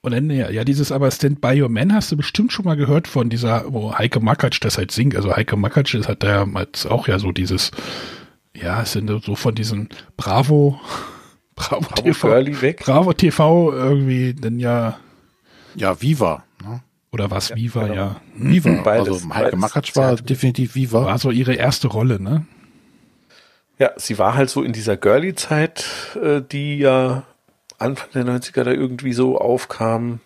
[0.00, 2.76] Und dann, ja, ja, dieses aber Stand By Your Man hast du bestimmt schon mal
[2.76, 5.16] gehört von dieser, wo Heike Makatsch das halt singt.
[5.16, 7.70] Also Heike Makatsch ist hat da damals auch ja so dieses,
[8.54, 10.80] ja, es sind so von diesen Bravo,
[11.56, 12.80] Bravo, Bravo TV, Girlie weg.
[12.84, 14.98] Bravo TV irgendwie, dann ja,
[15.74, 16.44] Ja, Viva.
[16.64, 16.80] Ne?
[17.10, 17.94] oder was Viva, genau.
[17.94, 18.16] ja.
[18.36, 18.82] Viva.
[18.82, 19.60] Beides, also Heike beides.
[19.60, 21.04] Makatsch war definitiv Viva.
[21.06, 22.46] War so ihre erste Rolle, ne?
[23.78, 27.24] Ja, sie war halt so in dieser Girly-Zeit, äh, die ja
[27.78, 30.20] Anfang der 90er da irgendwie so aufkam.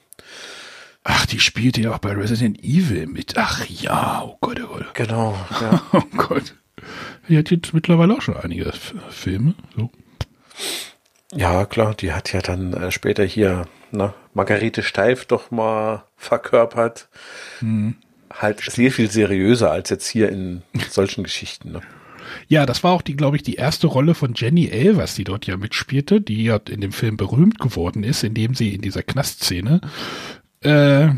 [1.05, 3.35] Ach, die spielte ja auch bei Resident Evil mit.
[3.37, 4.95] Ach ja, oh Gott, oh Gott.
[4.95, 5.83] Genau, ja.
[5.93, 6.55] oh Gott.
[7.29, 8.73] Die hat jetzt mittlerweile auch schon einige
[9.11, 9.55] Filme.
[9.77, 9.91] So.
[11.35, 17.09] Ja, klar, die hat ja dann äh, später hier ne, Margarete Steif doch mal verkörpert.
[17.61, 17.97] Mhm.
[18.33, 21.73] Halt sehr viel seriöser als jetzt hier in solchen Geschichten.
[21.73, 21.81] Ne?
[22.53, 25.47] Ja, das war auch die, glaube ich, die erste Rolle von Jenny Elvers, die dort
[25.47, 29.81] ja mitspielte, die ja in dem Film berühmt geworden ist, indem sie in dieser Knastszene
[30.63, 31.09] äh,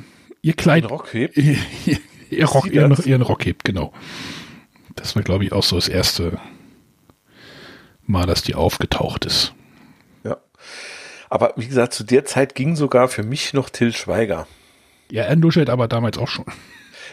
[0.42, 1.36] ihr Kleid, Rock hebt.
[1.36, 1.56] ihr,
[2.30, 3.92] ihr Rock, ihren, ihren Rock hebt, genau.
[4.94, 6.38] Das war, glaube ich, auch so das erste
[8.06, 9.54] Mal, dass die aufgetaucht ist.
[10.22, 10.36] Ja.
[11.30, 14.46] Aber wie gesagt, zu der Zeit ging sogar für mich noch Till Schweiger.
[15.10, 16.46] Ja, Anduschet aber damals auch schon.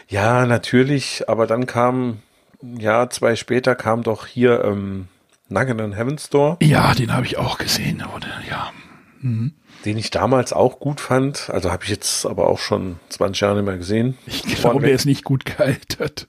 [0.06, 2.18] Ja, natürlich, aber dann kam,
[2.78, 5.08] ja, zwei später kam doch hier ähm,
[5.48, 6.58] Nugget and Heaven's Door.
[6.62, 8.28] Ja, den habe ich auch gesehen, oder?
[8.48, 8.72] Ja.
[9.20, 9.52] Mhm.
[9.84, 11.50] Den ich damals auch gut fand.
[11.50, 14.16] Also habe ich jetzt aber auch schon 20 Jahre nicht mehr gesehen.
[14.26, 16.28] Ich glaube, der ist nicht gut gealtert.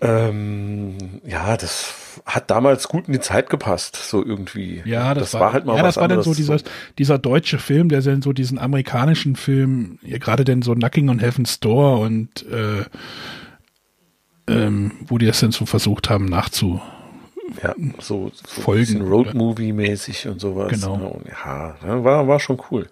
[0.00, 4.80] Ähm, ja, das hat damals gut in die Zeit gepasst, so irgendwie.
[4.84, 6.58] Ja, das, war, halt mal ja, was das war dann so dieser,
[6.98, 11.18] dieser deutsche Film, der dann so diesen amerikanischen Film, ja, gerade denn so Knocking on
[11.18, 12.84] Heaven's Door und äh,
[14.48, 16.80] ähm, wo die das dann so versucht haben nachzu
[17.62, 19.00] ja, so, so folgen.
[19.02, 20.70] Roadmovie-mäßig und sowas.
[20.70, 21.20] Genau.
[21.24, 21.30] ne?
[21.30, 22.88] Ja, ja, war, war schon cool.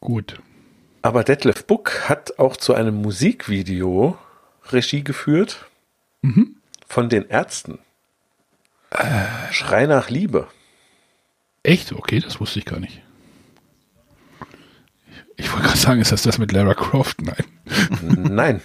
[0.00, 0.40] Gut.
[1.02, 4.18] Aber Detlef Buck hat auch zu einem Musikvideo
[4.70, 5.66] Regie geführt
[6.22, 6.56] Mhm.
[6.86, 7.78] von den Ärzten.
[9.50, 10.48] Schrei nach Liebe.
[11.62, 11.92] Echt?
[11.92, 13.02] Okay, das wusste ich gar nicht.
[15.36, 17.22] Ich wollte gerade sagen, ist das das mit Lara Croft?
[17.22, 17.44] Nein.
[18.00, 18.62] Nein.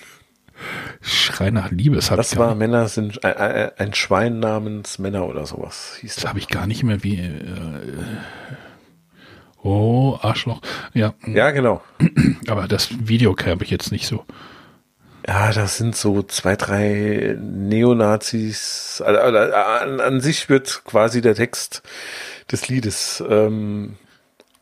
[1.01, 5.45] Schrei nach Liebe, das Das war Männer sind ein, ein, ein Schwein namens Männer oder
[5.45, 7.19] sowas hieß Das habe ich gar nicht mehr wie.
[7.19, 7.39] Äh,
[9.63, 10.61] oh, Arschloch.
[10.93, 11.13] Ja.
[11.25, 11.81] Ja, genau.
[12.47, 14.25] Aber das Video habe ich jetzt nicht so.
[15.25, 19.01] Ja, das sind so zwei, drei Neonazis.
[19.05, 21.81] Also, An, an sich wird quasi der Text
[22.51, 23.95] des Liedes ähm,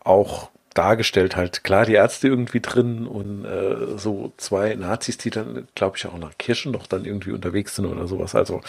[0.04, 1.64] auch dargestellt halt.
[1.64, 6.18] Klar, die Ärzte irgendwie drin und äh, so zwei Nazis, die dann, glaube ich, auch
[6.18, 8.36] nach Kirchen noch dann irgendwie unterwegs sind oder sowas.
[8.36, 8.62] Also,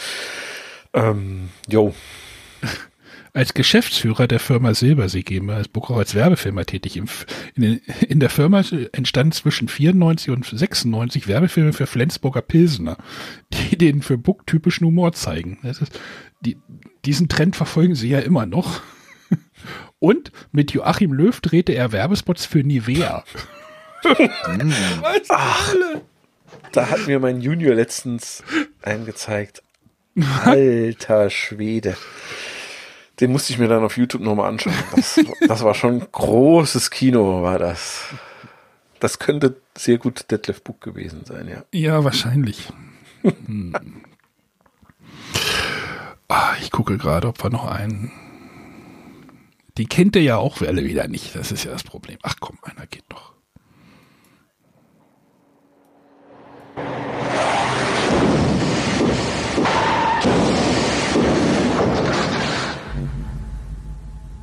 [0.93, 1.93] ähm, jo.
[3.31, 6.97] Als Geschäftsführer der Firma Silbersee GmbH ist Buck auch als Werbefilmer tätig.
[6.97, 7.05] Im
[7.53, 12.97] In, in der Firma entstanden zwischen 94 und 96 Werbefilme für Flensburger Pilsener,
[13.53, 15.59] die den für Buck typischen Humor zeigen.
[15.61, 15.99] Ist,
[16.41, 16.57] die,
[17.05, 18.81] diesen Trend verfolgen sie ja immer noch.
[19.99, 23.23] Und mit Joachim Löw drehte er Werbespots für Nivea.
[25.29, 25.75] Ach,
[26.71, 28.43] da hat mir mein Junior letztens
[28.81, 29.61] eingezeigt.
[30.45, 31.97] Alter Schwede.
[33.19, 34.73] Den musste ich mir dann auf YouTube nochmal anschauen.
[34.95, 38.05] Das, das war schon großes Kino, war das.
[39.01, 41.63] Das könnte sehr gut Detlef Buck gewesen sein, ja.
[41.73, 42.71] Ja, wahrscheinlich.
[43.21, 43.73] Hm.
[46.29, 48.11] Ah, ich gucke gerade, ob wir noch einen.
[49.79, 51.37] Die kennt ihr ja auch alle wieder nicht.
[51.37, 52.17] Das ist ja das Problem.
[52.21, 53.33] Ach komm, einer geht doch.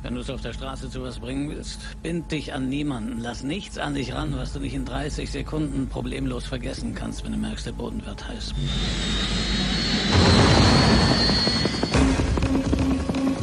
[0.01, 3.19] Wenn du es auf der Straße zu was bringen willst, bind dich an niemanden.
[3.19, 7.33] Lass nichts an dich ran, was du nicht in 30 Sekunden problemlos vergessen kannst, wenn
[7.33, 8.55] du merkst, der Boden wird heiß.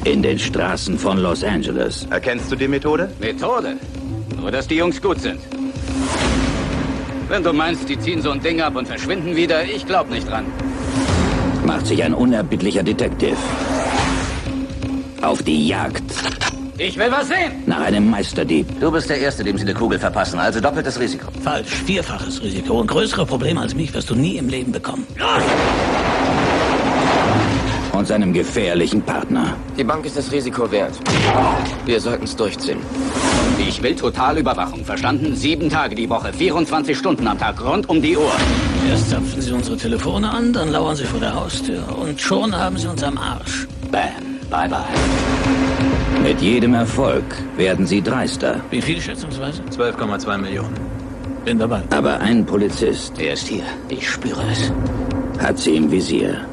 [0.05, 2.07] In den Straßen von Los Angeles.
[2.11, 3.11] Erkennst du die Methode?
[3.21, 3.77] Methode?
[4.39, 5.41] Nur, dass die Jungs gut sind.
[7.29, 10.29] Wenn du meinst, die ziehen so ein Ding ab und verschwinden wieder, ich glaub nicht
[10.29, 10.45] dran.
[11.65, 13.37] Macht sich ein unerbittlicher Detective
[15.23, 16.03] auf die Jagd
[16.77, 17.63] Ich will was sehen!
[17.65, 18.67] nach einem Meisterdieb.
[18.81, 21.29] Du bist der Erste, dem sie eine Kugel verpassen, also doppeltes Risiko.
[21.43, 22.81] Falsch, vierfaches Risiko.
[22.81, 25.07] Und größere Probleme als mich wirst du nie im Leben bekommen.
[28.05, 29.57] Und seinem gefährlichen Partner.
[29.79, 30.93] Die Bank ist das Risiko wert.
[31.87, 32.77] Wir sollten es durchziehen.
[33.59, 35.35] Ich will Totalüberwachung, verstanden?
[35.35, 38.31] Sieben Tage die Woche, 24 Stunden am Tag, rund um die Uhr.
[38.91, 41.83] Erst zapfen sie unsere Telefone an, dann lauern sie vor der Haustür.
[41.97, 43.67] Und schon haben sie uns am Arsch.
[43.91, 44.03] Bam,
[44.51, 44.85] bye bye.
[46.23, 47.25] Mit jedem Erfolg
[47.57, 48.61] werden sie dreister.
[48.69, 49.63] Wie viel schätzungsweise?
[49.75, 50.75] 12,2 Millionen.
[51.47, 51.83] Bin dabei.
[51.89, 53.65] Aber ein Polizist Er ist hier.
[53.89, 54.71] Ich spüre es.
[55.43, 56.45] hat sie im Visier.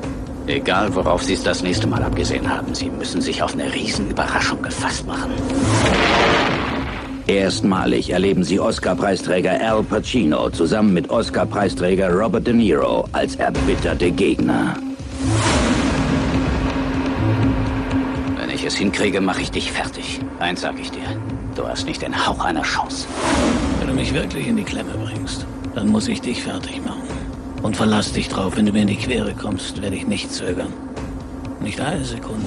[0.47, 4.61] Egal, worauf Sie es das nächste Mal abgesehen haben, Sie müssen sich auf eine Riesenüberraschung
[4.61, 5.31] gefasst machen.
[7.27, 14.75] Erstmalig erleben sie Oscar-Preisträger Al Pacino zusammen mit Oscar-Preisträger Robert De Niro als erbitterte Gegner.
[18.37, 20.19] Wenn ich es hinkriege, mache ich dich fertig.
[20.39, 21.07] Eins sag ich dir.
[21.55, 23.07] Du hast nicht den Hauch einer Chance.
[23.79, 25.45] Wenn du mich wirklich in die Klemme bringst,
[25.75, 27.00] dann muss ich dich fertig machen.
[27.61, 30.73] Und verlass dich drauf, wenn du mir in die Quere kommst, werde ich nicht zögern.
[31.59, 32.45] Nicht eine Sekunde.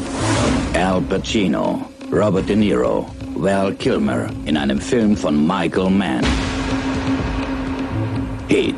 [0.75, 6.25] Al Pacino, Robert De Niro, Val Kilmer in einem Film von Michael Mann.
[8.49, 8.75] Heat.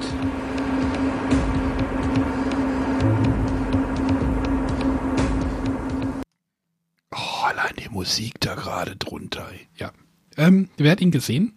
[7.15, 9.49] Oh, allein die Musik da gerade drunter.
[9.77, 9.91] Ja.
[10.37, 11.55] Ähm, wer hat ihn gesehen?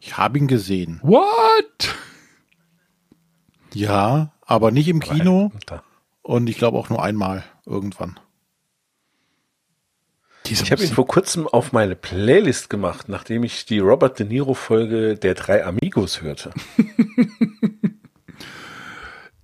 [0.00, 1.00] Ich habe ihn gesehen.
[1.02, 1.94] What?
[3.74, 5.52] Ja, aber nicht im Kino.
[6.22, 8.18] Und ich glaube auch nur einmal irgendwann.
[10.48, 14.54] ich habe ihn vor kurzem auf meine Playlist gemacht, nachdem ich die Robert De Niro
[14.54, 16.50] Folge der drei Amigos hörte.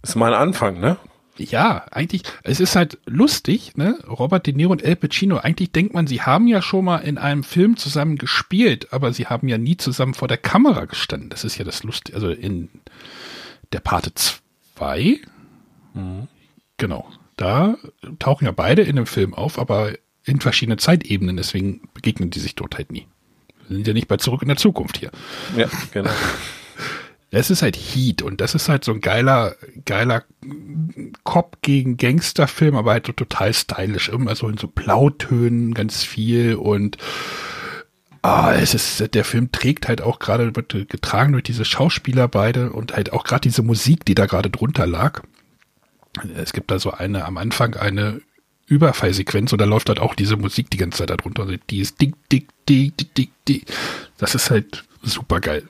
[0.03, 0.97] ist mal ein Anfang, ne?
[1.39, 3.99] Ja, eigentlich, es ist halt lustig, ne?
[4.09, 7.19] Robert De Niro und El Pacino, eigentlich denkt man, sie haben ja schon mal in
[7.19, 11.29] einem Film zusammen gespielt, aber sie haben ja nie zusammen vor der Kamera gestanden.
[11.29, 12.17] Das ist ja das Lustige.
[12.17, 12.71] Also in
[13.77, 15.21] der Parte 2,
[16.79, 17.77] genau, da
[18.19, 19.93] tauchen ja beide in dem Film auf, aber
[20.25, 23.07] in verschiedenen Zeitebenen, deswegen begegnen die sich dort halt nie.
[23.69, 25.11] Wir sind ja nicht bei Zurück in der Zukunft hier.
[25.57, 26.11] Ja, genau.
[27.33, 30.23] Es ist halt Heat und das ist halt so ein geiler, geiler
[31.25, 36.55] Cop gegen Gangsterfilm, aber halt so total stylisch, immer so in so Blautönen ganz viel
[36.55, 36.99] und
[38.27, 42.73] ah, es ist, der Film trägt halt auch gerade, wird getragen durch diese Schauspieler beide
[42.73, 45.23] und halt auch gerade diese Musik, die da gerade drunter lag.
[46.37, 48.21] Es gibt da so eine, am Anfang eine
[48.67, 51.43] Überfallsequenz und da läuft halt auch diese Musik die ganze Zeit da drunter.
[51.43, 53.67] Also die ist dick, dick, dick, dick, dick, dick.
[54.19, 55.69] Das ist halt super geil.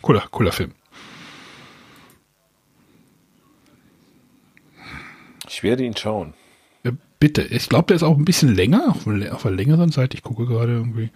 [0.00, 0.72] Cooler, cooler Film.
[5.48, 6.34] Ich werde ihn schauen.
[7.20, 10.16] Bitte, ich glaube, der ist auch ein bisschen länger, auf der längeren Seite.
[10.16, 11.10] Ich gucke gerade irgendwie.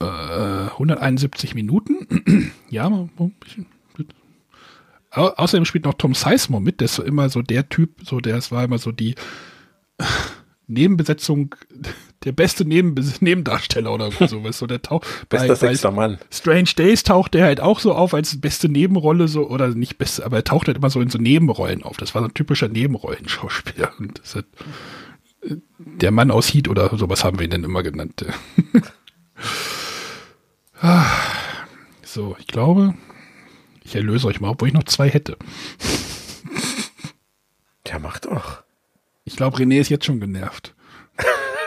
[0.00, 2.52] Äh, 171 Minuten.
[2.70, 3.66] ja, mal ein bisschen.
[5.10, 6.80] Au außerdem spielt noch Tom Sizemore mit.
[6.80, 9.14] Der ist so immer so der Typ, so der es war immer so die
[10.66, 11.54] Nebenbesetzung,
[12.24, 14.58] der beste Nebenbes Nebendarsteller oder sowas.
[14.58, 15.00] So der Tau
[15.30, 16.18] Bester sechster Mann.
[16.30, 20.26] Strange Days taucht der halt auch so auf als beste Nebenrolle, so, oder nicht beste,
[20.26, 21.96] aber er taucht halt immer so in so Nebenrollen auf.
[21.96, 23.92] Das war so ein typischer Nebenrollenschauspieler.
[23.98, 24.44] Und das hat,
[25.42, 28.26] äh, der Mann aus Heat oder sowas haben wir ihn dann immer genannt.
[30.80, 31.06] Ah,
[32.02, 32.94] so, ich glaube,
[33.82, 35.36] ich erlöse euch mal, obwohl ich noch zwei hätte.
[37.86, 38.62] Ja, mach doch.
[39.24, 40.74] Ich glaube, René ist jetzt schon genervt.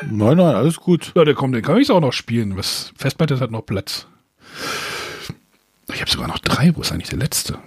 [0.01, 1.11] Nein, nein, alles gut.
[1.15, 2.55] Ja, der kommt, den kann ich auch noch spielen.
[2.55, 4.07] Was, Festplatte hat noch Platz.
[5.93, 6.75] Ich habe sogar noch drei.
[6.75, 7.59] Wo ist eigentlich der letzte?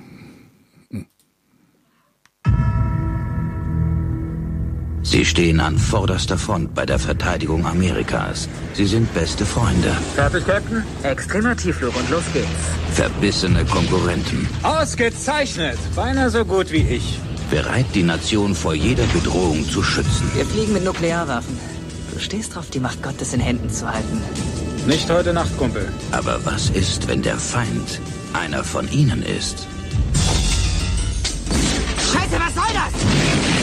[5.04, 8.48] Sie stehen an vorderster Front bei der Verteidigung Amerikas.
[8.74, 10.84] Sie sind beste Freunde, Fertig, Captain?
[11.02, 12.46] Extremer Tiefflug und los geht's.
[12.94, 15.78] verbissene Konkurrenten, Ausgezeichnet.
[15.96, 17.18] Beinahe so gut wie ich.
[17.50, 20.30] bereit, die Nation vor jeder Bedrohung zu schützen.
[20.34, 21.58] Wir fliegen mit Nuklearwaffen.
[22.14, 24.22] Du stehst drauf, die Macht Gottes in Händen zu halten.
[24.86, 25.86] Nicht heute Nacht, Kumpel.
[26.12, 28.00] Aber was ist, wenn der Feind
[28.32, 29.66] einer von ihnen ist?
[32.12, 33.61] Scheiße, was soll das?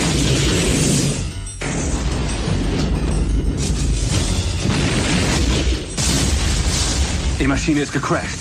[7.40, 8.40] Die Maschine ist gecrashed.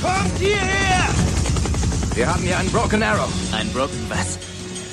[0.00, 1.06] Kommt hierher!
[2.14, 3.28] Wir haben hier einen Broken Arrow.
[3.52, 4.47] Ein Broken was?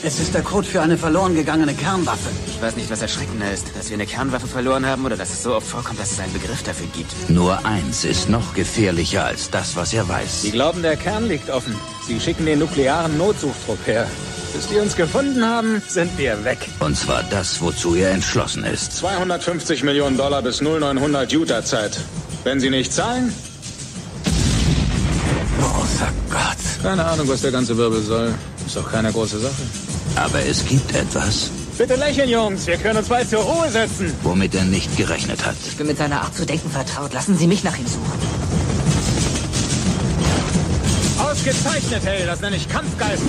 [0.07, 2.29] Es ist der Code für eine verloren gegangene Kernwaffe.
[2.45, 5.41] Ich weiß nicht, was erschreckender ist, dass wir eine Kernwaffe verloren haben oder dass es
[5.41, 7.11] so oft vorkommt, dass es einen Begriff dafür gibt.
[7.27, 10.43] Nur eins ist noch gefährlicher als das, was er weiß.
[10.43, 11.75] Sie glauben, der Kern liegt offen.
[12.05, 14.05] Sie schicken den nuklearen Notsuchtrupp her.
[14.53, 16.59] Bis die uns gefunden haben, sind wir weg.
[16.81, 18.95] Und zwar das, wozu er entschlossen ist.
[18.97, 21.99] 250 Millionen Dollar bis 0900 Utah-Zeit.
[22.43, 23.33] Wenn Sie nicht zahlen?
[25.59, 26.83] Großer Gott.
[26.83, 28.35] Keine Ahnung, was der ganze Wirbel soll.
[28.67, 29.63] Ist doch keine große Sache.
[30.15, 32.67] Aber es gibt etwas, Bitte lächeln, Jungs.
[32.67, 34.13] Wir können uns bald zur Ruhe setzen.
[34.23, 35.55] womit er nicht gerechnet hat.
[35.67, 37.11] Ich bin mit seiner Art zu denken vertraut.
[37.13, 38.13] Lassen Sie mich nach ihm suchen.
[41.19, 42.25] Ausgezeichnet, hey.
[42.25, 43.23] Das nenne ich Kampfgeist.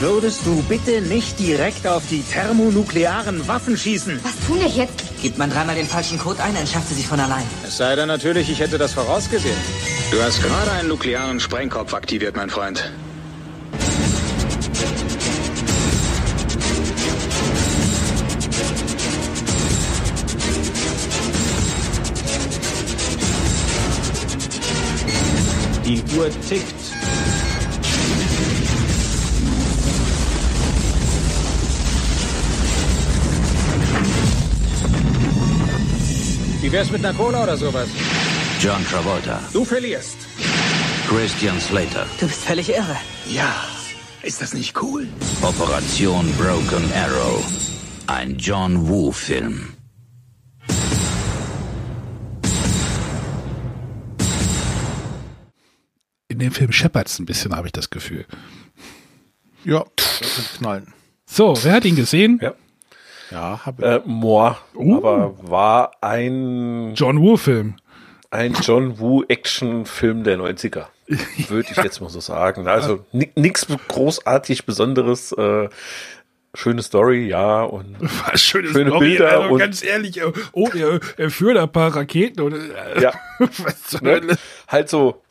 [0.00, 4.20] Würdest du bitte nicht direkt auf die thermonuklearen Waffen schießen?
[4.24, 5.04] Was tun wir jetzt?
[5.22, 7.44] Gibt man dreimal den falschen Code ein, entschärft sie sich von allein.
[7.64, 9.56] Es sei denn natürlich, ich hätte das vorausgesehen.
[10.10, 12.92] Du hast gerade einen nuklearen Sprengkopf aktiviert, mein Freund.
[26.10, 26.74] Die Uhr tickt.
[36.60, 37.88] Wie wär's mit einer Cola oder sowas?
[38.60, 39.40] John Travolta.
[39.52, 40.16] Du verlierst.
[41.08, 42.06] Christian Slater.
[42.18, 42.96] Du bist völlig irre.
[43.28, 43.54] Ja,
[44.22, 45.06] ist das nicht cool?
[45.42, 47.44] Operation Broken Arrow.
[48.08, 49.75] Ein John Woo-Film.
[56.36, 58.26] In dem Film scheppert's ein bisschen, habe ich das Gefühl.
[59.64, 60.92] Ja, das wird knallen.
[61.24, 62.38] So, wer hat ihn gesehen?
[62.42, 62.52] Ja.
[63.30, 67.76] Ja, hab Äh, Moore, aber war ein John Woo-Film.
[68.30, 70.88] ein John Woo Action-Film der 90er.
[71.48, 72.68] Würde ich jetzt mal so sagen.
[72.68, 75.32] Also ni nichts großartig Besonderes.
[75.32, 75.70] Äh,
[76.52, 77.62] schöne Story, ja.
[77.62, 77.96] Und
[78.30, 79.40] Was schöne Story, Bilder.
[79.40, 80.20] also und, ganz ehrlich,
[80.52, 84.10] oh, er, er führt ein paar Raketen und äh, ja, was zur ne?
[84.10, 84.36] Hölle?
[84.68, 85.22] halt so,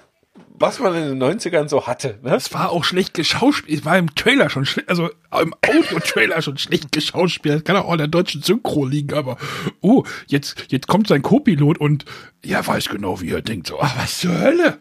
[0.59, 2.19] was man in den 90ern so hatte.
[2.23, 2.35] Ne?
[2.35, 3.79] Es war auch schlecht geschauspielt.
[3.79, 5.09] Es war im Trailer schon schlecht, also
[5.41, 7.55] im Audio-Trailer schon schlecht geschauspielt.
[7.55, 9.37] Das kann auch an der deutschen Synchro liegen, aber
[9.81, 12.05] oh, jetzt, jetzt kommt sein Co-Pilot und
[12.43, 13.67] ja, weiß genau, wie er denkt.
[13.67, 14.79] So, ach, was zur Hölle?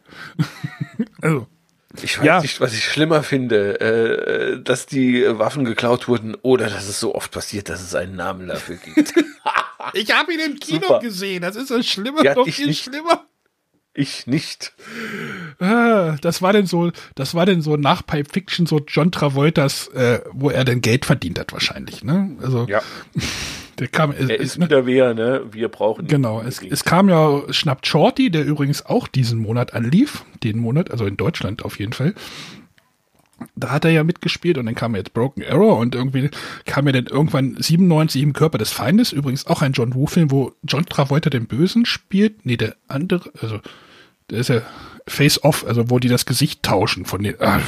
[1.22, 1.46] also,
[2.02, 2.40] Ich weiß Ja.
[2.40, 7.14] nicht, was ich schlimmer finde, äh, dass die Waffen geklaut wurden oder dass es so
[7.14, 9.14] oft passiert, dass es einen Namen dafür gibt.
[9.92, 10.98] ich habe ihn im Kino Super.
[11.00, 11.42] gesehen.
[11.42, 13.26] Das ist das Schlimme, Ja, ich viel schlimmer.
[13.94, 14.72] Ich nicht.
[15.60, 19.88] Ah, das war denn so, das war denn so nach Pipe Fiction so John Travoltas,
[19.88, 22.36] äh, wo er denn Geld verdient hat wahrscheinlich, ne?
[22.42, 22.82] Also Ja.
[23.78, 25.42] der kam, es, Er es, ist wieder wer, ne?
[25.50, 26.06] Wir brauchen.
[26.08, 30.90] Genau, es, es kam ja Schnappt Shorty, der übrigens auch diesen Monat anlief, den Monat,
[30.90, 32.14] also in Deutschland auf jeden Fall.
[33.56, 36.30] Da hat er ja mitgespielt und dann kam jetzt Broken Arrow und irgendwie
[36.66, 40.52] kam ja dann irgendwann 97 im Körper des Feindes, übrigens auch ein John Woo-Film, wo
[40.62, 42.46] John Travolta den Bösen spielt.
[42.46, 43.60] Nee, der andere, also
[44.30, 44.62] der ist ja
[45.06, 47.40] Face-Off, also wo die das Gesicht tauschen von den.
[47.40, 47.60] Ah,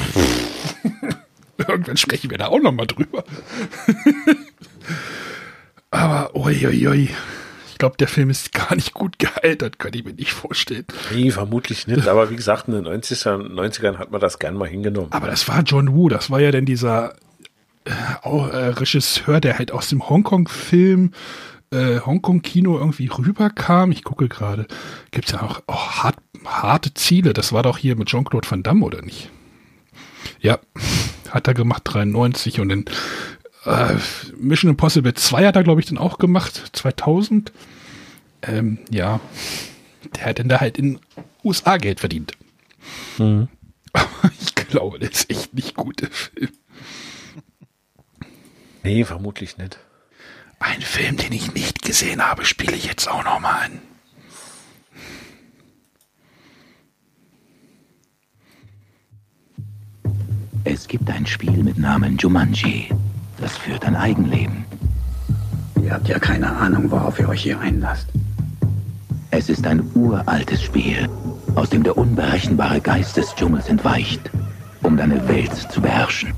[1.59, 3.25] irgendwann sprechen wir da auch nochmal drüber.
[5.91, 7.09] Aber oi, oi, oi.
[7.77, 10.87] Ich glaube, der Film ist gar nicht gut gealtert, kann ich mir nicht vorstellen.
[11.13, 12.09] Nee, vermutlich nicht.
[12.09, 15.13] Aber wie gesagt, in den 90ern, 90ern hat man das gern mal hingenommen.
[15.13, 17.13] Aber das war John Woo, das war ja dann dieser
[17.85, 17.91] äh,
[18.23, 21.11] auch, äh, Regisseur, der halt aus dem Hongkong-Film,
[21.71, 23.93] äh, Hongkong-Kino irgendwie rüberkam.
[23.93, 24.67] Ich gucke gerade,
[25.11, 26.17] gibt's ja auch oh, hart,
[26.47, 27.35] harte Ziele.
[27.35, 29.31] Das war doch hier mit Jean-Claude Van Damme, oder nicht?
[30.41, 30.61] Ja,
[31.29, 32.85] hat er gemacht, 93 und dann
[33.67, 33.97] äh,
[34.37, 37.53] Mission Impossible 2 hat er, glaube ich, dann auch gemacht, 2000.
[38.43, 39.21] Ähm, ja,
[40.15, 41.01] der hat dann da halt in
[41.45, 42.33] USA Geld verdient.
[43.19, 43.49] Mhm.
[43.93, 44.09] Aber
[44.41, 46.51] ich glaube, der ist echt nicht gut, der Film.
[48.83, 49.79] Nee, vermutlich nicht.
[50.61, 53.81] Ein Film, den ich nicht gesehen habe, spiele ich jetzt auch noch mal an.
[60.65, 62.89] Es gibt ein Spiel mit Namen Jumanji.
[63.39, 64.65] Das führt ein Eigenleben.
[65.83, 68.09] Ihr habt ja keine Ahnung, worauf ihr euch hier einlasst.
[69.31, 71.09] Es ist ein uraltes Spiel,
[71.55, 74.31] aus dem der unberechenbare Geist des Dschungels entweicht,
[74.83, 76.33] um deine Welt zu beherrschen.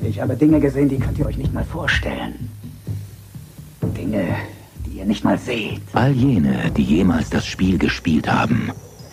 [0.00, 2.50] Ich habe Dinge gesehen, die könnt ihr euch nicht mal vorstellen.
[3.96, 4.36] Dinge,
[4.86, 5.80] die ihr nicht mal seht.
[5.92, 8.70] All jene, die jemals das Spiel gespielt haben,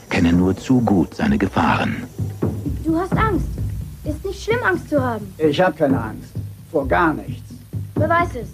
[0.09, 2.03] kennen nur zu gut seine Gefahren.
[2.83, 3.47] Du hast Angst.
[4.03, 5.25] Ist nicht schlimm, Angst zu haben.
[5.37, 6.34] Ich habe keine Angst.
[6.75, 7.53] Vor gar nichts.
[7.93, 8.49] Beweis es.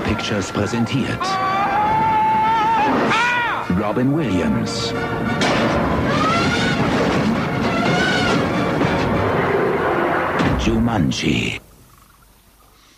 [0.06, 1.20] Pictures präsentiert
[3.80, 4.92] Robin Williams.
[10.64, 11.60] Jumanji.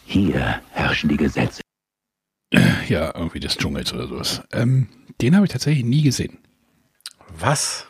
[0.05, 1.62] Hier herrschen die Gesetze.
[2.89, 4.43] Ja, irgendwie des Dschungels oder sowas.
[4.52, 4.89] Ähm,
[5.20, 6.39] den habe ich tatsächlich nie gesehen.
[7.39, 7.86] Was?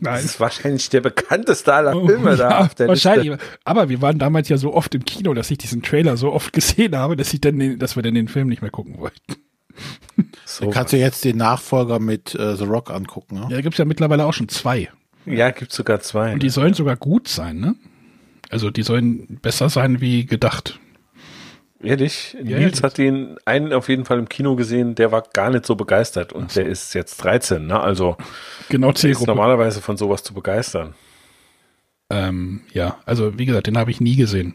[0.00, 0.14] Nein.
[0.14, 3.30] Das ist wahrscheinlich der bekannteste aller Filme da ja, auf der wahrscheinlich.
[3.30, 3.44] Liste.
[3.64, 6.52] Aber wir waren damals ja so oft im Kino, dass ich diesen Trailer so oft
[6.52, 9.36] gesehen habe, dass ich dann den, dass wir dann den Film nicht mehr gucken wollten.
[10.60, 13.36] Dann kannst du jetzt den Nachfolger mit äh, The Rock angucken.
[13.36, 13.42] Ne?
[13.42, 14.90] Ja, da gibt's ja mittlerweile auch schon zwei.
[15.24, 16.32] Ja, gibt's sogar zwei.
[16.32, 17.76] Und die sollen sogar gut sein, ne?
[18.50, 20.80] Also die sollen besser sein wie gedacht.
[21.82, 22.36] Ehrlich?
[22.42, 22.84] Ja, Nils ja.
[22.84, 26.32] hat den einen auf jeden Fall im Kino gesehen, der war gar nicht so begeistert
[26.32, 27.78] und der ist jetzt 13, ne?
[27.78, 28.16] Also
[28.68, 30.94] Genau der ist normalerweise von sowas zu begeistern.
[32.10, 34.54] Ähm, ja, also wie gesagt, den habe ich nie gesehen.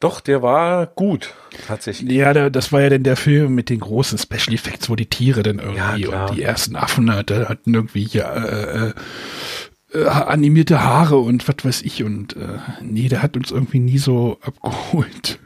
[0.00, 1.32] Doch, der war gut,
[1.66, 2.10] tatsächlich.
[2.12, 5.06] Ja, der, das war ja dann der Film mit den großen Special Effects, wo die
[5.06, 6.28] Tiere dann irgendwie klar.
[6.28, 11.64] und die ersten Affen hatte, hatten irgendwie hier, äh, äh, äh, animierte Haare und was
[11.64, 15.38] weiß ich und äh, nee, der hat uns irgendwie nie so abgeholt.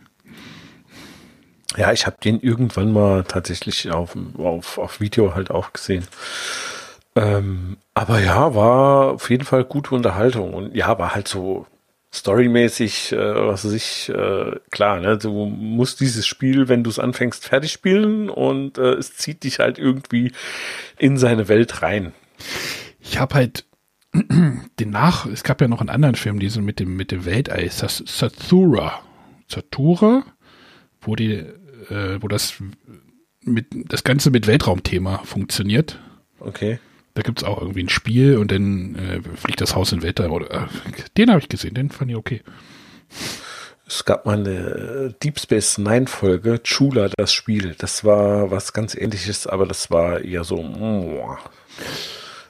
[1.77, 6.07] Ja, ich habe den irgendwann mal tatsächlich auf, auf, auf Video halt auch gesehen.
[7.15, 11.67] Ähm, aber ja, war auf jeden Fall gute Unterhaltung und ja, war halt so
[12.15, 16.99] storymäßig, äh, was weiß ich, äh, klar, ne, du musst dieses Spiel, wenn du es
[16.99, 20.33] anfängst, fertig spielen und äh, es zieht dich halt irgendwie
[20.99, 22.13] in seine Welt rein.
[23.01, 23.67] Ich habe halt
[24.15, 27.69] den nach, es gab ja noch einen anderen Film, diesen mit dem mit dem Weltall,
[27.71, 29.01] Sas- Satura,
[29.49, 30.25] Satura,
[31.01, 32.55] wo die, äh, wo das
[33.43, 35.99] mit das Ganze mit Weltraumthema funktioniert.
[36.41, 36.79] Okay.
[37.15, 40.31] Da gibt's auch irgendwie ein Spiel und dann äh, fliegt das Haus in Weltall.
[40.31, 40.67] Oder, äh,
[41.17, 42.43] den habe ich gesehen, den fand ich okay.
[43.87, 47.75] Es gab mal eine äh, Deep Space Nine Folge, Chula, das Spiel.
[47.79, 50.63] Das war was ganz ähnliches, aber das war eher so.
[50.63, 51.39] mm,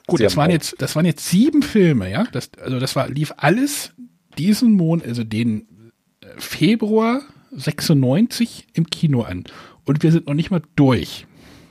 [0.09, 2.25] Gut, das waren jetzt, das waren jetzt sieben Filme, ja.
[2.33, 3.93] Das, also das war, lief alles
[4.37, 7.23] diesen Monat, also den äh, Februar
[7.53, 9.45] 96 im Kino an.
[9.85, 11.27] Und wir sind noch nicht mal durch.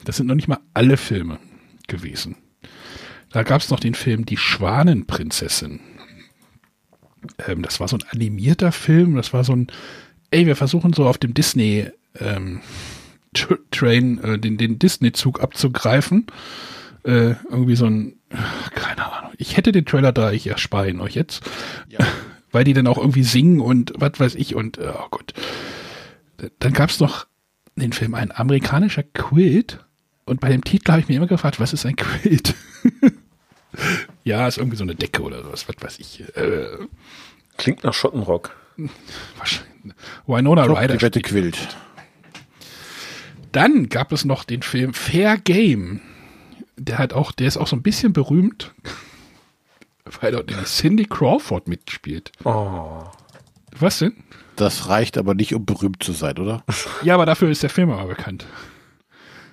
[0.05, 1.39] Das sind noch nicht mal alle Filme
[1.87, 2.35] gewesen.
[3.31, 5.79] Da gab es noch den Film Die Schwanenprinzessin.
[7.47, 9.15] Ähm, das war so ein animierter Film.
[9.15, 9.67] Das war so ein,
[10.31, 11.87] ey, wir versuchen so auf dem Disney
[12.19, 12.61] ähm,
[13.35, 16.27] Tr- Train, äh, den, den Disney-Zug abzugreifen.
[17.03, 18.15] Äh, irgendwie so ein,
[18.73, 19.31] keine Ahnung.
[19.37, 21.43] Ich hätte den Trailer da, ich erspare ihn euch jetzt.
[22.57, 25.31] Weil die dann auch irgendwie singen und was weiß ich und, äh, oh Gott.
[26.57, 27.27] Dann gab es noch
[27.75, 29.85] den Film Ein amerikanischer Quilt.
[30.25, 32.55] Und bei dem Titel habe ich mir immer gefragt, was ist ein Quilt?
[34.23, 36.21] ja, ist irgendwie so eine Decke oder sowas, was weiß ich.
[36.35, 36.65] Äh,
[37.57, 38.55] Klingt nach Schottenrock.
[39.37, 39.93] wahrscheinlich.
[40.25, 40.97] Winona Klopp, Ryder.
[40.97, 41.59] die Wette mit.
[43.51, 46.01] Dann gab es noch den Film Fair Game.
[46.75, 48.73] Der hat auch, der ist auch so ein bisschen berühmt,
[50.21, 52.31] weil dort nämlich Cindy Crawford mitspielt.
[52.43, 53.03] Oh.
[53.79, 54.13] Was denn?
[54.55, 56.63] Das reicht aber nicht, um berühmt zu sein, oder?
[57.03, 58.45] Ja, aber dafür ist der Film aber bekannt.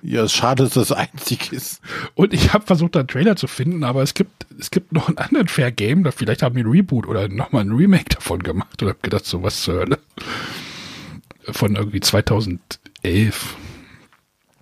[0.01, 1.81] Ja, es ist schade, dass das einzig ist.
[2.13, 5.07] Und ich habe versucht, da einen Trailer zu finden, aber es gibt, es gibt noch
[5.07, 6.03] einen anderen Fair Game.
[6.03, 8.81] Da vielleicht haben die ein Reboot oder nochmal ein Remake davon gemacht.
[8.83, 9.99] Und hab gedacht, so was zur Hölle.
[11.51, 13.55] Von irgendwie 2011.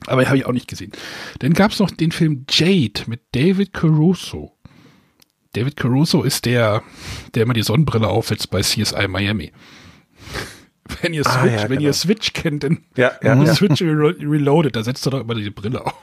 [0.08, 0.94] Aber habe ich auch nicht gesehen.
[1.40, 4.54] Dann gab es noch den Film Jade mit David Caruso.
[5.54, 6.84] David Caruso ist der,
[7.36, 9.52] der immer die Sonnenbrille aufsetzt bei CSI Miami.
[11.02, 11.82] Wenn ihr Switch, Ah, ja, wenn genau.
[11.82, 13.56] ihr Switch kennt, dann Ja, ja, ja.
[13.56, 15.94] Switch Relo- Reloaded, da setzt er doch immer die Brille auf.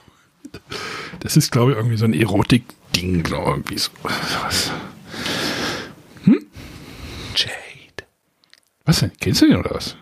[1.20, 3.56] Das ist, glaube ich, irgendwie so ein Erotik-Ding, glaube ich.
[3.58, 3.90] Irgendwie so.
[4.02, 4.70] Was?
[6.24, 6.46] Hm?
[7.36, 8.08] Jade.
[8.86, 9.12] Was denn?
[9.20, 9.96] Kennst du den oder was?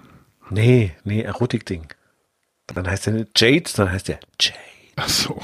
[0.51, 1.89] Nee, nee, Erotik-Ding.
[2.69, 4.59] Dann heißt er Jade, dann heißt er Jade.
[4.97, 5.43] Ach so.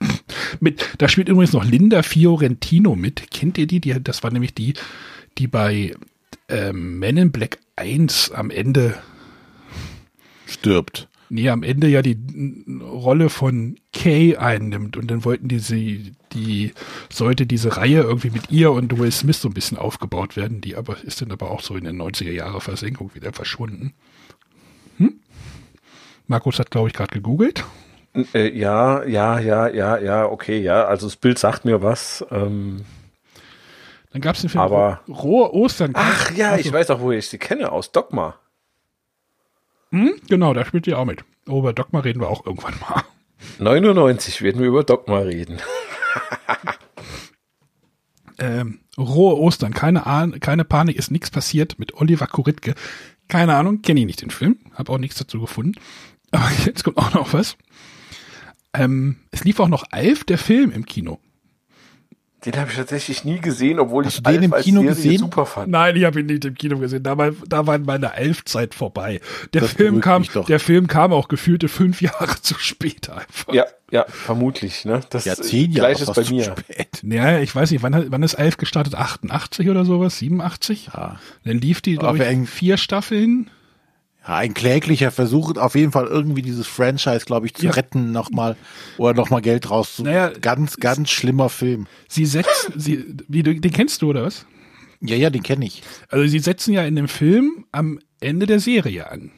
[0.60, 3.30] mit, da spielt übrigens noch Linda Fiorentino mit.
[3.30, 3.80] Kennt ihr die?
[3.80, 4.74] die das war nämlich die,
[5.38, 5.94] die bei
[6.48, 8.98] ähm, Men in Black 1 am Ende
[10.46, 11.08] Stirbt.
[11.30, 16.12] Nee, am Ende ja die n- Rolle von Kay einnimmt und dann wollten die sie,
[16.32, 16.72] die
[17.12, 20.74] sollte diese Reihe irgendwie mit ihr und Will Smith so ein bisschen aufgebaut werden, die
[20.74, 23.92] aber ist dann aber auch so in den 90er Jahre Versenkung wieder verschwunden.
[24.96, 25.20] Hm?
[26.28, 27.62] Markus hat, glaube ich, gerade gegoogelt.
[28.34, 30.84] Äh, ja, ja, ja, ja, ja, okay, ja.
[30.84, 32.24] Also das Bild sagt mir was.
[32.30, 32.84] Ähm,
[34.12, 35.92] Dann gab es den Film Aber- Ro- Rohe Ostern.
[35.94, 38.36] ach ja, Ach ich weiß auch, wo ich sie kenne, aus Dogma.
[39.90, 40.14] Hm?
[40.28, 41.24] Genau, da spielt ihr auch mit.
[41.48, 43.02] Oh, über Dogma reden wir auch irgendwann mal.
[43.58, 45.58] 99 werden wir über Dogma reden.
[48.38, 52.74] ähm, rohe Ostern, keine, Ahn keine Panik, ist nichts passiert mit Oliver Kuritke.
[53.28, 55.72] Keine Ahnung, kenne ich nicht den Film, habe auch nichts dazu gefunden.
[56.30, 57.56] Aber jetzt kommt auch noch was.
[58.78, 61.18] Ähm, es lief auch noch Alf, der Film im Kino.
[62.44, 65.18] Den habe ich tatsächlich nie gesehen, obwohl ich du den Alf im Kino gesehen?
[65.18, 65.72] super fand.
[65.72, 67.02] Nein, ich habe ihn nicht im Kino gesehen.
[67.02, 69.20] Da war, da war meine Alf-Zeit vorbei.
[69.54, 73.52] Der Das Film kam, der Film kam auch gefühlte fünf Jahre zu spät einfach.
[73.52, 74.84] Ja, ja, vermutlich.
[74.84, 75.00] Ne?
[75.10, 76.44] Das Ja, zehn Jahre Gleiches fast bei zu mir.
[76.44, 77.02] spät.
[77.02, 78.94] Ja, ich weiß nicht, wann, hat- wann ist Alf gestartet?
[78.94, 80.18] 88 oder sowas?
[80.18, 80.90] 87?
[80.94, 81.18] Ja.
[81.42, 83.50] Dann lief die, glaube ich, vier Staffeln.
[84.28, 87.72] Ja, ein kläglicher Versuch, auf jeden Fall irgendwie dieses Franchise, glaube ich, zu Ja.
[87.72, 88.56] retten nochmal
[88.98, 90.02] oder nochmal Geld rauszu.
[90.04, 91.86] Naja, ganz, ganz schlimmer Film.
[92.08, 94.44] Sie setzen, sie, wie den kennst du oder was?
[95.00, 95.82] Ja, ja, den kenne ich.
[96.08, 99.30] Also sie setzen ja in dem Film am Ende der Serie an.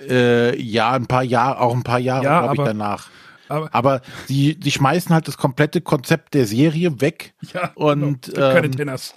[0.00, 3.08] Äh, ja, ein paar Jahre, auch ein paar Jahre, Ja, glaube ich, danach.
[3.48, 7.34] aber- Aber, sie, die schmeißen halt das komplette Konzept der Serie weg.
[7.52, 8.52] Ja, und genau.
[8.52, 9.14] Keine ähm.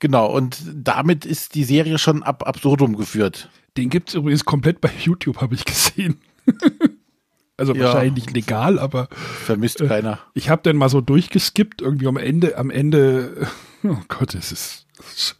[0.00, 3.48] Genau, und damit ist die Serie schon ab absurdum geführt.
[3.78, 6.18] Den gibt's übrigens komplett bei YouTube, habe ich gesehen.
[7.56, 7.84] also Ja.
[7.84, 9.08] wahrscheinlich nicht legal, aber
[9.44, 10.18] Vermisst keiner.
[10.34, 13.46] ich habe dann mal so durchgeskippt, irgendwie am Ende, am Ende,
[13.84, 15.36] oh Gott, es ist, es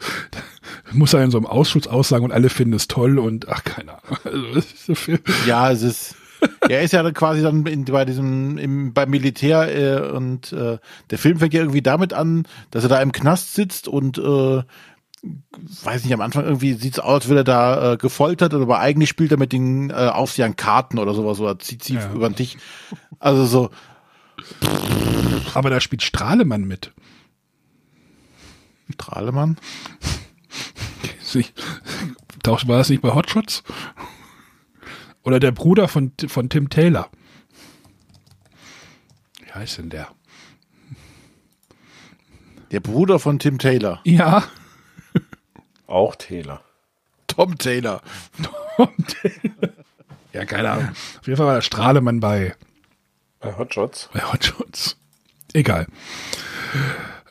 [0.92, 3.92] muss er in so einem Ausschuss aussagen und alle finden es toll und ach, keine
[3.92, 4.18] Ahnung.
[4.24, 4.94] Also, es so.
[5.46, 6.14] Ja, es ist.
[6.68, 9.74] Er ist ja dann quasi dann in, bei diesem im, beim Militär
[10.06, 10.78] äh, und äh,
[11.10, 14.62] der Film fängt ja irgendwie damit an, dass er da im Knast sitzt und äh,
[15.22, 19.08] weiß nicht, am Anfang irgendwie sieht's aus, als würde er da äh, gefoltert, aber eigentlich
[19.08, 22.12] spielt er mit den äh, Aufsehern Karten oder sowas oder zieht sie Ja.
[22.12, 22.56] über den Tisch.
[23.18, 23.70] Also so,
[25.54, 26.92] Aber da spielt Strahlemann mit.
[28.92, 29.56] Strahlemann?
[32.44, 33.62] War das nicht bei Hotshots?
[35.22, 37.10] Oder der Bruder von, von Tim Taylor.
[39.44, 40.08] Wie heißt denn der?
[42.70, 44.00] Der Bruder von Tim Taylor.
[44.04, 44.44] Ja.
[45.88, 46.62] Auch Taylor.
[47.26, 48.00] Tom Taylor.
[50.32, 50.88] Ja, keine Ahnung.
[51.20, 52.54] Auf jeden Fall war der Strahlemann bei,
[53.40, 54.08] Bei Hotshots.
[54.12, 54.96] bei Hotshots.
[55.52, 55.86] Egal.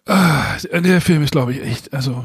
[0.06, 2.24] Ah, der Film ist, glaube ich, echt, also,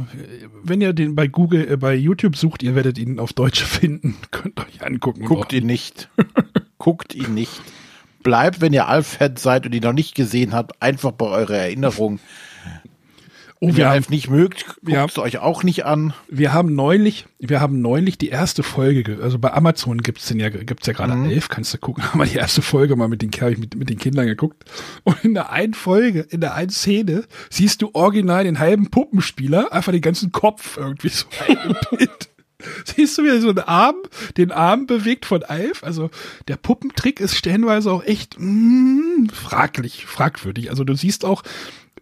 [0.62, 4.16] wenn ihr den bei Google, äh, bei YouTube sucht, ihr werdet ihn auf Deutsch finden.
[4.30, 5.24] Könnt euch angucken.
[5.24, 6.08] Guckt ihn nicht.
[6.78, 7.60] Guckt ihn nicht.
[8.22, 12.20] Bleibt, wenn ihr Alf-Fan seid und ihn noch nicht gesehen habt, einfach bei eurer Erinnerung.
[13.64, 15.84] Oh, wenn wir ihr haben- Alf nicht mögt, guckt wir haben- es euch auch nicht
[15.84, 16.14] an.
[16.28, 20.40] Wir haben neulich, wir haben neulich die erste Folge, ge- also bei Amazon gibt's den
[20.40, 23.22] ja, gibt's ja gerade elf, kannst du gucken, haben wir die erste Folge mal mit
[23.22, 23.30] den,
[23.60, 24.64] mit, mit den Kindern geguckt.
[25.04, 29.72] Und in der einen Folge, in der einen Szene, siehst du original den halben Puppenspieler,
[29.72, 31.26] einfach den ganzen Kopf irgendwie so.
[32.84, 33.96] Siehst du, wie er so einen Arm,
[34.36, 35.82] den Arm bewegt von Alf?
[35.82, 36.10] Also
[36.46, 40.70] der Puppentrick ist stellenweise auch echt mm, fraglich, fragwürdig.
[40.70, 41.42] Also du siehst auch,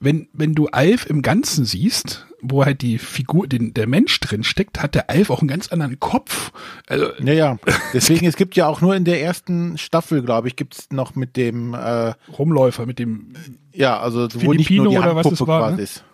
[0.01, 4.45] wenn, wenn du Alf im Ganzen siehst, wo halt die Figur, den, der Mensch drin
[4.45, 6.53] steckt, hat der Alf auch einen ganz anderen Kopf.
[6.87, 7.59] Also, Ja, ja.
[7.93, 11.37] Deswegen, es gibt ja auch nur in der ersten Staffel, glaube ich, gibt's noch mit
[11.37, 13.35] dem äh, Rumläufer, mit dem
[13.73, 15.83] Ja, also wo nicht nur die oder was Handpuppe es war, quasi ne?
[15.83, 16.05] ist.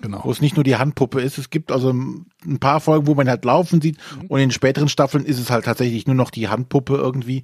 [0.00, 0.20] Genau.
[0.22, 1.38] Wo es nicht nur die Handpuppe ist.
[1.38, 3.96] Es gibt also ein paar Folgen, wo man halt laufen sieht.
[4.20, 4.26] Mhm.
[4.26, 7.42] Und in späteren Staffeln ist es halt tatsächlich nur noch die Handpuppe irgendwie,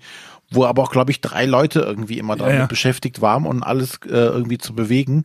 [0.50, 2.66] wo aber auch, glaube ich, drei Leute irgendwie immer damit ja.
[2.66, 5.24] beschäftigt waren und alles äh, irgendwie zu bewegen.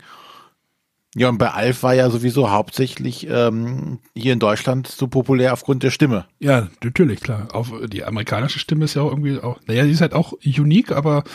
[1.20, 5.84] Ja, und bei Alf war ja sowieso hauptsächlich ähm, hier in Deutschland so populär aufgrund
[5.84, 6.24] der Stimme.
[6.40, 7.50] Ja, natürlich, klar.
[7.52, 10.94] Auf, die amerikanische Stimme ist ja auch irgendwie auch, naja, die ist halt auch unique,
[10.94, 11.26] aber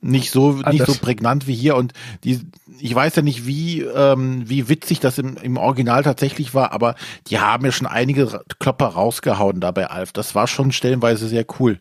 [0.00, 0.88] nicht so nicht Anders.
[0.88, 1.92] so prägnant wie hier und
[2.24, 2.40] die
[2.80, 6.96] ich weiß ja nicht wie ähm, wie witzig das im, im Original tatsächlich war, aber
[7.28, 10.10] die haben ja schon einige Klopper rausgehauen da bei Alf.
[10.10, 11.78] Das war schon stellenweise sehr cool.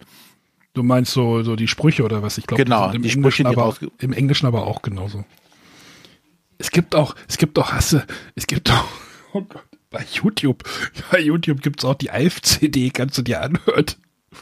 [0.75, 2.37] du meinst so, so die Sprüche oder was?
[2.37, 5.25] Ich glaube, Genau, im, die Englischen Sprüche, die aber, im Englischen aber auch genauso.
[6.61, 8.05] Es gibt auch, es gibt auch Hasse,
[8.35, 8.85] es gibt auch,
[9.33, 10.63] oh Gott, bei YouTube,
[11.11, 13.85] bei YouTube gibt's auch die Alf-CD, kannst du dir anhören.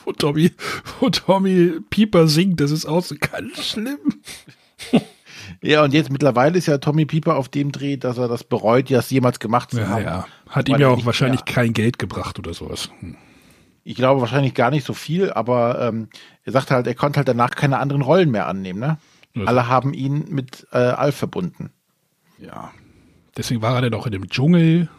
[0.05, 0.51] Wo Tommy,
[0.99, 3.97] wo Tommy Pieper singt, das ist auch so ganz schlimm.
[5.63, 8.91] Ja, und jetzt mittlerweile ist ja Tommy Pieper auf dem Dreh, dass er das bereut,
[8.91, 10.03] das jemals gemacht zu Ja, haben.
[10.03, 10.27] ja.
[10.47, 12.89] Hat ihm ja auch wahrscheinlich mehr- kein Geld gebracht oder sowas.
[12.99, 13.15] Hm.
[13.83, 16.09] Ich glaube wahrscheinlich gar nicht so viel, aber ähm,
[16.43, 18.79] er sagte halt, er konnte halt danach keine anderen Rollen mehr annehmen.
[18.79, 18.97] Ne?
[19.33, 19.45] Ja.
[19.45, 21.71] Alle haben ihn mit äh, Alf verbunden.
[22.41, 22.71] Ja.
[23.37, 24.89] Deswegen war er dann auch in dem Dschungel.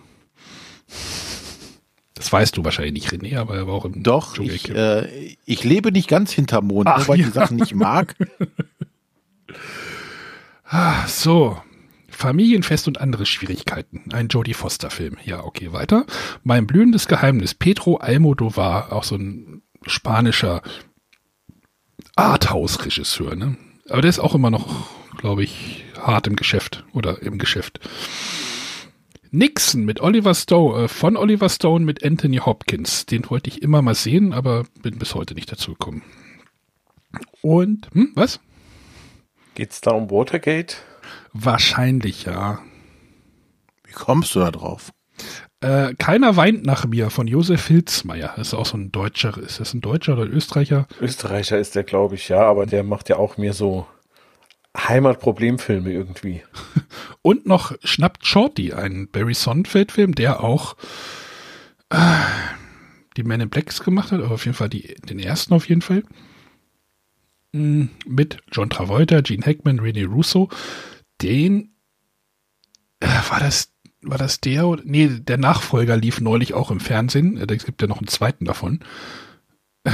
[2.15, 4.55] Das weißt du wahrscheinlich nicht, René, aber er war auch im Doch, Dschungel.
[4.55, 7.29] ich, äh, ich lebe nicht ganz hinterm Mond, Ach, nur weil ich ja.
[7.29, 8.15] die Sachen nicht mag.
[10.73, 11.61] Ah, so.
[12.09, 14.05] Familienfest und andere Schwierigkeiten.
[14.13, 15.17] Ein Jodie Foster-Film.
[15.25, 16.07] Ja, okay, weiter.
[16.45, 17.55] Mein blühendes Geheimnis.
[17.55, 20.63] Pedro Almodovar, auch so ein spanischer
[22.15, 23.57] Arthouse-Regisseur, ne?
[23.89, 24.87] Aber der ist auch immer noch,
[25.17, 27.81] glaube ich, hart im Geschäft oder im Geschäft.
[29.33, 33.07] Nixon mit Oliver Stone, äh, von Oliver Stone mit Anthony Hopkins.
[33.07, 36.03] Den wollte ich immer mal sehen, aber bin bis heute nicht dazu gekommen.
[37.43, 38.41] Und, hm, was?
[39.55, 40.77] Geht's da um Watergate?
[41.33, 42.61] Wahrscheinlich, ja.
[43.85, 44.91] Wie kommst du da drauf?
[45.61, 48.33] Äh, Keiner weint nach mir von Josef Hilzmeier.
[48.37, 49.37] Das ist auch so ein Deutscher.
[49.39, 50.87] Ist das ein Deutscher oder ein Österreicher?
[51.01, 53.87] Österreicher ist der, glaube ich, ja, aber der macht ja auch mehr so
[54.77, 56.43] Heimatproblemfilme irgendwie.
[57.23, 60.77] Und noch Schnappt Shorty, ein Barry Sonnenfeld-Film, der auch
[61.91, 61.99] äh,
[63.17, 65.83] die Men in Blacks gemacht hat, aber auf jeden Fall die, den ersten auf jeden
[65.83, 66.05] Fall.
[67.53, 70.49] Mm, Mit John Travolta, Gene Hackman, René Russo.
[71.21, 71.75] Den
[73.01, 73.73] äh, war das
[74.03, 77.37] war das der oder nee, der Nachfolger lief neulich auch im Fernsehen.
[77.37, 78.81] Es gibt ja noch einen zweiten davon.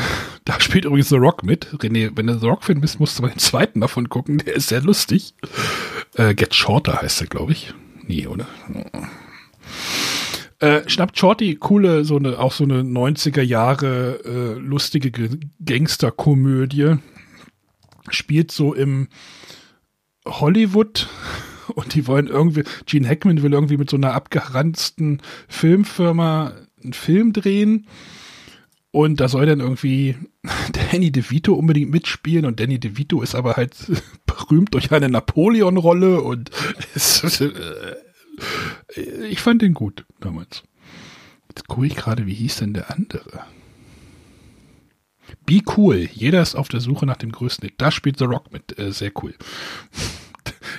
[0.47, 1.67] Da spielt übrigens The Rock mit.
[1.75, 4.39] René, wenn du The Rock-Fan bist, musst du mal den zweiten davon gucken.
[4.39, 5.35] Der ist sehr lustig.
[6.15, 7.75] Äh, Get Shorter heißt er, glaube ich.
[8.07, 8.47] Nee, oder?
[10.61, 16.95] Äh, schnappt Shorty, coole, so eine, auch so eine 90er Jahre äh, lustige Ge- Gangsterkomödie.
[18.11, 19.09] Spielt so im
[20.27, 21.09] Hollywood
[21.75, 26.53] und die wollen irgendwie, Gene Hackman will irgendwie mit so einer abgeranzten Filmfirma
[26.83, 27.87] einen Film drehen.
[28.97, 30.17] Und da soll dann irgendwie
[30.73, 33.77] Danny DeVito unbedingt mitspielen und Danny DeVito ist aber halt
[34.27, 36.51] berühmt durch eine Napoleon-Rolle und
[38.95, 40.63] äh, ich fand den gut damals.
[41.51, 43.45] Jetzt gucke ich gerade, wie hieß denn der andere?
[45.45, 46.09] Be cool.
[46.15, 47.75] Jeder ist auf der Suche nach dem größten Hit.
[47.77, 48.79] Da spielt The Rock mit.
[48.79, 49.35] Äh, sehr cool.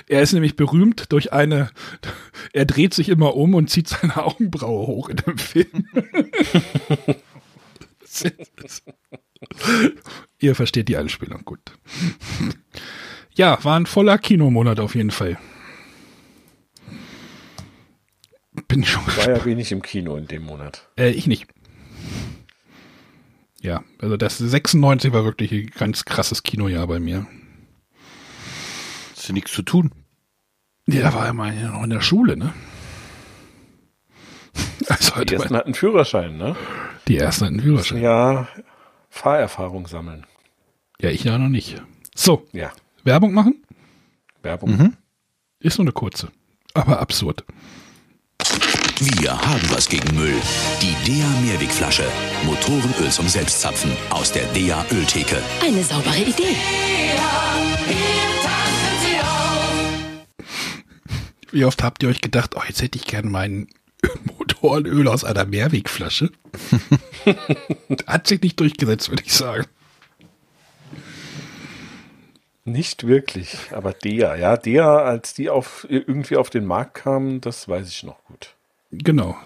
[0.08, 1.70] Er ist nämlich berühmt durch eine,
[2.52, 5.86] er dreht sich immer um und zieht seine Augenbraue hoch in dem Film.
[10.40, 11.60] Ihr versteht die Anspielung gut.
[13.34, 15.38] Ja, war ein voller Kinomonat auf jeden Fall.
[18.66, 20.88] Bin schon War ja wenig im Kino in dem Monat.
[20.98, 21.46] Äh, ich nicht.
[23.60, 27.26] Ja, also das 96 war wirklich ein ganz krasses Kinojahr bei mir.
[29.16, 29.92] Hast du nichts zu tun?
[30.86, 32.52] Ja, da war ja mal noch in der Schule, ne?
[34.88, 36.56] Also Die ersten hatten Führerschein, ne?
[37.08, 38.00] Die ersten hatten Führerschein.
[38.00, 38.48] Ja,
[39.10, 40.26] Fahrerfahrung sammeln.
[41.00, 41.82] Ja, ich ja noch nicht.
[42.14, 42.72] So, Ja,
[43.04, 43.62] Werbung machen?
[44.42, 44.94] Werbung.
[45.60, 46.28] Ist nur eine kurze,
[46.74, 47.44] aber absurd.
[49.00, 50.34] Wir haben was gegen Müll.
[50.82, 52.04] Die Dea Mehrwegflasche.
[52.44, 55.40] Motorenöl zum Selbstzapfen aus der Dea Öltheke.
[55.62, 56.56] Eine saubere Idee.
[61.50, 63.68] Wie oft habt ihr euch gedacht, oh, jetzt hätte ich gern mein
[64.24, 66.30] Motorenöl aus einer Mehrwegflasche?
[68.06, 69.66] Hat sich nicht durchgesetzt, würde ich sagen.
[72.64, 77.66] Nicht wirklich, aber der, ja, der, als die auf irgendwie auf den Markt kamen, das
[77.66, 78.54] weiß ich noch gut.
[78.90, 79.36] Genau.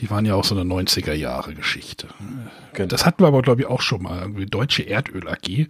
[0.00, 2.08] Die waren ja auch so eine 90er Jahre Geschichte.
[2.74, 2.88] Genau.
[2.88, 4.28] Das hatten wir aber, glaube ich, auch schon mal.
[4.46, 5.68] Deutsche Erdöl AG.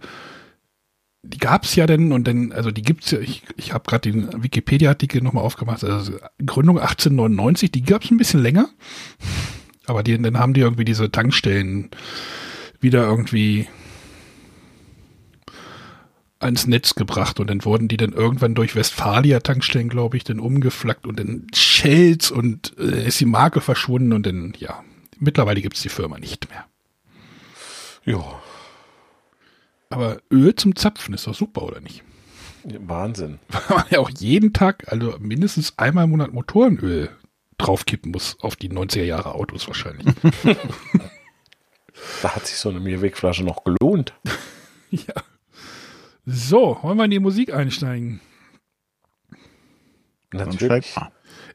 [1.25, 4.11] Die gab es ja denn und dann, also die gibt's ja, ich, ich habe gerade
[4.11, 6.13] den Wikipedia-Artikel nochmal aufgemacht, also
[6.45, 8.69] Gründung 1899, die gab es ein bisschen länger.
[9.85, 11.89] Aber die, dann haben die irgendwie diese Tankstellen
[12.79, 13.67] wieder irgendwie
[16.43, 21.07] ans Netz gebracht und dann wurden die dann irgendwann durch Westfalia-Tankstellen, glaube ich, dann umgeflaggt
[21.07, 24.83] und dann Shells und äh, ist die Marke verschwunden und dann, ja,
[25.19, 26.65] mittlerweile gibt es die Firma nicht mehr.
[28.05, 28.23] Ja,
[29.93, 32.03] Aber Öl zum Zapfen ist doch super, oder nicht?
[32.63, 33.39] Wahnsinn.
[33.49, 37.09] Weil man ja auch jeden Tag, also mindestens einmal im Monat Motorenöl
[37.57, 40.07] draufkippen muss auf die 90er Jahre Autos wahrscheinlich.
[42.21, 44.13] Da hat sich so eine Mehrwegflasche noch gelohnt.
[44.89, 45.13] ja.
[46.25, 48.21] So, wollen wir in die Musik einsteigen?
[50.31, 50.95] Natürlich.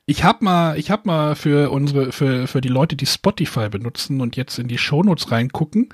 [0.07, 4.21] Ich habe mal, ich habe mal für unsere, für, für die Leute, die Spotify benutzen
[4.21, 5.89] und jetzt in die Shownotes reingucken,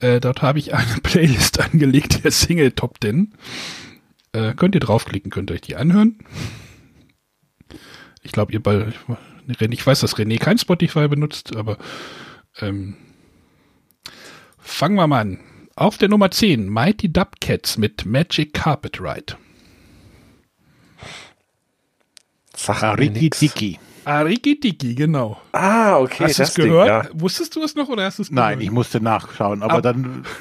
[0.00, 3.34] äh, dort habe ich eine Playlist angelegt, der Single Top 10.
[4.32, 6.18] Äh, könnt ihr draufklicken, könnt ihr euch die anhören.
[8.22, 8.92] Ich glaube, ihr bei,
[9.70, 11.78] ich weiß, dass René kein Spotify benutzt, aber
[12.60, 12.96] ähm,
[14.58, 15.40] fangen wir mal an.
[15.76, 19.36] Auf der Nummer 10, Mighty Dubcats mit Magic Carpet Ride.
[22.54, 25.36] Sag Ariki Tiki, genau.
[25.52, 26.24] Ah, okay.
[26.24, 26.86] Hast du es gehört?
[26.88, 27.04] ja.
[27.12, 28.62] Wusstest du es noch oder hast du es Nein, gehört?
[28.62, 30.24] ich musste nachschauen, aber Ab- dann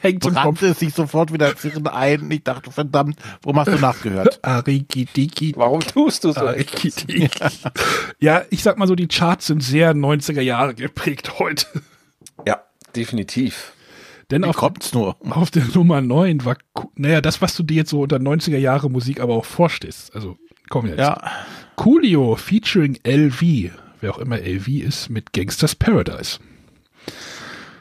[0.00, 0.42] Hängt zum Kopf.
[0.44, 2.30] brannte es sich sofort wieder Zirren ein.
[2.30, 4.38] Ich dachte, verdammt, warum hast du nachgehört?
[4.44, 5.52] Ariki Tiki.
[5.56, 6.40] Warum tust du so?
[6.46, 7.28] Ariki Tiki.
[8.20, 11.66] Ja, ich sag mal so, die Charts sind sehr 90er Jahre geprägt heute.
[12.46, 12.62] Ja,
[12.94, 13.72] definitiv.
[14.30, 15.16] Denn Wie auf, kommt's nur?
[15.30, 16.56] auf der Nummer 9 war,
[16.94, 20.14] naja, das, was du dir jetzt so unter 90er Jahre Musik aber auch vorstellst.
[20.14, 20.36] Also,
[20.70, 20.98] komm jetzt.
[20.98, 21.30] Ja,
[21.76, 23.42] Coolio featuring LV,
[24.00, 26.38] wer auch immer LV ist, mit Gangsters Paradise.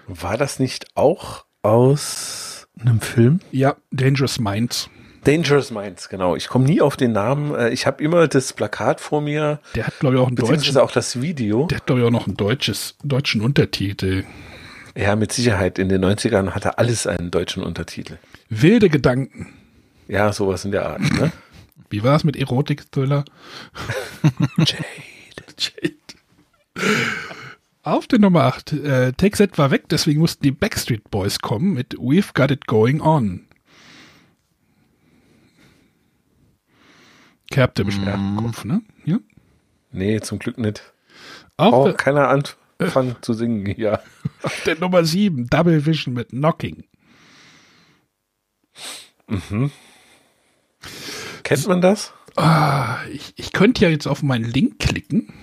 [0.07, 3.39] War das nicht auch aus einem Film?
[3.51, 4.89] Ja, Dangerous Minds.
[5.25, 6.35] Dangerous Minds, genau.
[6.35, 7.53] Ich komme nie auf den Namen.
[7.53, 10.55] Äh, Ich habe immer das Plakat vor mir, Der hat, glaube ich, auch einen deutschen,
[10.55, 11.67] beziehungsweise auch das Video.
[11.67, 14.23] der hat, glaube ich, auch noch einen deutsches, deutschen Untertitel.
[14.95, 15.77] Ja, mit Sicherheit.
[15.77, 18.17] In den 90ern hatte alles einen deutschen Untertitel.
[18.49, 19.47] Wilde Gedanken.
[20.07, 21.01] Ja, sowas in der Art.
[21.01, 21.31] Ne?
[21.89, 23.25] Wie war es mit Erotik-Thriller?
[24.57, 24.85] Jade.
[25.57, 25.95] Jade.
[27.83, 28.73] Auf der Nummer 8.
[28.73, 32.67] Äh, Take That war weg, deswegen mussten die Backstreet Boys kommen mit We've Got It
[32.67, 33.47] Going On.
[37.49, 38.81] Kerbt ihr bestimmt im Kopf, ne?
[39.05, 39.17] Ja.
[39.91, 40.93] Nee, zum Glück nicht.
[41.57, 43.65] Auf, Oh, keiner anfangen zu singen.
[43.77, 43.99] Ja.
[44.43, 45.47] auf der Nummer 7.
[45.47, 46.83] Double Vision mit Knocking.
[51.49, 52.13] Kennt man das?
[52.35, 55.33] Ah, ich, ich könnte ja jetzt auf meinen Link klicken.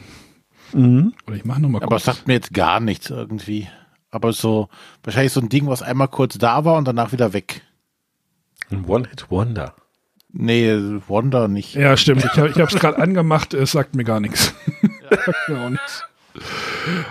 [0.73, 1.15] Mhm.
[1.27, 3.69] Oder ich mache nochmal Aber es sagt mir jetzt gar nichts irgendwie.
[4.13, 4.69] Aber so,
[5.03, 7.63] wahrscheinlich so ein Ding, was einmal kurz da war und danach wieder weg.
[8.71, 9.75] Ein One-Hit-Wonder.
[10.31, 10.77] Nee,
[11.09, 11.75] Wonder nicht.
[11.75, 12.25] Ja, stimmt.
[12.25, 14.55] Ich habe es gerade angemacht, es sagt mir gar nichts.
[15.11, 16.05] sagt mir auch nichts.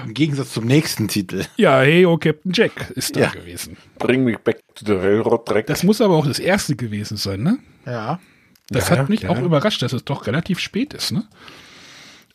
[0.06, 1.44] Im Gegensatz zum nächsten Titel.
[1.58, 3.30] Ja, hey, oh Captain Jack ist da Ja.
[3.32, 3.76] gewesen.
[4.00, 5.68] Bring me back to the railroad track.
[5.68, 7.58] Das muss aber auch das erste gewesen sein, ne?
[7.86, 8.20] Ja.
[8.70, 9.30] Das Ja, hat mich ja.
[9.30, 11.24] auch überrascht, dass es doch relativ spät ist, ne?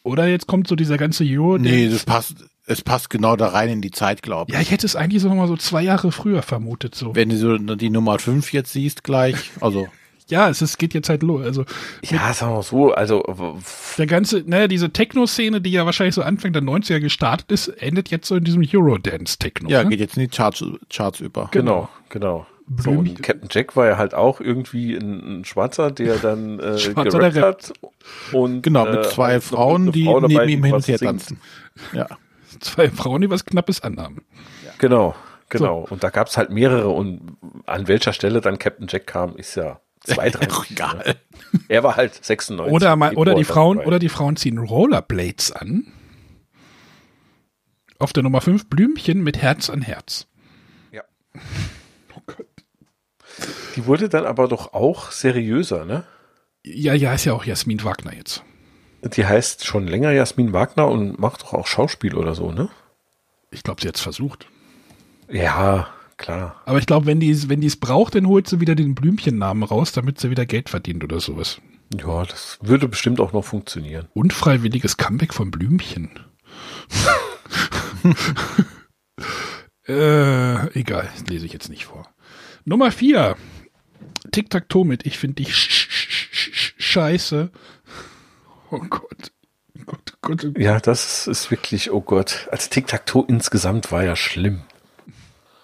[0.02, 1.58] Oder jetzt kommt so dieser ganze Euro.
[1.58, 2.36] Nee, das passt,
[2.66, 4.54] es passt genau da rein in die Zeit, glaube ich.
[4.54, 6.94] Ja, ich hätte es eigentlich so noch mal so zwei Jahre früher vermutet.
[6.94, 7.14] So.
[7.14, 9.88] Wenn du so die Nummer 5 jetzt siehst gleich, also
[10.30, 11.44] Ja, es ist, geht jetzt halt los.
[11.44, 11.64] Also
[12.04, 13.58] Ja, sagen wir so, also
[13.98, 18.10] der ganze, naja, diese Techno-Szene, die ja wahrscheinlich so Anfang der 90er gestartet ist, endet
[18.10, 19.68] jetzt so in diesem Eurodance-Techno.
[19.68, 19.90] ja, ne?
[19.90, 21.48] geht jetzt in die Charts, Charts über.
[21.50, 22.46] genau, genau.
[22.78, 26.78] So, und Captain Jack war ja halt auch irgendwie ein, ein Schwarzer, der dann äh,
[26.78, 27.72] Schwarzer, gerappt der hat.
[28.32, 30.98] Und, Genau, mit äh, zwei noch Frauen, die Frau dabei, neben ihm hin und her
[30.98, 31.40] tanzen.
[31.92, 32.06] Ja.
[32.60, 34.22] Zwei Frauen, die was Knappes anhaben.
[34.78, 35.14] Genau,
[35.48, 35.86] genau.
[35.88, 39.54] Und da gab es halt mehrere und an welcher Stelle dann Captain Jack kam, ist
[39.54, 40.70] ja zweitrangig.
[40.72, 40.96] Egal.
[40.98, 41.16] ne?
[41.68, 42.74] Er war halt 96.
[42.74, 43.86] Oder, mal, oder die Frauen, dabei.
[43.86, 45.86] oder die Frauen ziehen Rollerblades an.
[47.98, 50.26] Auf der Nummer 5 Blümchen mit Herz an Herz.
[53.80, 56.04] Die wurde dann aber doch auch seriöser, ne?
[56.62, 58.44] Ja, ja, ist ja auch Jasmin Wagner jetzt.
[59.02, 62.68] Die heißt schon länger Jasmin Wagner und macht doch auch Schauspiel oder so, ne?
[63.50, 64.48] Ich glaube, sie hat es versucht.
[65.30, 65.88] Ja,
[66.18, 66.60] klar.
[66.66, 69.92] Aber ich glaube, wenn die wenn es braucht, dann holt sie wieder den Blümchennamen raus,
[69.92, 71.62] damit sie wieder Geld verdient oder sowas.
[71.96, 74.08] Ja, das würde bestimmt auch noch funktionieren.
[74.12, 76.20] Unfreiwilliges Comeback von Blümchen.
[79.88, 82.06] äh, egal, lese ich jetzt nicht vor.
[82.66, 83.36] Nummer 4.
[84.32, 85.88] Tic-Tac-Toe mit Ich finde dich sch sch
[86.30, 87.50] sch sch scheiße.
[88.70, 89.32] Oh Gott.
[89.78, 90.58] Oh Gott, oh Gott.
[90.58, 92.48] Ja, das ist wirklich, oh Gott.
[92.50, 94.62] Also Tic-Tac-Toe insgesamt war ja schlimm.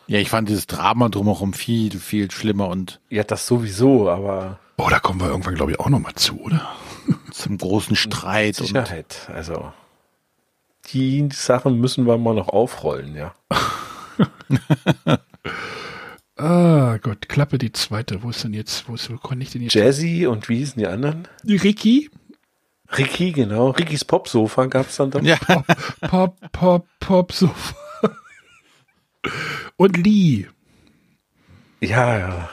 [0.09, 4.89] Ja, ich fand dieses Drama drumherum viel, viel schlimmer und Ja, das sowieso, aber Oh,
[4.91, 6.69] da kommen wir irgendwann, glaube ich, auch noch mal zu, oder?
[7.31, 9.29] zum großen Streit und Sicherheit.
[9.33, 9.73] Also
[10.93, 13.35] die Sachen müssen wir mal noch aufrollen, ja.
[16.37, 18.23] Ah Gott, Klappe die zweite.
[18.23, 19.75] Wo ist denn jetzt, wo, ist, wo konnte ich denn jetzt?
[19.75, 21.27] Jazzy und wie hießen die anderen?
[21.45, 22.11] Ricky?
[22.97, 23.71] Ricky, genau.
[23.71, 25.23] Rickys Popsofa gab es dann doch.
[25.23, 25.37] Ja.
[26.03, 27.51] Pop, Pop, Pop, so.
[29.77, 30.47] Und Lee.
[31.81, 32.49] ja, ja.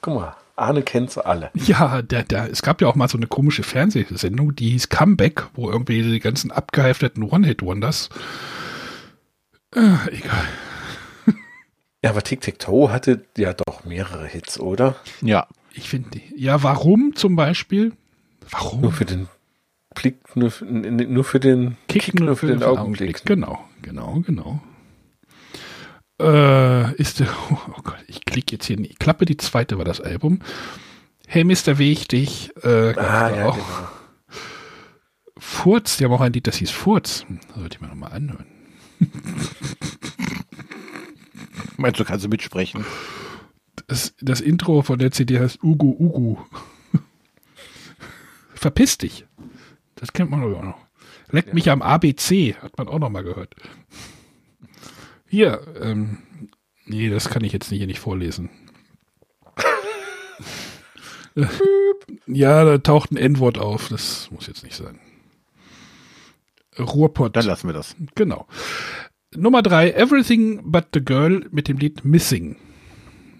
[0.00, 1.50] Guck mal, Arne kennt sie alle.
[1.54, 5.46] Ja, der, der, es gab ja auch mal so eine komische Fernsehsendung, die hieß Comeback,
[5.54, 8.08] wo irgendwie die ganzen abgehalfterten One-Hit-Wonders.
[9.74, 10.48] Äh, egal.
[12.06, 14.94] Ja, aber Tic-Tac-Toe hatte ja doch mehrere Hits, oder?
[15.20, 15.46] ja.
[15.78, 17.92] Ich finde, die- ja, warum zum Beispiel?
[18.50, 18.80] Warum?
[18.80, 19.28] Nur für den
[19.94, 23.24] Blick, nur für, nur für den Kick nur für den Augenblick.
[23.26, 24.62] Genau, genau, genau.
[26.20, 28.98] Äh, ist der, oh Gott, ich klicke jetzt hier, nicht.
[28.98, 30.38] Klappe die zweite war das Album.
[31.26, 31.76] Hey Mr.
[31.78, 33.54] Wichtig, äh, Ah, ja, auch.
[33.56, 33.88] genau.
[35.38, 37.26] Furz, die haben auch ein Lied, das hieß Furz.
[37.54, 38.46] Sollte ich mir nochmal anhören.
[41.76, 42.84] Meinst du, kannst du mitsprechen?
[43.86, 46.38] Das, das Intro von der CD heißt Ugu Ugu.
[48.54, 49.26] Verpiss dich.
[49.94, 50.86] Das kennt man doch auch noch.
[51.30, 53.54] Leck mich am ABC, hat man auch noch mal gehört.
[55.28, 56.18] Hier, ähm,
[56.84, 58.50] nee, das kann ich jetzt hier nicht vorlesen.
[62.28, 64.98] Ja, da taucht ein N-Wort auf, das muss jetzt nicht sein.
[66.78, 67.36] Ruhrpott.
[67.36, 67.96] Dann lassen wir das.
[68.14, 68.46] Genau.
[69.34, 72.56] Nummer drei, Everything But the Girl mit dem Lied Missing.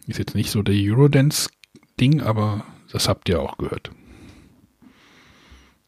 [0.07, 3.91] Ist jetzt nicht so der Eurodance-Ding, aber das habt ihr auch gehört.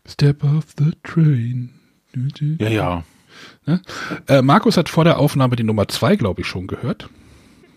[0.07, 1.71] Step off the train.
[2.59, 3.05] Ja, ja.
[3.67, 3.83] Ne?
[4.27, 7.09] Äh, Markus hat vor der Aufnahme die Nummer zwei, glaube ich, schon gehört.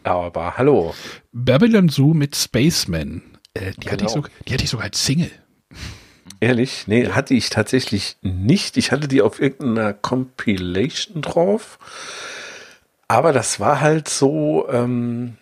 [0.04, 0.96] Aber hallo.
[1.32, 3.22] Babylon Zoo mit Spaceman.
[3.54, 4.24] Äh, die, hatte ich Genau.
[4.24, 5.30] so, die hatte ich sogar als Single.
[6.42, 6.88] Ehrlich?
[6.88, 8.76] Nee, hatte ich tatsächlich nicht.
[8.76, 11.78] Ich hatte die auf irgendeiner Compilation drauf.
[13.08, 15.38] Aber das war halt so, ähm,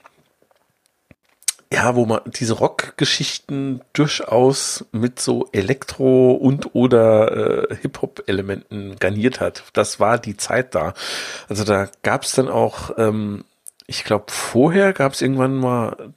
[1.71, 9.63] ja, wo man diese Rockgeschichten durchaus mit so Elektro- und oder äh, Hip-Hop-Elementen garniert hat.
[9.71, 10.93] Das war die Zeit da.
[11.47, 13.45] Also da gab es dann auch, ähm,
[13.87, 16.13] ich glaube, vorher gab es irgendwann mal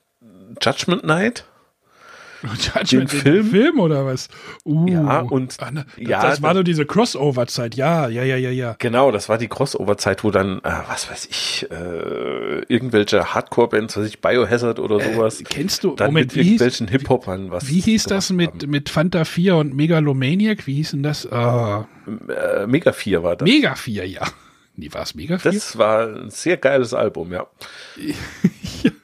[0.61, 1.45] Judgment Night.
[2.91, 3.47] Den Film.
[3.47, 4.29] Film oder was?
[4.65, 7.75] Uh, Ja, und ah, ne, das, ja, das war so diese Crossover-Zeit.
[7.75, 8.77] Ja, ja, ja, ja, ja.
[8.79, 14.05] Genau, das war die Crossover-Zeit, wo dann, äh, was weiß ich, äh, irgendwelche Hardcore-Bands, was
[14.05, 15.41] weiß ich, Biohazard oder sowas.
[15.41, 17.69] Äh, kennst du, dann Moment, mit irgendwelchen Hip-Hopern was.
[17.69, 20.67] Wie hieß das mit, mit Fanta 4 und Megalomaniac?
[20.67, 21.25] Wie hieß denn das?
[21.25, 21.81] Äh,
[22.67, 23.49] Mega 4 war das.
[23.49, 24.27] Mega 4, ja.
[24.75, 25.53] Nee, war es Mega 4?
[25.53, 27.47] Das war ein sehr geiles Album, ja.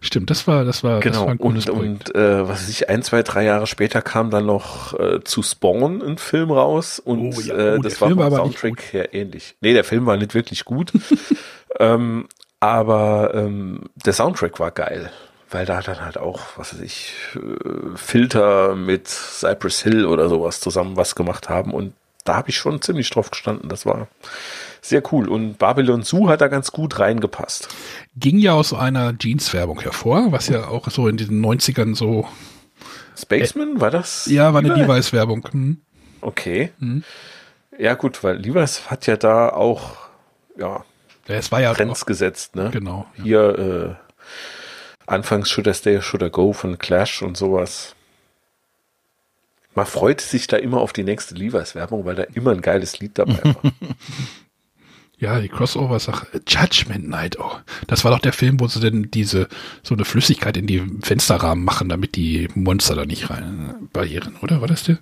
[0.00, 1.24] Stimmt, das war, das war, das Genau.
[1.24, 2.10] war ein gutes und Projekt.
[2.10, 5.42] und äh, was weiß ich, ein, zwei, drei Jahre später kam dann noch äh, zu
[5.42, 8.82] Spawn ein Film raus und Oh ja, äh, oh, das der war Film vom Soundtrack
[8.92, 9.56] her ähnlich.
[9.60, 10.92] Nee, der Film war nicht wirklich gut.
[11.80, 12.28] ähm,
[12.60, 15.10] aber ähm, der Soundtrack war geil.
[15.50, 20.60] Weil da dann halt auch, was weiß ich, äh, Filter mit Cypress Hill oder sowas
[20.60, 21.72] zusammen was gemacht haben.
[21.72, 21.94] Und
[22.24, 23.70] da habe ich schon ziemlich drauf gestanden.
[23.70, 24.08] Das war
[24.80, 25.28] sehr cool.
[25.28, 27.68] Und Babylon Zoo hat da ganz gut reingepasst.
[28.16, 32.26] Ging ja aus einer Jeans-Werbung hervor, was ja auch so in diesen 90ern so.
[33.16, 34.26] Spaceman, war das?
[34.26, 34.80] Ja, war eine Levi?
[34.82, 35.48] Levi's-Werbung.
[35.50, 35.80] Hm.
[36.20, 36.72] Okay.
[36.78, 37.04] Mhm.
[37.78, 40.08] Ja, gut, weil Levi's hat ja da auch
[40.58, 40.84] ja,
[41.28, 42.70] Ja, es war ja Trends gesetzt, ne?
[42.72, 43.06] Genau.
[43.22, 44.18] Hier äh,
[45.06, 47.94] anfangs Should I Stay or Should I Go von Clash und sowas.
[49.74, 53.16] Man freut sich da immer auf die nächste Levi's-Werbung, weil da immer ein geiles Lied
[53.16, 53.62] dabei war.
[55.20, 56.28] Ja, die Crossover-Sache.
[56.46, 57.50] Judgment Night, oh.
[57.88, 59.48] Das war doch der Film, wo sie denn diese,
[59.82, 64.60] so eine Flüssigkeit in die Fensterrahmen machen, damit die Monster da nicht rein barrieren, oder?
[64.60, 64.98] War das der?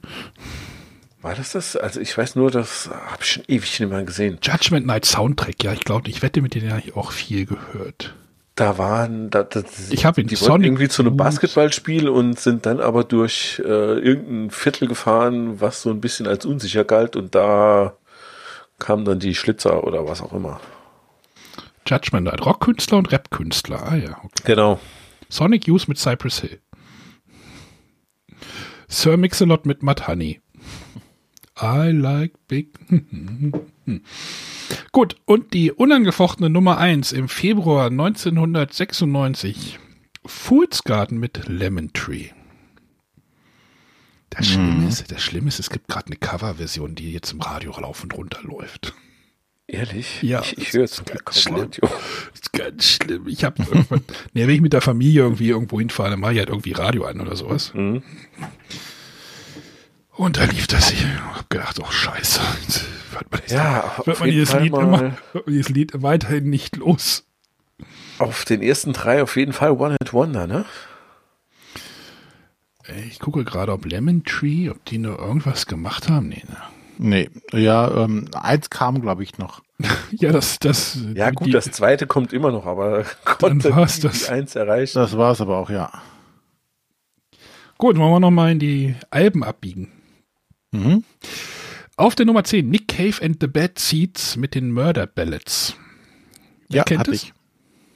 [1.21, 1.77] War das das?
[1.77, 4.39] Also ich weiß nur, das habe ich schon ewig nicht mehr gesehen.
[4.43, 8.15] Judgment Night Soundtrack, ja, ich glaube, ich wette, mit denen habe ich auch viel gehört.
[8.55, 11.19] Da waren, da, das, Ich hab ihn, die Sonic irgendwie zu einem.
[11.19, 16.47] Basketballspiel und sind dann aber durch äh, irgendein Viertel gefahren, was so ein bisschen als
[16.47, 17.99] unsicher galt und da
[18.79, 20.61] kamen dann die Schlitzer oder was auch immer.
[21.87, 24.43] Judgment Night, Rockkünstler und Rapkünstler, ah ja, okay.
[24.45, 24.81] Genau.
[25.29, 26.61] Sonic Youth mit Cypress Hill.
[28.89, 30.41] Sir Mix-a-Lot mit Matt Honey.
[31.61, 32.79] I like big.
[34.93, 39.79] Gut, und die unangefochtene Nummer 1 im Februar 1996.
[40.27, 42.31] Fool's Garden mit Lemon Tree.
[44.37, 47.73] Das Schlimme ist, das Schlimme ist, es gibt gerade eine Coverversion, die jetzt im Radio
[47.81, 48.95] laufend runterläuft.
[49.69, 50.23] Ehrlich?
[50.23, 51.71] Ja, Ich, ich höre jetzt ganz schlimm.
[52.33, 53.27] Ist ganz schlimm.
[53.27, 54.01] Ich habe irgendwann,
[54.33, 57.05] ne, wenn ich mit der Familie irgendwie irgendwo hinfahre, dann mache ich halt irgendwie Radio
[57.05, 57.73] an oder sowas.
[57.75, 58.03] Mhm.
[60.13, 60.93] Und da lief das.
[60.93, 62.41] Ich hab gedacht, oh Scheiße.
[62.63, 67.25] Jetzt hört man, Ja, auf man dieses Lied immer, dieses Lied weiterhin nicht los.
[68.19, 70.65] Auf den ersten drei auf jeden Fall One Hit Wonder, ne?
[73.09, 76.29] Ich gucke gerade, ob Lemon Tree, ob die nur irgendwas gemacht haben.
[76.29, 76.57] Nee, ne.
[76.99, 79.63] Nee, ja, ähm, eins kam, glaube ich, noch.
[80.13, 80.99] Ja, das, das.
[81.15, 84.25] Ja, gut, das zweite kommt immer noch, aber konnte war's nie das.
[84.25, 84.99] die eins erreichen.
[84.99, 85.91] Das war es aber auch, ja.
[87.77, 89.93] Gut, wollen wir nochmal in die Alben abbiegen.
[90.73, 91.05] Mhm.
[91.97, 95.77] Auf der Nummer 10, Nick Cave and the Bad Seeds mit den Murder Ballads.
[96.69, 97.25] Wer Ja, kennt hatte es?
[97.25, 97.33] ich.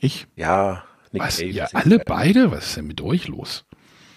[0.01, 0.27] Ich?
[0.37, 2.05] Ja, Nick Was, Cave ja, alle geil.
[2.07, 2.51] beide?
[2.51, 3.65] Was ist denn mit euch los?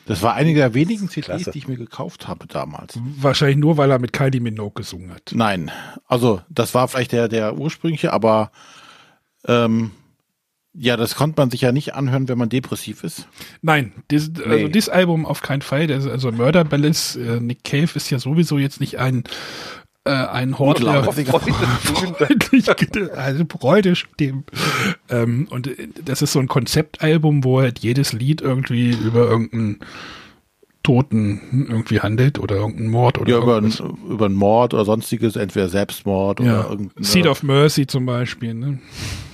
[0.06, 1.52] Das war eine der wenigen CDs, Klasse.
[1.52, 3.00] die ich mir gekauft habe damals.
[3.20, 5.32] Wahrscheinlich nur, weil er mit Kylie Minogue gesungen hat.
[5.34, 5.72] Nein,
[6.08, 8.52] also das war vielleicht der, der ursprüngliche, aber
[9.48, 9.92] ähm,
[10.74, 13.28] ja, das konnte man sich ja nicht anhören, wenn man depressiv ist.
[13.62, 14.70] Nein, das, also Nee.
[14.70, 15.86] dieses Album auf keinen Fall.
[15.88, 19.24] Das, also Murder Ballads, äh, Nick Cave ist ja sowieso jetzt nicht ein
[20.06, 22.68] äh, ein Hort der freundlich,
[23.18, 24.44] also Freude dem.
[25.10, 29.80] Ähm, und äh, das ist so ein Konzeptalbum, wo halt jedes Lied irgendwie über irgendeinen
[30.84, 33.74] Toten irgendwie handelt oder irgendeinen Mord oder Ja, über, einen-
[34.10, 36.64] über einen Mord oder sonstiges, entweder Selbstmord oder ja.
[36.70, 38.54] irgendeine, Seed of Mercy zum Beispiel.
[38.54, 38.80] Ne?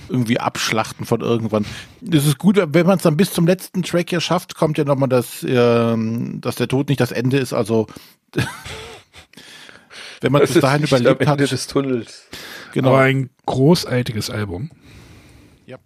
[0.08, 1.64] irgendwie Abschlachten von irgendwann.
[2.00, 4.82] Das ist gut, wenn man es dann bis zum letzten Track hier schafft, kommt ja
[4.84, 7.52] nochmal, dass, ähm, dass der Tod nicht das Ende ist.
[7.52, 7.86] Also
[10.20, 12.28] wenn man Das bis dahin am überlebt Ende hat, des Tunnels.
[12.72, 12.90] genau.
[12.90, 14.70] Aber ein großartiges Album.
[15.66, 15.78] Ja.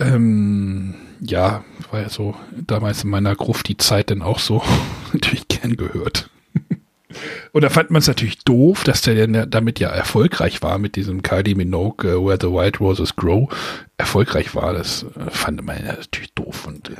[0.00, 4.62] Ähm, ja, war ja so damals in meiner Gruft die Zeit dann auch so
[5.12, 6.30] natürlich gern gehört.
[7.52, 10.96] Und da fand man es natürlich doof, dass der ja damit ja erfolgreich war mit
[10.96, 13.48] diesem Kylie Minogue, äh, Where the White Roses Grow,
[13.96, 14.74] erfolgreich war.
[14.74, 16.66] Das äh, fand man ja natürlich doof.
[16.66, 16.94] Und äh,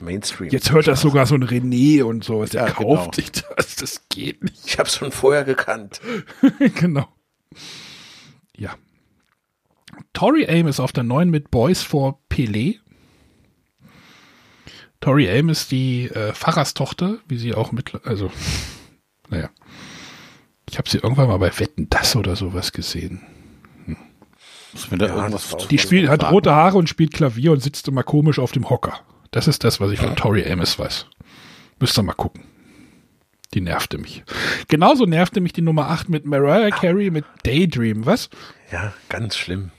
[0.00, 0.50] Mainstream.
[0.50, 3.14] jetzt hört das sogar so ein René und sowas, der Ja, kauft genau.
[3.14, 4.66] sich das, das geht nicht.
[4.66, 6.00] Ich habe es schon vorher gekannt.
[6.74, 7.08] genau.
[8.56, 8.74] Ja.
[10.12, 12.78] Tori Aim ist auf der 9 mit Boys for Pelé.
[15.00, 18.30] Tori Aim ist die äh, Pfarrerstochter, wie sie auch mit, also,
[19.32, 19.50] naja.
[20.70, 23.22] Ich habe sie irgendwann mal bei Wetten das oder sowas gesehen.
[24.72, 25.38] Muss mir da Ja,
[25.70, 29.00] Die spielt, hat rote Haare und spielt Klavier und sitzt immer komisch auf dem Hocker.
[29.30, 31.06] Das ist das, was ich von Tori Amos weiß.
[31.80, 32.44] Müsst ihr mal gucken.
[33.54, 34.24] Die nervte mich.
[34.68, 38.06] Genauso nervte mich die Nummer 8 mit Mariah Carey mit Daydream.
[38.06, 38.30] Was?
[38.70, 39.72] Ja, ganz schlimm.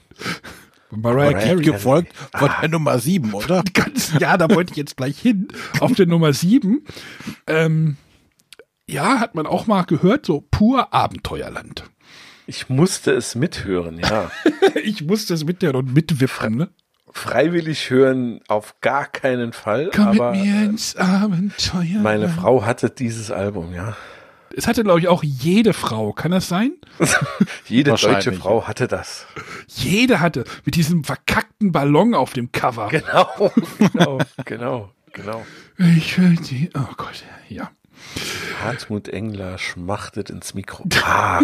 [0.90, 1.64] Mariah, Mariah Carey.
[1.64, 3.64] gefolgt von der Nummer 7, oder?
[3.72, 5.48] Ganz, ja, da wollte ich jetzt gleich hin.
[5.80, 6.84] Auf der Nummer 7.
[7.48, 7.96] Ähm,
[8.88, 11.84] ja, hat man auch mal gehört, so pur Abenteuerland.
[12.46, 14.30] Ich musste es mithören, ja.
[14.84, 16.68] ich musste es mithören und mitwiffen, ne?
[17.10, 22.00] Freiwillig hören auf gar keinen Fall, Komm aber mit mir ins Abenteuer.
[22.02, 23.96] meine Frau hatte dieses Album, ja.
[24.56, 26.12] Es hatte, glaube ich, auch jede Frau.
[26.12, 26.74] Kann das sein?
[27.66, 29.26] Jede deutsche Frau hatte das.
[29.66, 30.44] Jede hatte.
[30.64, 32.88] Mit diesem verkackten Ballon auf dem Cover.
[32.88, 35.44] Genau, genau, genau, genau.
[35.78, 36.70] Ich will die.
[36.74, 37.70] Oh Gott, ja.
[38.62, 40.84] Hartmut Engler schmachtet ins Mikro.
[41.02, 41.42] Ah.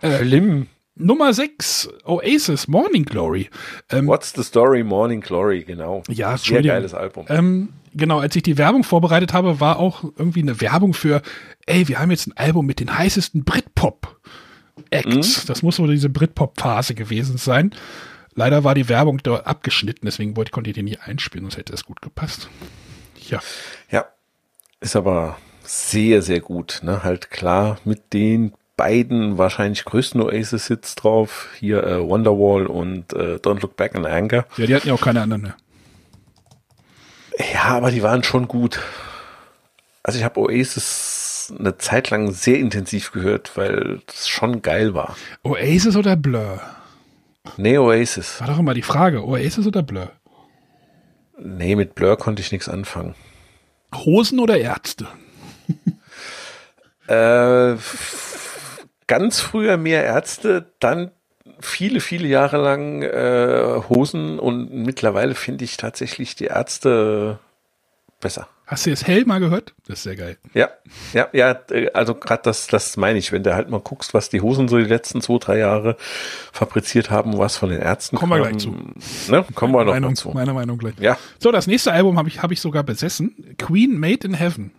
[0.18, 0.66] Schlimm.
[1.00, 3.48] Nummer 6, Oasis, Morning Glory.
[3.88, 6.02] Ähm, What's the Story, Morning Glory, genau.
[6.08, 7.24] Ja, Sehr geiles Album.
[7.28, 11.22] Ähm, genau, als ich die Werbung vorbereitet habe, war auch irgendwie eine Werbung für,
[11.66, 15.46] ey, wir haben jetzt ein Album mit den heißesten Britpop-Acts.
[15.46, 17.72] Das muss wohl diese Britpop-Phase gewesen sein.
[18.34, 21.74] Leider war die Werbung dort abgeschnitten, deswegen wollte, konnte ich die nie einspielen, sonst hätte
[21.74, 22.48] es gut gepasst.
[23.30, 23.40] Ja.
[23.90, 24.06] Ja,
[24.80, 26.80] ist aber sehr, sehr gut.
[26.82, 27.02] Ne?
[27.04, 31.48] Halt klar mit den beiden wahrscheinlich größten Oasis-Hits drauf.
[31.58, 34.46] Hier äh, Wonderwall und äh, Don't Look Back in Anger.
[34.56, 35.56] Ja, die hatten ja auch keine anderen mehr.
[37.52, 38.80] Ja, aber die waren schon gut.
[40.02, 45.16] Also ich habe Oasis eine Zeit lang sehr intensiv gehört, weil es schon geil war.
[45.42, 46.60] Oasis oder Blur?
[47.56, 48.40] Nee, Oasis.
[48.40, 50.12] War doch immer die Frage, Oasis oder Blur?
[51.40, 53.14] Nee, mit Blur konnte ich nichts anfangen.
[53.94, 55.06] Hosen oder Ärzte?
[57.08, 57.76] Äh,
[59.06, 61.10] ganz früher mehr Ärzte, dann
[61.58, 67.38] viele, viele Jahre lang äh, Hosen und mittlerweile finde ich tatsächlich die Ärzte
[68.20, 68.46] besser.
[68.68, 69.74] Hast du jetzt Hell mal gehört?
[69.86, 70.36] Das ist sehr geil.
[70.52, 70.68] Ja,
[71.14, 74.28] ja, ja, äh, also gerade das, das meine ich, wenn du halt mal guckst, was
[74.28, 75.96] die Hosen so die letzten zwei, drei Jahre
[76.52, 79.32] fabriziert haben, was von den Ärzten Kommen wir kam, gleich zu.
[79.32, 79.46] Ne?
[79.54, 80.32] Kommen wir noch Meinung, dazu.
[80.32, 80.92] Meiner Meinung gleich.
[81.00, 81.16] Ja.
[81.38, 83.56] So, das nächste Album habe ich, hab ich sogar besessen.
[83.56, 84.70] Queen Made in Heaven.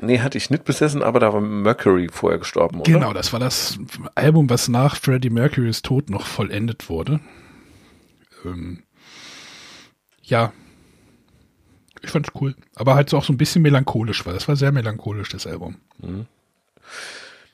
[0.00, 2.90] Nee, hatte ich nicht besessen, aber da war Mercury vorher gestorben, oder?
[2.90, 3.78] Genau, das war das
[4.14, 7.20] Album, was nach Freddie Mercurys Tod noch vollendet wurde.
[8.46, 8.82] Ähm,
[10.22, 10.52] ja,
[12.02, 12.54] ich fand's cool.
[12.74, 14.32] Aber halt so auch so ein bisschen melancholisch war.
[14.32, 15.76] Das war sehr melancholisch, das Album.
[15.98, 16.26] Mhm.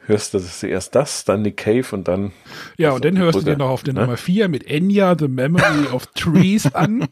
[0.06, 2.32] Hörst du das erst das, dann Nick Cave und dann.
[2.78, 4.00] Ja, und dann hörst du Brücke, dir noch auf der ne?
[4.00, 7.06] Nummer 4 mit Enya, The Memory of Trees an.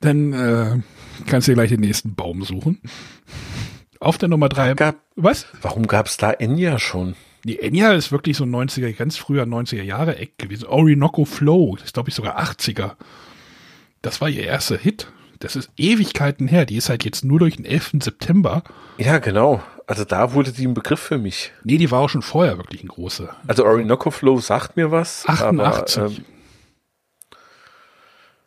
[0.00, 0.78] Dann äh,
[1.26, 2.80] kannst du dir gleich den nächsten Baum suchen.
[3.98, 4.94] Auf der Nummer 3.
[5.16, 5.46] Was?
[5.60, 7.14] Warum gab es da Enya schon?
[7.44, 10.66] Die Enya ist wirklich so ein 90er, ganz früher 90er Jahre Eck gewesen.
[10.66, 12.92] Orinoco Flow, das ist glaube ich sogar 80er.
[14.00, 15.08] Das war ihr erster Hit.
[15.40, 16.66] Das ist Ewigkeiten her.
[16.66, 17.92] Die ist halt jetzt nur durch den 11.
[18.02, 18.62] September.
[18.98, 19.62] Ja, genau.
[19.86, 21.50] Also da wurde die ein Begriff für mich.
[21.64, 23.34] Nee, die war auch schon vorher wirklich ein großer.
[23.46, 25.24] Also Orinoco Flow sagt mir was.
[25.26, 25.98] 88.
[25.98, 26.24] Aber, ähm,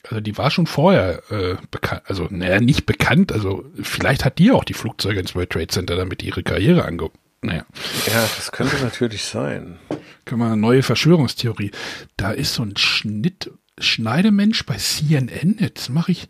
[0.09, 4.51] Also die war schon vorher äh, bekannt, also naja, nicht bekannt, also vielleicht hat die
[4.51, 7.09] auch die Flugzeuge ins World Trade Center damit ihre Karriere ange...
[7.41, 7.65] Naja,
[8.07, 9.77] ja, das könnte natürlich sein.
[10.23, 11.71] können wir eine neue Verschwörungstheorie.
[12.15, 16.29] Da ist so ein Schnitt, Schneidemensch bei CNN, jetzt mache ich,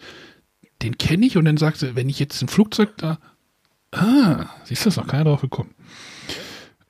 [0.83, 3.17] den kenne ich und dann sagt sie, wenn ich jetzt ein Flugzeug da,
[3.91, 5.73] ah, siehst du, ist noch keiner drauf gekommen.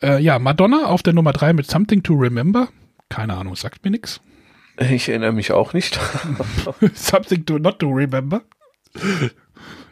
[0.01, 2.69] Äh, ja, Madonna auf der Nummer 3 mit Something to Remember,
[3.09, 4.19] keine Ahnung, sagt mir nichts.
[4.77, 5.99] Ich erinnere mich auch nicht.
[6.95, 8.41] Something to not to remember.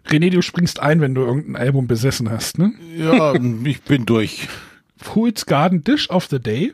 [0.07, 2.73] René, du springst ein, wenn du irgendein Album besessen hast, ne?
[2.98, 4.48] Ja, ich bin durch.
[4.98, 6.73] Fool's Garden Dish of the Day.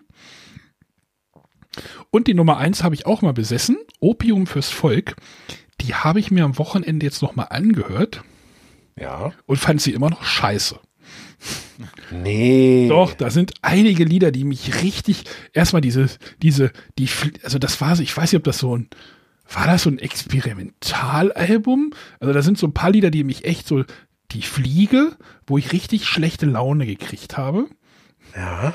[2.10, 3.78] Und die Nummer 1 habe ich auch mal besessen.
[4.00, 5.16] Opium fürs Volk.
[5.82, 8.24] Die habe ich mir am Wochenende jetzt noch mal angehört.
[9.00, 9.32] Ja.
[9.46, 10.80] Und fand sie immer noch scheiße.
[12.12, 12.88] Nee.
[12.90, 15.24] Doch, da sind einige Lieder, die mich richtig,
[15.54, 16.08] erstmal diese,
[16.42, 17.08] diese, die,
[17.44, 18.90] also das war so, ich weiß nicht, ob das so ein,
[19.52, 21.94] war das so ein Experimentalalbum?
[22.20, 23.84] Also da sind so ein paar Lieder, die mich echt so,
[24.32, 27.68] die Fliege, wo ich richtig schlechte Laune gekriegt habe.
[28.36, 28.74] Ja.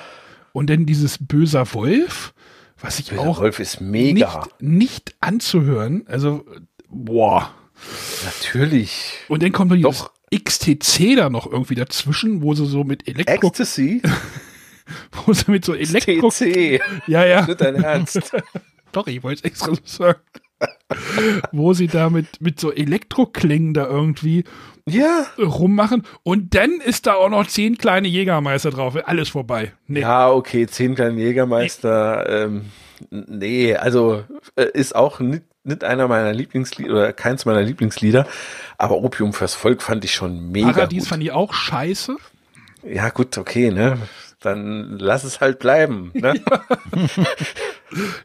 [0.53, 2.33] Und dann dieses böser Wolf,
[2.81, 4.47] was ich Böser auch Wolf ist mega.
[4.61, 6.05] Nicht, nicht anzuhören.
[6.07, 6.45] Also,
[6.93, 7.51] boah.
[8.25, 9.15] Natürlich.
[9.29, 13.49] Und dann kommt noch dieses XTC da noch irgendwie dazwischen, wo sie so mit Elektro...
[13.49, 14.03] Ecstasy?
[15.27, 16.31] wo sie mit so Elektro...
[16.31, 16.81] TC.
[17.07, 17.47] Ja, ja.
[17.47, 18.33] Nicht dein Ernst.
[18.93, 20.21] Doch, ich wollte es extra so sagen.
[21.53, 24.45] wo sie da mit, mit so Elektroklingen da irgendwie
[24.89, 25.27] ja.
[25.39, 26.05] rummachen.
[26.23, 28.97] Und dann ist da auch noch zehn kleine Jägermeister drauf.
[29.05, 29.73] Alles vorbei.
[29.89, 30.01] Nee.
[30.01, 32.29] Ja, okay, zehn kleine Jägermeister.
[32.29, 32.67] Ähm,
[33.11, 34.25] Nee, also
[34.57, 38.27] äh, ist auch nicht, nicht einer meiner Lieblingslieder oder keins meiner Lieblingslieder,
[38.79, 41.09] aber Opium fürs Volk fand ich schon mega Paradies gut.
[41.09, 42.17] fand ich auch scheiße.
[42.85, 43.99] Ja, gut, okay, ne?
[44.41, 46.11] Dann lass es halt bleiben.
[46.15, 46.35] Ne?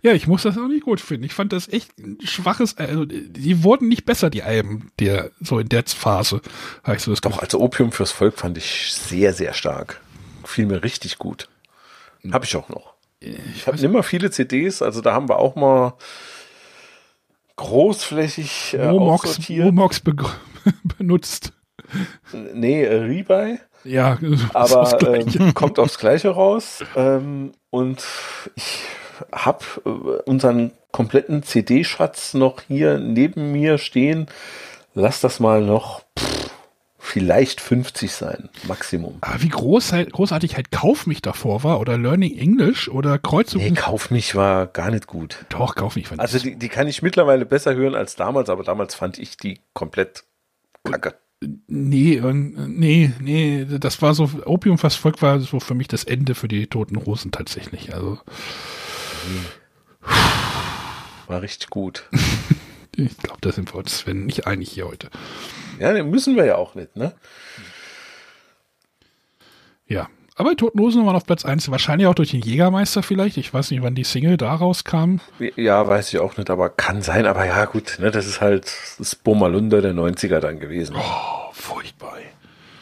[0.02, 1.26] Ja, ich muss das auch nicht gut finden.
[1.26, 5.60] Ich fand das echt ein schwaches, also die wurden nicht besser, die Alben, der, so
[5.60, 6.42] in der Phase.
[6.84, 10.00] Hab ich so das Doch, also Opium fürs Volk fand ich sehr, sehr stark.
[10.46, 11.50] Fiel mir richtig gut.
[12.32, 12.94] Habe ich auch noch.
[13.20, 15.96] Ich habe nimmer viele CDs, also da haben wir auch mal
[17.58, 19.66] großflächig äh, Momox, aussortiert.
[19.66, 20.16] Momox be
[20.98, 21.54] benutzt.
[22.54, 23.60] Nee, äh, Rebuy.
[23.84, 24.18] Ja,
[24.54, 26.84] aber ähm, kommt aufs Gleiche raus.
[26.96, 28.04] Ähm, und
[28.56, 28.80] ich
[29.32, 29.90] habe äh,
[30.30, 34.28] unseren kompletten CD-Schatz noch hier neben mir stehen.
[34.94, 36.50] Lass das mal noch pff,
[37.08, 39.18] vielleicht 50 sein, Maximum.
[39.22, 43.62] Aber wie groß halt, großartig halt Kauf mich davor war oder Learning English oder Kreuzung.
[43.62, 45.46] Nee, Kauf mich war gar nicht gut.
[45.50, 48.64] Doch, Kauf mich fand Also die, die kann ich mittlerweile besser hören als damals, aber
[48.64, 50.26] damals fand ich die komplett
[50.84, 51.16] kacke.
[51.68, 56.36] Nee, nee, nee, das war so, Opium fast Volk war so für mich das Ende
[56.36, 57.94] für die Toten Hosen tatsächlich.
[57.94, 58.18] Also,
[61.28, 62.10] War richtig gut.
[62.98, 65.10] ich glaube, da sind wir uns, Sven, nicht einig hier heute.
[65.80, 67.14] Ja, den müssen wir ja auch nicht, ne?
[69.88, 70.10] Ja.
[70.36, 73.38] Aber die Toten Hosen waren auf Platz 1, wahrscheinlich auch durch den Jägermeister vielleicht.
[73.38, 75.18] Ich weiß nicht, wann die Single da rauskam.
[75.56, 77.26] Ja, weiß ich auch nicht, aber kann sein.
[77.26, 80.96] Aber ja, gut, ne, das ist halt das Bomalunder der 90er dann gewesen.
[80.96, 82.18] Oh, furchtbar.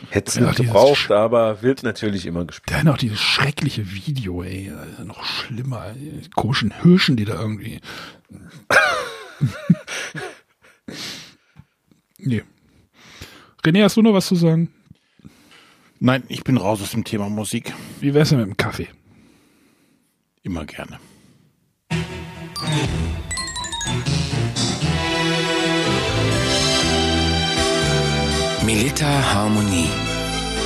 [0.09, 2.77] Hätte es nicht gebraucht, aber wird natürlich immer gespielt.
[2.77, 4.71] Dann noch dieses schreckliche Video, ey.
[5.03, 5.93] Noch schlimmer.
[6.35, 7.79] Komischen Hirschen, die da irgendwie.
[12.18, 12.44] nee.
[13.64, 14.72] René, hast du noch was zu sagen?
[15.99, 17.74] Nein, ich bin raus aus dem Thema Musik.
[17.99, 18.90] Wie wär's denn mit dem Kaffee?
[20.44, 20.99] Immer gerne.
[28.66, 29.90] Melita Harmonie.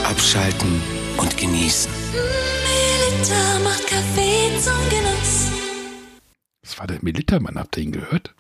[0.04, 0.82] Abschalten
[1.18, 1.92] und genießen.
[2.14, 5.52] Melita macht Kaffee zum Genuss.
[6.62, 8.34] Das war der Militermann, habt ihr ihn gehört?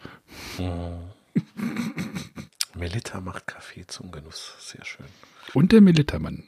[2.75, 4.53] Melita macht Kaffee zum Genuss.
[4.59, 5.05] Sehr schön.
[5.53, 6.43] Und der Militermann.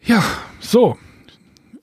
[0.00, 0.22] Ja,
[0.60, 0.96] so.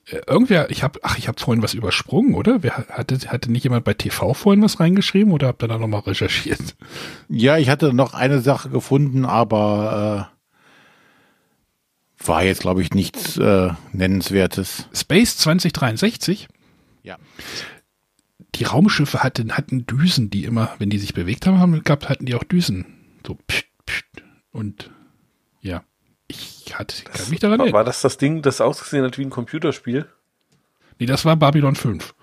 [0.06, 2.62] Äh, Irgendwer, ich habe, ach, ich habe vorhin was übersprungen, oder?
[2.62, 6.00] Wer hatte, hatte nicht jemand bei TV vorhin was reingeschrieben oder habt ihr da nochmal
[6.00, 6.76] recherchiert?
[7.28, 10.34] Ja, ich hatte noch eine Sache gefunden, aber äh,
[12.26, 14.88] war jetzt, glaube ich, nichts äh, Nennenswertes.
[14.94, 16.48] Space 2063?
[17.02, 17.18] Ja.
[18.54, 22.26] Die Raumschiffe hatten, hatten Düsen, die immer, wenn die sich bewegt haben, haben gehabt, hatten
[22.26, 22.86] die auch Düsen.
[23.26, 24.04] So pst, pst.
[24.52, 24.90] Und
[25.60, 25.82] ja,
[26.28, 27.74] ich hatte, kann mich daran erinnern.
[27.74, 30.06] war das das Ding, das ausgesehen hat wie ein Computerspiel?
[30.98, 32.14] Nee, das war Babylon 5.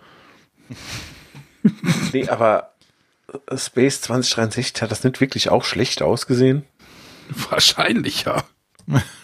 [2.11, 2.73] Nee, aber
[3.47, 6.65] äh, Space 2063 hat das nicht wirklich auch schlecht ausgesehen?
[7.51, 8.43] Wahrscheinlich, ja.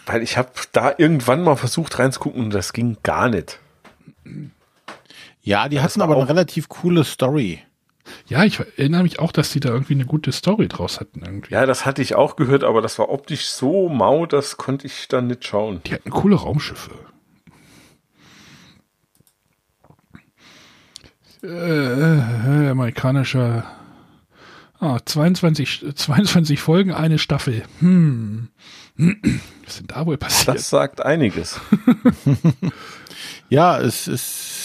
[0.06, 3.58] Weil ich habe da irgendwann mal versucht reinzugucken und das ging gar nicht.
[5.48, 7.60] Ja, die hatten aber eine relativ coole Story.
[8.26, 11.22] Ja, ich erinnere mich auch, dass die da irgendwie eine gute Story draus hatten.
[11.24, 11.54] Irgendwie.
[11.54, 15.08] Ja, das hatte ich auch gehört, aber das war optisch so mau, das konnte ich
[15.08, 15.80] dann nicht schauen.
[15.86, 16.90] Die hatten coole Raumschiffe.
[21.42, 23.64] Äh, äh, amerikanischer.
[24.80, 27.62] Ah, 22, 22 Folgen, eine Staffel.
[27.78, 28.50] Hm.
[28.98, 29.06] Was
[29.66, 30.58] ist denn da wohl passiert?
[30.58, 31.58] Das sagt einiges.
[33.50, 34.57] Ja, es ist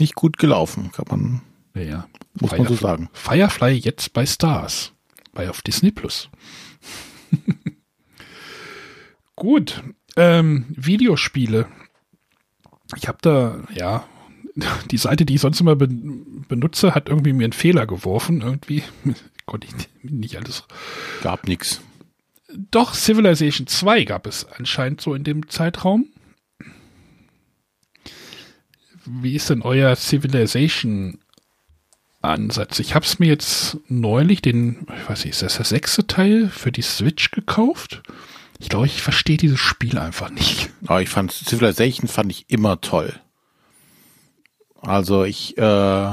[0.00, 1.42] nicht gut gelaufen, kann man,
[1.74, 2.06] Ja,
[2.40, 3.08] muss man so sagen.
[3.12, 4.92] Firefly jetzt bei Stars.
[5.32, 6.30] Bei auf Disney Plus.
[9.36, 9.82] Gut.
[10.16, 11.68] Ähm, Videospiele.
[12.96, 14.04] Ich habe da, ja,
[14.90, 15.88] die Seite, die ich sonst immer be
[16.48, 18.40] benutze, hat irgendwie mir einen Fehler geworfen.
[18.40, 18.82] Irgendwie
[19.46, 20.64] konnte ich nicht alles.
[21.22, 21.80] Gab nix.
[22.70, 26.06] Doch, Civilization 2 gab es anscheinend so in dem Zeitraum.
[29.08, 31.18] Wie ist denn euer Civilization
[32.22, 32.78] Ansatz?
[32.78, 36.48] Ich habe es mir jetzt neulich, den, ich weiß nicht, ist das der sechste Teil
[36.48, 38.02] für die Switch gekauft?
[38.58, 40.70] Ich glaube, ich verstehe dieses Spiel einfach nicht.
[40.86, 43.12] Aber ich fand Civilization fand ich immer toll.
[44.80, 46.10] Also ich, äh,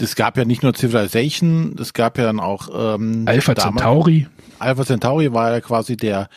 [0.00, 4.26] es gab ja nicht nur Civilization, es gab ja dann auch ähm, Alpha Centauri.
[4.58, 6.28] Alpha Centauri war ja quasi der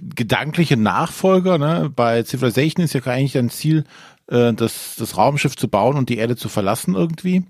[0.00, 1.58] gedankliche Nachfolger.
[1.58, 1.90] Ne?
[1.94, 3.84] Bei Civilization ist ja eigentlich dein Ziel,
[4.30, 7.44] äh, das, das Raumschiff zu bauen und die Erde zu verlassen irgendwie.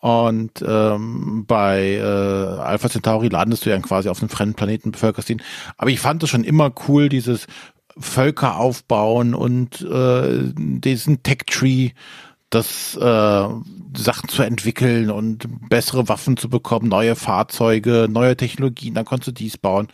[0.00, 5.28] Und ähm, bei äh, Alpha Centauri landest du ja quasi auf einem fremden Planeten, bevölkerst
[5.28, 5.42] ihn.
[5.76, 7.46] Aber ich fand das schon immer cool, dieses
[7.98, 11.90] Völker aufbauen und äh, diesen Tech-Tree,
[12.48, 13.48] das äh,
[13.96, 19.32] Sachen zu entwickeln und bessere Waffen zu bekommen, neue Fahrzeuge, neue Technologien, dann konntest du
[19.32, 19.88] dies bauen.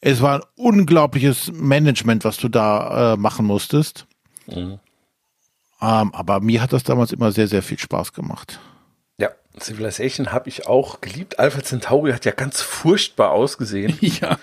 [0.00, 4.06] Es war ein unglaubliches Management, was du da äh, machen musstest.
[4.48, 4.80] Mhm.
[5.84, 8.58] Ähm, aber mir hat das damals immer sehr, sehr viel Spaß gemacht.
[9.18, 9.30] Ja,
[9.60, 11.38] Civilization habe ich auch geliebt.
[11.38, 13.96] Alpha Centauri hat ja ganz furchtbar ausgesehen.
[14.00, 14.38] ja.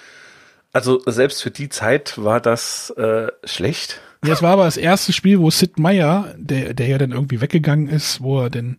[0.72, 4.02] Also selbst für die Zeit war das äh, schlecht.
[4.24, 7.42] Ja, es war aber das erste Spiel, wo Sid Meier, der, der ja dann irgendwie
[7.42, 8.78] weggegangen ist, wo er denn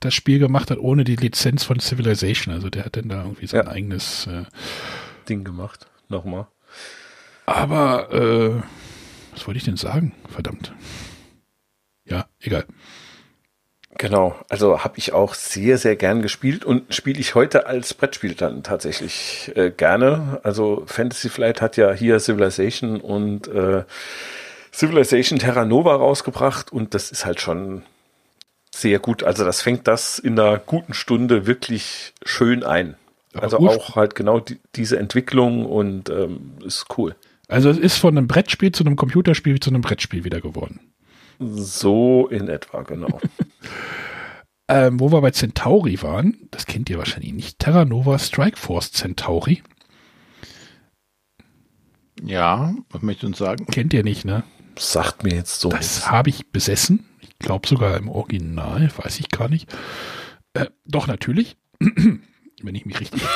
[0.00, 2.52] das Spiel gemacht hat ohne die Lizenz von Civilization.
[2.52, 4.42] Also der hat dann da irgendwie sein eigenes äh,
[5.28, 5.86] Ding gemacht.
[6.08, 6.48] Nochmal.
[7.46, 8.60] Aber äh,
[9.32, 10.12] was wollte ich denn sagen?
[10.28, 10.72] Verdammt.
[12.04, 12.64] Ja, egal.
[13.98, 18.34] Genau, also habe ich auch sehr, sehr gern gespielt und spiele ich heute als Brettspiel
[18.34, 20.40] dann tatsächlich äh, gerne.
[20.42, 23.84] Also Fantasy Flight hat ja hier Civilization und äh,
[24.72, 27.82] Civilization Terra Nova rausgebracht und das ist halt schon
[28.74, 29.22] sehr gut.
[29.22, 32.96] Also das fängt das in einer guten Stunde wirklich schön ein.
[33.34, 37.14] Aber Also auch halt genau die, diese Entwicklung und ähm, ist cool.
[37.48, 40.80] Also es ist von einem Brettspiel zu einem Computerspiel zu einem Brettspiel wieder geworden.
[41.38, 43.20] So in etwa, genau.
[44.68, 48.92] Ähm, wo wir bei Centauri waren, das kennt ihr wahrscheinlich nicht, Terra Nova Strike Force
[48.92, 49.62] Centauri.
[52.22, 53.66] Ja, was möchtest du uns sagen?
[53.66, 54.44] Kennt ihr nicht, ne?
[54.78, 55.68] Sagt mir jetzt so.
[55.68, 57.04] Das habe ich besessen.
[57.20, 59.70] Ich glaube sogar im Original, weiß ich gar nicht.
[60.54, 61.56] Äh, doch, natürlich.
[61.80, 63.20] Wenn ich mich richtig.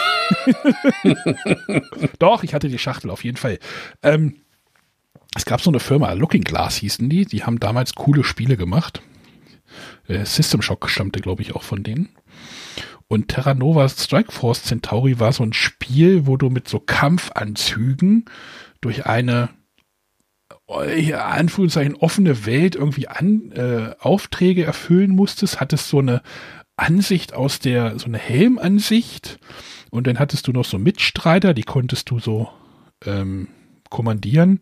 [2.19, 3.59] doch, ich hatte die Schachtel auf jeden Fall.
[4.03, 4.37] Ähm,
[5.37, 9.03] es gab so eine Firma, Looking Glass hießen die, die haben damals coole Spiele gemacht.
[10.09, 12.09] Äh, System Shock stammte, glaube ich, auch von denen.
[13.09, 18.25] Und Terra Nova Strike Force Centauri war so ein Spiel, wo du mit so Kampfanzügen
[18.81, 19.51] durch eine
[20.69, 26.23] äh, ja, Anführungszeichen offene Welt irgendwie an äh, Aufträge erfüllen musstest, hattest so eine
[26.77, 29.39] Ansicht aus der, so eine Helmansicht
[29.91, 32.51] und dann hattest du noch so Mitstreiter, die konntest du so
[33.05, 33.49] ähm,
[33.91, 34.61] kommandieren.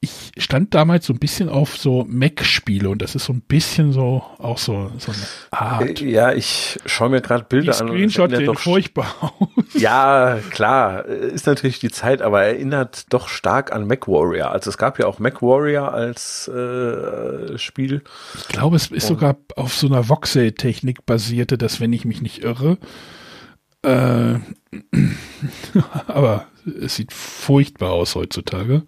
[0.00, 3.92] Ich stand damals so ein bisschen auf so Mac-Spiele und das ist so ein bisschen
[3.92, 5.20] so auch so, so eine
[5.50, 6.00] Art.
[6.00, 7.90] Äh, Ja, ich schaue mir gerade Bilder Die an.
[7.90, 9.48] und erinnert sehen doch- furchtbar aus.
[9.74, 14.50] Ja, klar, äh, ist natürlich die Zeit, aber erinnert doch stark an MacWarrior.
[14.50, 18.02] Also es gab ja auch MacWarrior als äh, Spiel.
[18.38, 22.42] Ich glaube, es ist sogar auf so einer Voxel-Technik basierte, das, wenn ich mich nicht
[22.42, 22.78] irre.
[23.82, 24.34] Äh,
[26.06, 26.46] aber
[26.82, 28.84] es sieht furchtbar aus heutzutage.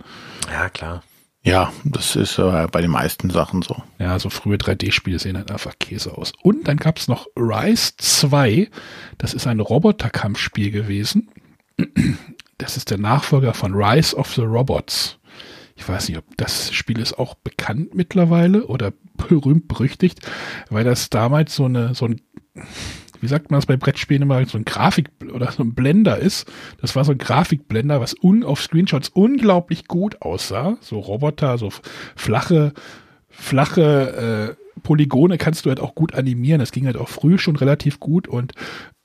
[0.50, 1.02] Ja, klar.
[1.44, 3.82] Ja, das ist äh, bei den meisten Sachen so.
[3.98, 6.32] Ja, so frühe 3D-Spiele sehen halt einfach Käse aus.
[6.42, 8.70] Und dann gab es noch Rise 2.
[9.18, 11.28] Das ist ein Roboterkampfspiel gewesen.
[12.58, 15.18] Das ist der Nachfolger von Rise of the Robots.
[15.74, 20.20] Ich weiß nicht, ob das Spiel ist auch bekannt mittlerweile oder berühmt berüchtigt,
[20.70, 22.20] weil das damals so eine, so ein,
[23.22, 26.50] wie sagt man das bei Brettspielen immer, so ein Grafik oder so ein Blender ist.
[26.80, 30.76] Das war so ein Grafikblender, was un, auf Screenshots unglaublich gut aussah.
[30.80, 31.70] So Roboter, so
[32.16, 32.72] flache,
[33.28, 36.58] flache äh, Polygone kannst du halt auch gut animieren.
[36.58, 38.54] Das ging halt auch früh schon relativ gut und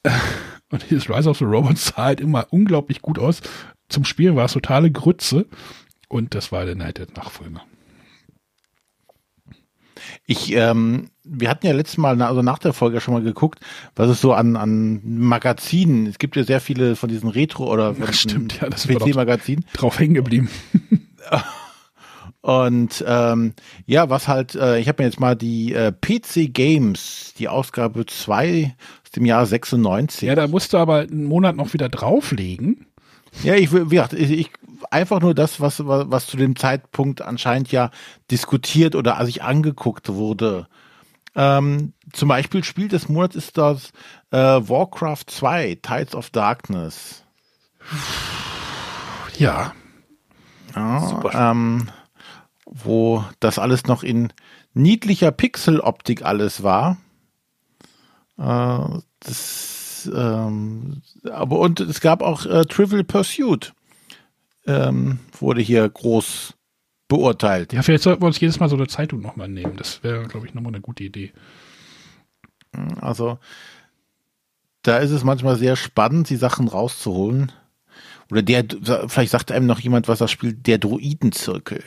[0.02, 0.10] äh,
[0.72, 3.42] und dieses Rise of the Robots sah halt immer unglaublich gut aus.
[3.88, 5.46] Zum Spielen war es totale Grütze
[6.10, 7.62] und das war dann halt der Nachfolger.
[10.26, 13.60] Ich, ähm, wir hatten ja letztes Mal, also nach der Folge schon mal geguckt,
[13.96, 17.94] was es so an, an Magazinen, es gibt ja sehr viele von diesen Retro- oder
[17.94, 19.66] diesen stimmt, ja, das PC-Magazinen.
[19.74, 20.50] Drauf hängen geblieben.
[22.42, 23.54] Und ähm,
[23.86, 28.06] ja, was halt, äh, ich habe mir jetzt mal die äh, PC Games, die Ausgabe
[28.06, 28.74] 2
[29.04, 30.28] aus dem Jahr 96.
[30.28, 32.86] Ja, da musst du aber einen Monat noch wieder drauflegen.
[33.44, 34.50] Ja, ich, will- wie gesagt, ich, ich
[34.92, 37.92] einfach nur das, was, was, zu dem Zeitpunkt anscheinend ja
[38.32, 40.68] diskutiert oder sich angeguckt wurde.
[41.36, 43.92] Ähm, zum Beispiel Spiel des Monats ist das
[44.32, 47.24] äh, Warcraft 2, Tides of Darkness.
[49.38, 49.74] Ja.
[50.76, 51.90] ja ähm,
[52.66, 54.34] wo das alles noch in
[54.74, 56.98] niedlicher Pixeloptik alles war.
[58.38, 61.02] Äh, das, ähm,
[61.32, 63.74] aber und es gab auch äh, Trivial Pursuit.
[64.68, 66.54] Ähm, wurde hier groß
[67.08, 67.74] beurteilt.
[67.74, 69.78] Ja, vielleicht sollten wir uns jedes Mal so eine Zeitung nochmal nehmen.
[69.78, 71.32] Das wäre, glaube ich, nochmal eine gute Idee.
[73.00, 73.40] Also
[74.82, 77.52] da ist es manchmal sehr spannend, die Sachen rauszuholen.
[78.32, 78.66] Oder der,
[79.08, 81.84] vielleicht sagt einem noch jemand, was das spielt, der Druidenzirkel.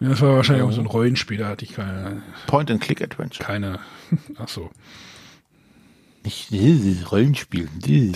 [0.00, 2.22] Ja, das war wahrscheinlich auch so ein Rollenspiel, da hatte ich keine.
[2.46, 3.44] Point-and-Click-Adventure.
[3.44, 3.78] Keine.
[4.36, 4.70] Ach so.
[6.24, 7.68] Nicht dieses Rollenspiel.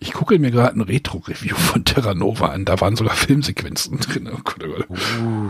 [0.00, 2.64] Ich gucke mir gerade ein Retro-Review von Terra Nova an.
[2.64, 4.28] Da waren sogar Filmsequenzen drin.
[4.32, 4.98] Oh Gott, oh Gott.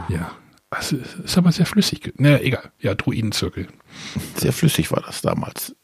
[0.08, 0.32] Ja.
[0.68, 2.12] Also, ist aber sehr flüssig.
[2.18, 2.72] Naja, egal.
[2.80, 3.68] Ja, Druidenzirkel.
[4.34, 5.76] Sehr flüssig war das damals.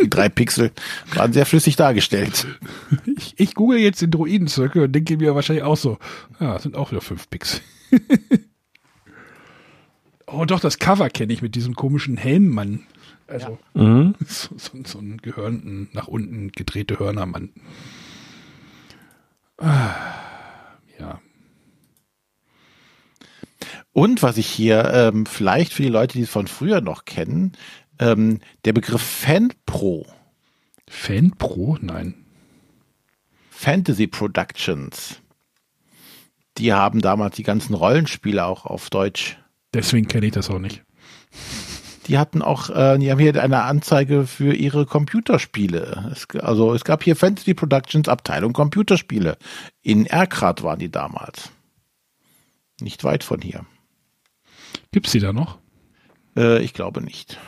[0.00, 0.70] Die drei Pixel
[1.14, 2.46] waren sehr flüssig dargestellt.
[3.16, 5.98] Ich, ich google jetzt den Druidenzirkel und denke mir wahrscheinlich auch so,
[6.38, 7.60] ja, das sind auch wieder fünf Pixel.
[10.26, 12.86] oh, doch, das Cover kenne ich mit diesem komischen Helmmann.
[13.26, 14.14] Also, Mhm.
[14.26, 17.50] so, so, so einen gehörnten, nach unten gedrehte Hörnermann.
[19.58, 21.20] Ah, ja.
[23.92, 27.52] Und was ich hier ähm, vielleicht für die Leute, die es von früher noch kennen,
[27.98, 30.06] ähm, der Begriff FanPro.
[30.88, 31.78] FanPro?
[31.80, 32.14] Nein.
[33.50, 35.20] Fantasy Productions.
[36.58, 39.36] Die haben damals die ganzen Rollenspiele auch auf Deutsch.
[39.74, 40.84] Deswegen kenne ich das auch nicht.
[42.08, 46.10] Die hatten auch, äh, die haben hier eine Anzeige für ihre Computerspiele.
[46.12, 49.36] Es, also es gab hier Fantasy Productions Abteilung Computerspiele.
[49.82, 51.50] In Erkrath waren die damals.
[52.80, 53.66] Nicht weit von hier.
[54.90, 55.58] Gibt's die da noch?
[56.36, 57.38] Äh, ich glaube nicht.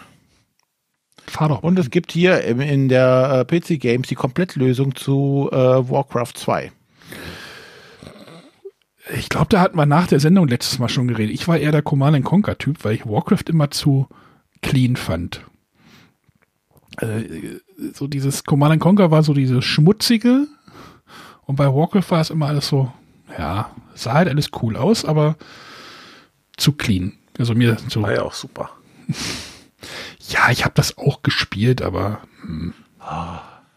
[1.27, 1.62] Fahr doch.
[1.62, 6.32] Und es gibt hier im- in der äh, PC Games die Komplettlösung zu äh, Warcraft
[6.35, 6.73] 2.
[9.16, 11.35] Ich glaube, da hatten wir nach der Sendung letztes Mal schon geredet.
[11.35, 14.07] Ich war eher der Command Conquer Typ, weil ich Warcraft immer zu
[14.62, 15.45] clean fand.
[16.99, 17.23] Äh,
[17.95, 20.47] so dieses Command Conquer war so dieses schmutzige
[21.47, 22.93] und bei Warcraft war es immer alles so,
[23.39, 25.37] ja, sah halt alles cool aus, aber
[26.57, 27.15] zu clean.
[27.39, 28.03] Also mir so.
[28.03, 28.70] War ja auch super.
[30.28, 32.74] Ja, ich habe das auch gespielt, aber hm,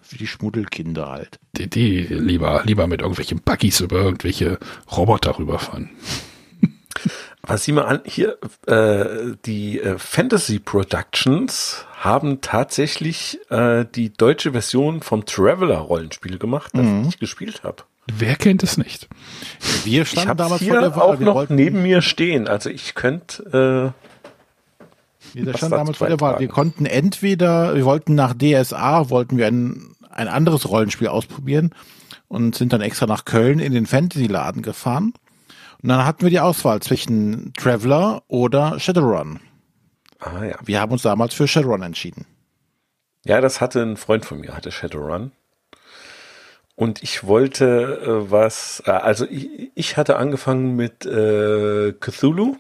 [0.01, 1.39] Für die Schmuddelkinder halt.
[1.57, 4.59] die, die lieber lieber mit irgendwelchen Buggies über irgendwelche
[4.91, 5.89] Roboter rüberfahren.
[7.45, 8.37] Was sieh mal an, hier,
[8.67, 16.85] äh, die äh, Fantasy Productions haben tatsächlich äh, die deutsche Version vom Traveler-Rollenspiel gemacht, das
[16.85, 17.05] Mhm.
[17.09, 17.83] ich gespielt habe.
[18.07, 19.07] Wer kennt es nicht?
[19.83, 21.01] Wir Ich standen habe damals hier vor der Wahl.
[21.01, 22.47] auch wir noch wollten, neben mir stehen.
[22.47, 23.93] Also ich könnte
[25.33, 26.39] wir was standen damals vor der Wahl.
[26.39, 31.71] Wir konnten entweder, wir wollten nach DSA, wollten wir ein, ein anderes Rollenspiel ausprobieren
[32.27, 35.13] und sind dann extra nach Köln in den Fantasy-Laden gefahren.
[35.83, 39.41] Und dann hatten wir die Auswahl zwischen Traveler oder Shadowrun.
[40.19, 40.55] Ah ja.
[40.63, 42.25] Wir haben uns damals für Shadowrun entschieden.
[43.25, 45.33] Ja, das hatte ein Freund von mir, hatte Shadowrun.
[46.75, 52.55] Und ich wollte äh, was, äh, also ich, ich hatte angefangen mit äh, Cthulhu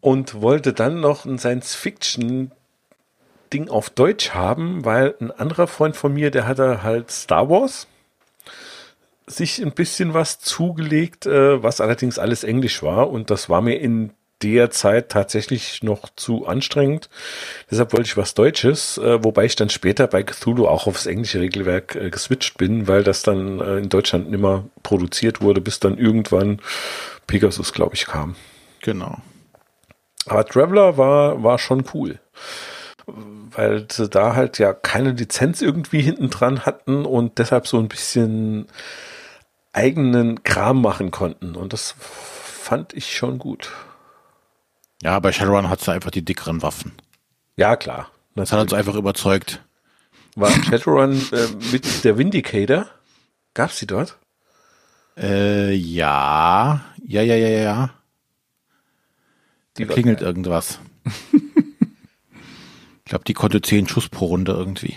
[0.00, 6.30] und wollte dann noch ein Science-Fiction-Ding auf Deutsch haben, weil ein anderer Freund von mir,
[6.30, 7.86] der hatte halt Star Wars
[9.28, 13.80] sich ein bisschen was zugelegt, äh, was allerdings alles Englisch war und das war mir
[13.80, 17.08] in der Zeit tatsächlich noch zu anstrengend.
[17.70, 21.40] Deshalb wollte ich was Deutsches, äh, wobei ich dann später bei Cthulhu auch aufs englische
[21.40, 25.98] Regelwerk äh, geswitcht bin, weil das dann äh, in Deutschland nimmer produziert wurde, bis dann
[25.98, 26.60] irgendwann
[27.26, 28.36] Pegasus, glaube ich, kam.
[28.80, 29.18] Genau.
[30.26, 32.20] Aber Traveler war, war schon cool.
[33.06, 37.88] Weil sie da halt ja keine Lizenz irgendwie hinten dran hatten und deshalb so ein
[37.88, 38.66] bisschen
[39.72, 41.54] eigenen Kram machen konnten.
[41.54, 43.70] Und das fand ich schon gut.
[45.02, 46.92] Ja, bei Shadowrun hat sie einfach die dickeren Waffen.
[47.56, 48.10] Ja, klar.
[48.34, 49.64] Das hat uns einfach überzeugt.
[50.34, 52.86] War Shadowrun äh, mit der Vindicator?
[53.54, 54.18] Gab's die dort?
[55.16, 56.84] Äh, ja.
[57.04, 57.90] Ja, ja, ja, ja.
[59.76, 60.28] Die Da klingelt geil.
[60.28, 60.78] irgendwas.
[61.32, 64.96] ich glaube, die konnte zehn Schuss pro Runde irgendwie.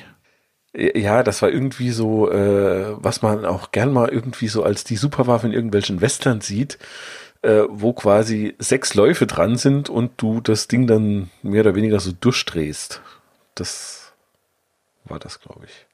[0.73, 4.95] Ja, das war irgendwie so, äh, was man auch gern mal irgendwie so als die
[4.95, 6.77] Superwaffe in irgendwelchen Western sieht,
[7.41, 11.99] äh, wo quasi sechs Läufe dran sind und du das Ding dann mehr oder weniger
[11.99, 13.01] so durchdrehst.
[13.53, 14.13] Das
[15.03, 15.85] war das, glaube ich.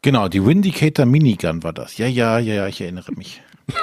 [0.00, 1.98] Genau, die Windicator Minigun war das.
[1.98, 3.42] Ja, ja, ja, ja, ich erinnere mich.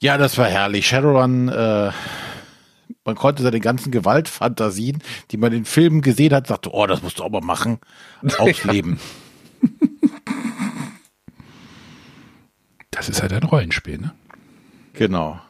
[0.00, 0.88] ja, das war herrlich.
[0.88, 1.90] Shadowrun, äh,
[3.04, 7.18] man konnte seine ganzen Gewaltfantasien, die man in Filmen gesehen hat, sagte, oh, das musst
[7.18, 7.78] du auch mal machen,
[8.38, 8.98] ausleben.
[12.90, 14.14] Das ist halt ein Rollenspiel, ne?
[14.94, 15.40] Genau.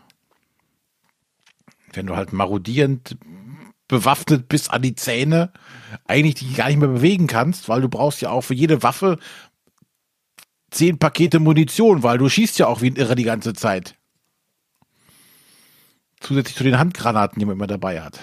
[1.93, 3.16] Wenn du halt marodierend
[3.86, 5.52] bewaffnet bist an die Zähne,
[6.06, 9.18] eigentlich dich gar nicht mehr bewegen kannst, weil du brauchst ja auch für jede Waffe
[10.70, 13.97] zehn Pakete Munition, weil du schießt ja auch wie ein Irre die ganze Zeit.
[16.24, 18.18] Zusätzlich zu den Handgranaten, die man immer dabei hat.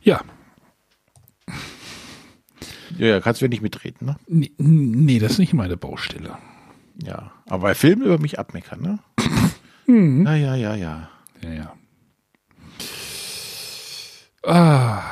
[0.00, 0.20] Ja.
[2.96, 4.16] Ja, ja, kannst du ja nicht mitreden, ne?
[4.28, 6.38] Nee, nee, das ist nicht meine Baustelle.
[7.02, 7.32] Ja.
[7.46, 8.98] Aber bei Filmen über mich abmeckern, ne?
[9.86, 10.26] Mhm.
[10.26, 11.08] Ja, ja, ja, ja.
[11.40, 11.72] Ja, ja.
[14.42, 15.02] Ah,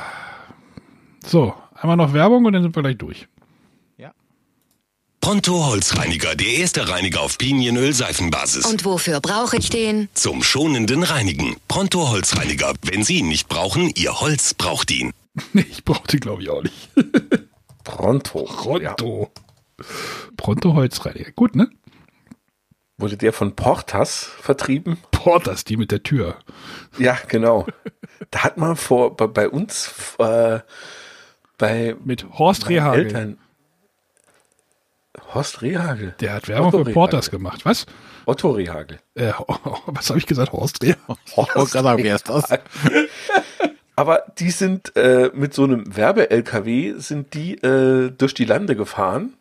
[1.25, 3.27] So, einmal noch Werbung und dann sind wir gleich durch.
[5.27, 8.65] Pronto Holzreiniger, der erste Reiniger auf Pinienöl-Seifenbasis.
[8.65, 10.07] Und wofür brauche ich den?
[10.13, 11.57] Zum schonenden Reinigen.
[11.67, 12.71] Pronto Holzreiniger.
[12.83, 15.11] Wenn Sie ihn nicht brauchen, Ihr Holz braucht ihn.
[15.51, 16.91] Nee, ich brauche die, glaube ich, auch nicht.
[17.83, 18.45] Pronto.
[18.45, 19.29] Pronto.
[20.37, 21.31] Pronto Holzreiniger.
[21.33, 21.69] Gut, ne?
[22.97, 24.97] Wurde der von Portas vertrieben?
[25.11, 26.37] Portas, die mit der Tür.
[26.97, 27.67] Ja, genau.
[28.31, 30.61] Da hat man vor bei, bei uns äh,
[31.57, 33.07] bei mit Horst Rehagel.
[33.07, 33.37] Eltern
[35.33, 36.15] Horst Rehagel.
[36.19, 37.29] Der hat Werbung Otto für Rehagel.
[37.31, 37.65] gemacht.
[37.65, 37.85] Was?
[38.25, 38.99] Otto Rehagel.
[39.15, 39.31] Äh,
[39.85, 40.51] was habe ich gesagt?
[40.53, 41.15] Horst Rehagel.
[41.35, 42.19] Horst Rehagel.
[43.95, 49.33] Aber die sind äh, mit so einem Werbe-LKW sind die äh, durch die Lande gefahren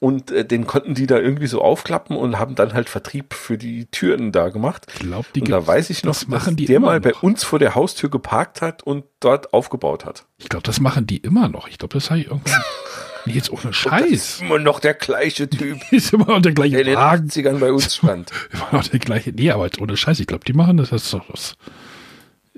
[0.00, 3.56] und äh, den konnten die da irgendwie so aufklappen und haben dann halt Vertrieb für
[3.56, 4.86] die Türen da gemacht.
[4.98, 7.10] Glaub, die und da weiß ich noch, das machen dass die der immer mal bei
[7.10, 7.22] noch.
[7.22, 10.26] uns vor der Haustür geparkt hat und dort aufgebaut hat.
[10.36, 11.68] Ich glaube, das machen die immer noch.
[11.68, 12.60] Ich glaube, das habe ich irgendwann.
[13.30, 14.40] Jetzt ohne Scheiß.
[14.40, 15.80] Immer noch der gleiche Typ.
[15.92, 17.28] ist immer noch der gleiche der in den Wagen.
[17.28, 18.30] 80ern bei uns stand.
[18.52, 19.32] Immer noch der gleiche.
[19.32, 20.20] Nee, aber jetzt ohne Scheiß.
[20.20, 20.90] Ich glaube, die machen das.
[20.90, 21.56] Das ist doch was.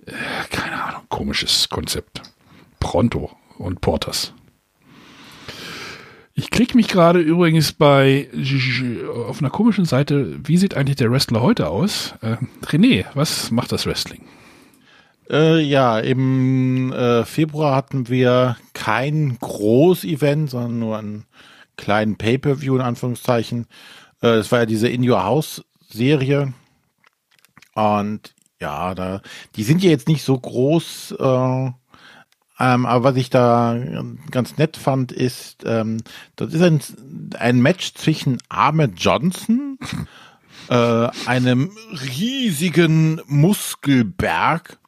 [0.07, 0.13] Äh,
[0.51, 1.03] keine Ahnung.
[1.09, 2.23] Komisches Konzept.
[2.79, 4.33] Pronto und Portas.
[6.35, 8.29] Ich klicke mich gerade übrigens bei
[9.27, 10.39] auf einer komischen Seite.
[10.43, 12.15] Wie sieht eigentlich der Wrestler heute aus?
[12.23, 14.23] Äh, René, was macht das Wrestling?
[15.31, 21.25] Äh, ja, im äh, Februar hatten wir kein Groß-Event, sondern nur einen
[21.77, 23.67] kleinen Pay-Per-View in Anführungszeichen.
[24.23, 26.53] Äh, war ja diese In Your House-Serie.
[27.75, 29.23] Und ja, da,
[29.55, 31.71] die sind ja jetzt nicht so groß, äh,
[32.63, 33.79] ähm, aber was ich da
[34.31, 36.03] ganz nett fand, ist, ähm,
[36.37, 36.81] das ist ein,
[37.39, 39.79] ein Match zwischen Ahmed Johnson,
[40.69, 41.71] äh, einem
[42.19, 44.80] riesigen Muskelberg,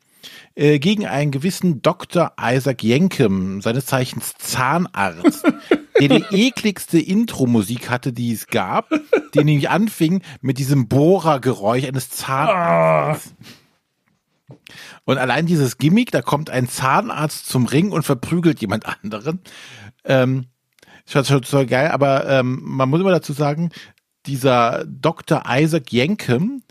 [0.55, 2.33] äh, gegen einen gewissen Dr.
[2.41, 5.45] Isaac Jenkem, seines Zeichens Zahnarzt,
[6.01, 8.91] der die ekligste Intro-Musik hatte, die es gab,
[9.35, 13.35] die nämlich anfing mit diesem Bohrergeräusch eines Zahnarztes.
[15.05, 19.41] Und allein dieses Gimmick, da kommt ein Zahnarzt zum Ring und verprügelt jemand anderen.
[20.05, 20.47] Ähm,
[21.05, 23.71] ist schon total geil, aber ähm, man muss immer dazu sagen,
[24.27, 25.43] dieser Dr.
[25.49, 26.63] Isaac Jenkem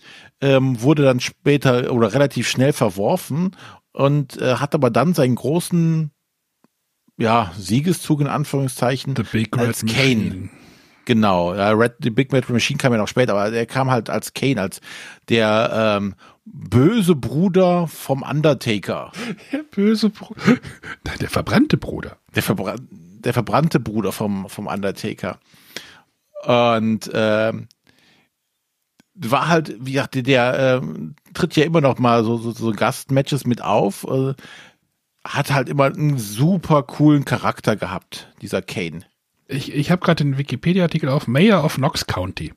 [0.42, 3.56] ähm, wurde dann später oder relativ schnell verworfen
[3.94, 6.12] und äh, hat aber dann seinen großen
[7.18, 10.16] ja, Siegeszug in Anführungszeichen The Big als Red Kane.
[10.16, 10.50] Machine.
[11.06, 14.10] Genau, ja, Red, The Big Red Machine kam ja noch später, aber er kam halt
[14.10, 14.82] als Kane, als
[15.30, 16.16] der ähm,
[16.46, 19.12] böse Bruder vom Undertaker.
[19.52, 20.42] Der böse Bruder.
[21.20, 22.18] Der verbrannte Bruder.
[22.36, 25.40] Der, verbra der verbrannte Bruder vom, vom Undertaker.
[26.46, 27.68] Und ähm,
[29.14, 32.72] war halt, wie gesagt, der, der ähm, tritt ja immer noch mal so, so, so
[32.72, 34.06] Gastmatches mit auf.
[34.06, 34.34] Äh,
[35.24, 39.02] hat halt immer einen super coolen Charakter gehabt, dieser Kane.
[39.48, 42.54] Ich, ich habe gerade den Wikipedia-Artikel auf Mayor of Knox County.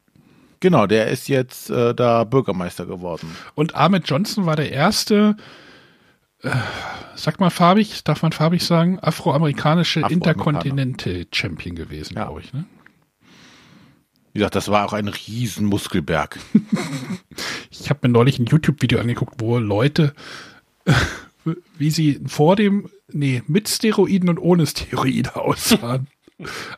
[0.60, 3.36] Genau, der ist jetzt äh, da Bürgermeister geworden.
[3.54, 5.36] Und Ahmed Johnson war der erste,
[6.42, 6.50] äh,
[7.16, 10.38] sag mal farbig, darf man farbig sagen, afroamerikanische Afroamerikaner.
[10.38, 12.54] Intercontinental-Champion gewesen, glaube ich.
[12.54, 12.64] Ne?
[14.34, 16.38] Wie gesagt, das war auch ein riesen Muskelberg.
[17.70, 20.14] Ich habe mir neulich ein YouTube-Video angeguckt, wo Leute,
[21.76, 26.06] wie sie vor dem, nee, mit Steroiden und ohne Steroide aussahen.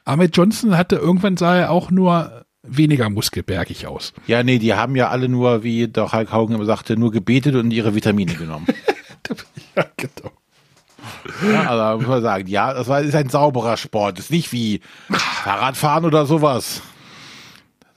[0.05, 4.15] Ahmed Johnson hatte irgendwann sah er auch nur weniger muskelbergig aus.
[4.27, 7.55] Ja, nee, die haben ja alle nur, wie der Hulk Hogan immer sagte, nur gebetet
[7.55, 8.67] und ihre Vitamine genommen.
[9.77, 10.33] ja, genau.
[11.53, 14.19] Ja, also muss man sagen, ja, das war, ist ein sauberer Sport.
[14.19, 14.81] ist nicht wie
[15.11, 16.83] Fahrradfahren oder sowas.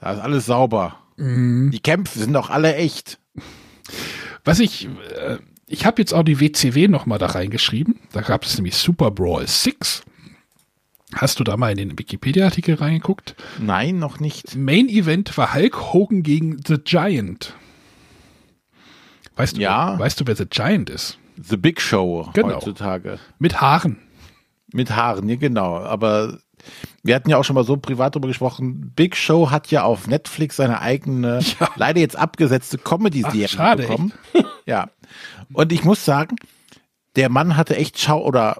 [0.00, 0.96] Da ist alles sauber.
[1.16, 1.70] Mhm.
[1.72, 3.18] Die Kämpfe sind doch alle echt.
[4.44, 4.86] Was ich,
[5.16, 8.00] äh, ich habe jetzt auch die WCW nochmal da reingeschrieben.
[8.12, 10.02] Da gab es nämlich Super Brawl 6.
[11.14, 13.34] Hast du da mal in den Wikipedia-Artikel reingeguckt?
[13.58, 14.56] Nein, noch nicht.
[14.56, 17.54] Main Event war Hulk Hogan gegen The Giant.
[19.36, 19.98] Weißt du, Ja.
[19.98, 21.18] weißt du, wer The Giant ist?
[21.42, 22.56] The Big Show Genau.
[22.56, 23.18] heutzutage.
[23.38, 23.98] Mit Haaren.
[24.72, 25.78] Mit Haaren, ja genau.
[25.78, 26.38] Aber
[27.02, 28.92] wir hatten ja auch schon mal so privat darüber gesprochen.
[28.94, 31.40] Big Show hat ja auf Netflix seine eigene,
[31.76, 34.12] leider jetzt abgesetzte Comedy-Serie bekommen.
[34.66, 34.90] Ja.
[35.52, 36.36] Und ich muss sagen,
[37.16, 38.58] der Mann hatte echt Schau- oder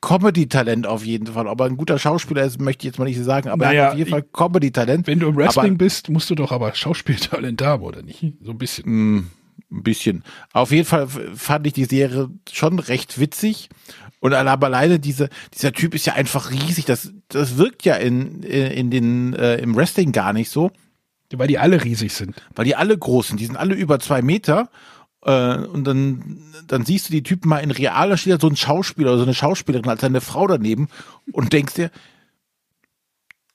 [0.00, 1.46] Comedy-Talent auf jeden Fall.
[1.46, 3.84] Ob er ein guter Schauspieler ist, möchte ich jetzt mal nicht sagen, aber er Naja,
[3.84, 5.06] hat auf jeden Fall Comedy-Talent.
[5.06, 8.24] Wenn du im Wrestling aber, bist, musst du doch aber Schauspieltalent haben, oder nicht?
[8.40, 8.84] So ein bisschen.
[8.86, 9.30] Mm,
[9.70, 10.24] ein bisschen.
[10.52, 13.68] Auf jeden Fall fand ich die Serie schon recht witzig.
[14.20, 16.84] Und aber alleine diese, dieser Typ ist ja einfach riesig.
[16.84, 20.70] Das, das wirkt ja in, in den, äh, im Wrestling gar nicht so.
[21.32, 22.34] Weil die alle riesig sind.
[22.54, 23.40] Weil die alle groß sind.
[23.40, 24.68] Die sind alle über zwei Meter.
[25.22, 28.56] Äh, und dann, dann siehst du die Typen mal in real, da steht so ein
[28.56, 30.88] Schauspieler oder so eine Schauspielerin als seine Frau daneben
[31.32, 31.90] und denkst dir,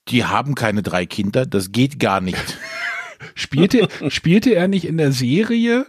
[0.08, 2.58] die haben keine drei Kinder, das geht gar nicht.
[3.34, 5.86] Spielte, spielte er nicht in der Serie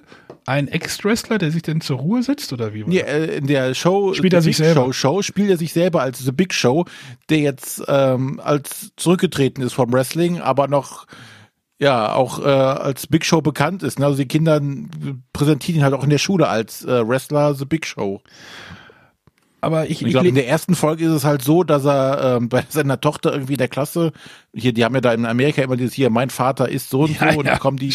[0.48, 2.82] einen Ex-Wrestler, der sich denn zur Ruhe setzt oder wie?
[2.82, 3.10] war Nee, das?
[3.10, 4.86] äh, in der Show Spielt er sich Big selber?
[4.86, 6.86] Show, Show spielt er sich selber als The Big Show,
[7.30, 11.06] der jetzt ähm, als zurückgetreten ist vom Wrestling, aber noch
[11.80, 14.00] ja auch äh, als Big Show bekannt ist.
[14.00, 14.06] Ne?
[14.06, 14.60] Also die Kinder
[15.34, 18.22] präsentieren ihn halt auch in der Schule als äh, Wrestler The Big Show.
[19.60, 22.48] Aber ich, Ich glaube, in der ersten Folge ist es halt so, dass er ähm,
[22.50, 24.12] bei seiner Tochter irgendwie in der Klasse,
[24.56, 27.20] hier, die haben ja da in Amerika immer dieses hier, mein Vater ist so und
[27.20, 27.94] Ja, so, und ja, dann kommen die,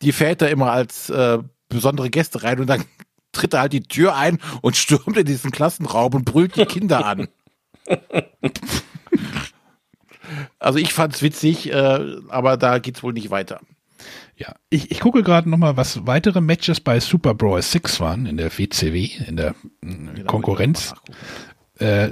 [0.00, 1.38] die Väter immer als äh,
[1.72, 2.84] besondere Gäste rein und dann
[3.32, 7.04] tritt er halt die Tür ein und stürmt in diesen Klassenraum und brüllt die Kinder
[7.04, 7.28] an.
[10.58, 13.60] Also ich fand's witzig, äh, aber da geht's wohl nicht weiter.
[14.36, 18.26] Ja, ich, ich gucke gerade noch mal, was weitere Matches bei Super Brawl 6 waren
[18.26, 20.94] in der WCW, in der mm, Konkurrenz.
[21.78, 22.10] Äh,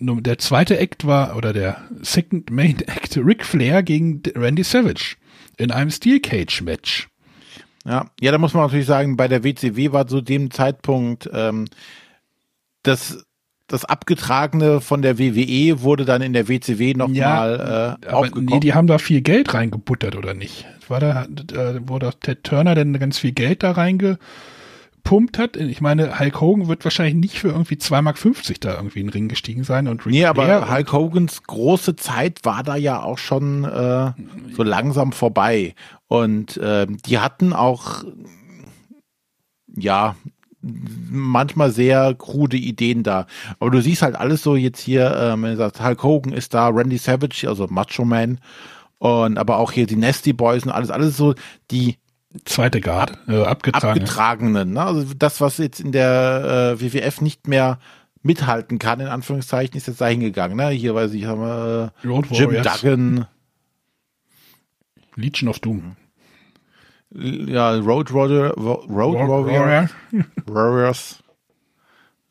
[0.00, 5.16] der zweite Act war, oder der Second Main Act, Ric Flair gegen Randy Savage
[5.56, 7.08] in einem Steel Cage Match.
[7.84, 11.66] Ja, ja, da muss man natürlich sagen, bei der WCW war zu dem Zeitpunkt ähm,
[12.82, 13.24] das
[13.72, 18.48] das abgetragene von der WWE wurde dann in der WCW nochmal äh, aber aufgekommen.
[18.50, 20.66] nee, die haben da viel Geld reingebuttert, oder nicht?
[20.88, 25.56] War da, äh, wo doch Ted Turner denn ganz viel Geld da reingepumpt hat?
[25.56, 29.12] Ich meine, Hulk Hogan wird wahrscheinlich nicht für irgendwie 2,50 Mark da irgendwie in den
[29.12, 33.18] Ring gestiegen sein und Ric Nee, aber Hulk Hogans große Zeit war da ja auch
[33.18, 34.12] schon äh,
[34.54, 35.74] so langsam vorbei.
[36.12, 38.04] Und äh, die hatten auch,
[39.74, 40.14] ja,
[40.60, 43.26] manchmal sehr krude Ideen da.
[43.58, 46.52] Aber du siehst halt alles so jetzt hier, ähm, wenn du sagst, Hulk Hogan ist
[46.52, 48.40] da, Randy Savage, also Macho Man,
[48.98, 51.34] und aber auch hier die Nasty Boys und alles, alles so
[51.70, 51.96] die
[52.44, 54.02] zweite Guard, äh, abgetragen.
[54.02, 54.72] abgetragenen.
[54.74, 54.82] Ne?
[54.82, 57.78] Also das, was jetzt in der äh, WWF nicht mehr
[58.22, 60.58] mithalten kann, in Anführungszeichen, ist jetzt da hingegangen.
[60.58, 60.68] Ne?
[60.68, 62.62] Hier weiß ich, haben wir äh, Jim.
[62.62, 63.26] Duggan,
[65.16, 65.96] Legion of Doom.
[67.14, 69.88] Ja, Road Warrior, Road War- Warrior,
[70.46, 71.22] Warriors.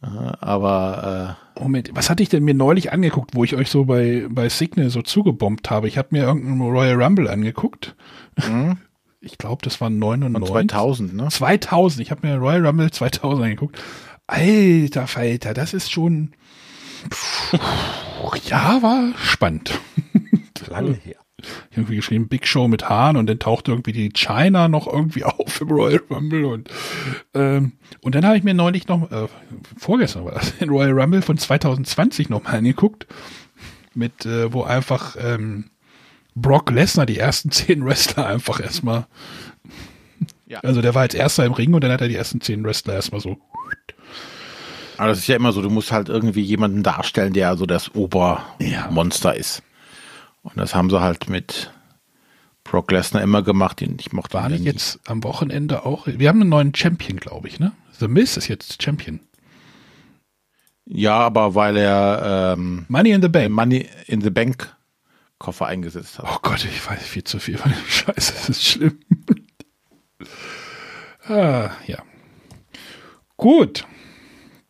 [0.04, 0.08] Äh,
[0.40, 4.50] aber Moment, was hatte ich denn mir neulich angeguckt, wo ich euch so bei, bei
[4.50, 5.88] Signal so zugebombt habe?
[5.88, 7.96] Ich habe mir irgendeinen Royal Rumble angeguckt.
[9.24, 10.48] Ich glaube, das war 99.
[10.50, 11.28] Von 2000, ne?
[11.30, 12.02] 2000.
[12.02, 13.80] Ich habe mir Royal Rumble 2000 angeguckt.
[14.26, 16.32] Alter Falter, das ist schon.
[18.48, 19.80] Ja, war spannend.
[20.68, 21.18] Lange her.
[21.72, 25.62] Irgendwie geschrieben Big Show mit Hahn und dann tauchte irgendwie die China noch irgendwie auf
[25.62, 26.70] im Royal Rumble und
[27.34, 29.28] ähm, und dann habe ich mir neulich noch äh,
[29.78, 33.08] vorgestern war das den Royal Rumble von 2020 noch mal angeguckt
[33.94, 35.66] mit äh, wo einfach ähm,
[36.36, 39.06] Brock Lesnar die ersten zehn Wrestler einfach erstmal
[40.48, 40.60] Ja.
[40.60, 42.94] also der war als erster im Ring und dann hat er die ersten zehn Wrestler
[42.96, 43.38] erstmal so
[44.98, 47.96] Aber das ist ja immer so, du musst halt irgendwie jemanden darstellen, der so das
[47.96, 49.64] Obermonster ist.
[50.44, 51.72] Und das haben sie halt mit
[52.64, 54.36] Brock Lesnar immer gemacht, ich mochte.
[54.36, 54.58] war nie.
[54.58, 58.48] jetzt am Wochenende auch wir haben einen neuen Champion glaube ich ne The Miz ist
[58.48, 59.20] jetzt Champion
[60.86, 63.50] Ja, aber weil er ähm, Money in the Bank.
[63.52, 64.76] Money in the Bank
[65.40, 66.28] Koffer eingesetzt hat.
[66.30, 68.14] Oh Gott, ich weiß viel zu viel von dem Scheiß.
[68.16, 69.00] Das ist schlimm.
[71.26, 72.04] ah, ja.
[73.38, 73.88] Gut.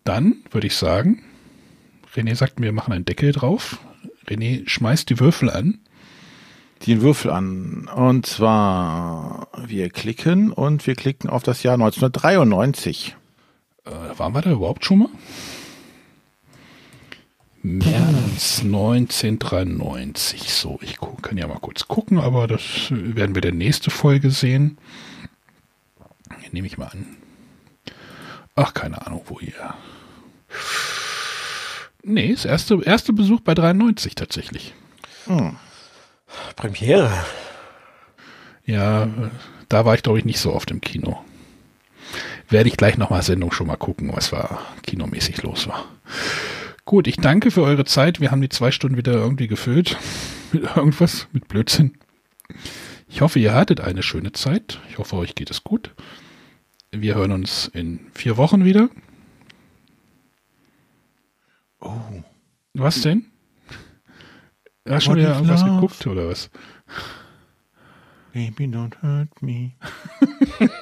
[0.05, 1.23] Dann würde ich sagen,
[2.15, 3.79] René sagt, wir machen einen Deckel drauf.
[4.31, 5.79] René schmeißt die Würfel an.
[6.87, 7.89] Den Würfel an.
[7.93, 13.15] Und zwar, wir klicken und wir klicken auf das Jahr 1993.
[13.85, 15.09] Äh, waren wir da überhaupt schon mal?
[17.61, 20.51] März 1993.
[20.51, 24.31] So, ich kann ja mal kurz gucken, aber das äh, werden wir der nächste Folge
[24.31, 24.77] sehen.
[26.51, 27.05] Nehme ich mal an.
[28.55, 29.53] Ach, keine Ahnung, wo ihr.
[32.03, 34.73] Nee, das erste, erste Besuch bei 93 tatsächlich.
[35.25, 35.55] Hm.
[36.55, 37.11] Premiere.
[38.65, 39.07] Ja,
[39.69, 41.23] da war ich, glaube ich, nicht so oft im Kino.
[42.49, 45.85] Werde ich gleich nochmal Sendung schon mal gucken, was da kinomäßig los war.
[46.85, 48.19] Gut, ich danke für eure Zeit.
[48.19, 49.97] Wir haben die zwei Stunden wieder irgendwie gefüllt.
[50.51, 51.93] Mit irgendwas, mit Blödsinn.
[53.07, 54.81] Ich hoffe, ihr hattet eine schöne Zeit.
[54.89, 55.91] Ich hoffe, euch geht es gut.
[56.91, 58.89] Wir hören uns in vier Wochen wieder.
[61.81, 61.93] Oh.
[62.73, 63.25] Was denn?
[64.87, 65.75] Hast schon What wieder irgendwas love?
[65.75, 66.49] geguckt oder was?
[68.33, 69.71] Baby, don't hurt me.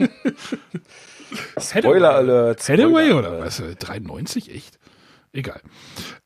[1.60, 2.68] Spoiler Alert.
[2.70, 3.60] Hathaway oder was?
[3.60, 4.54] Äh, 93?
[4.54, 4.80] Echt?
[5.32, 5.62] Egal.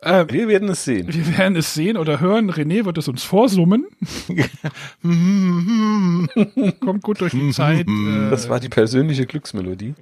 [0.02, 1.14] Ähm, Wir werden es sehen.
[1.14, 2.50] wir werden es sehen oder hören.
[2.52, 3.86] René wird es uns vorsummen.
[6.80, 7.88] Kommt gut durch die Zeit.
[7.90, 9.96] Äh, Das war die persönliche Glücksmelodie.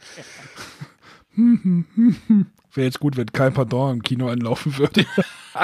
[2.73, 5.05] Wäre jetzt gut, wenn kein Pardon im Kino anlaufen würde.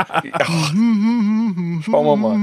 [1.83, 2.37] Schauen wir mal.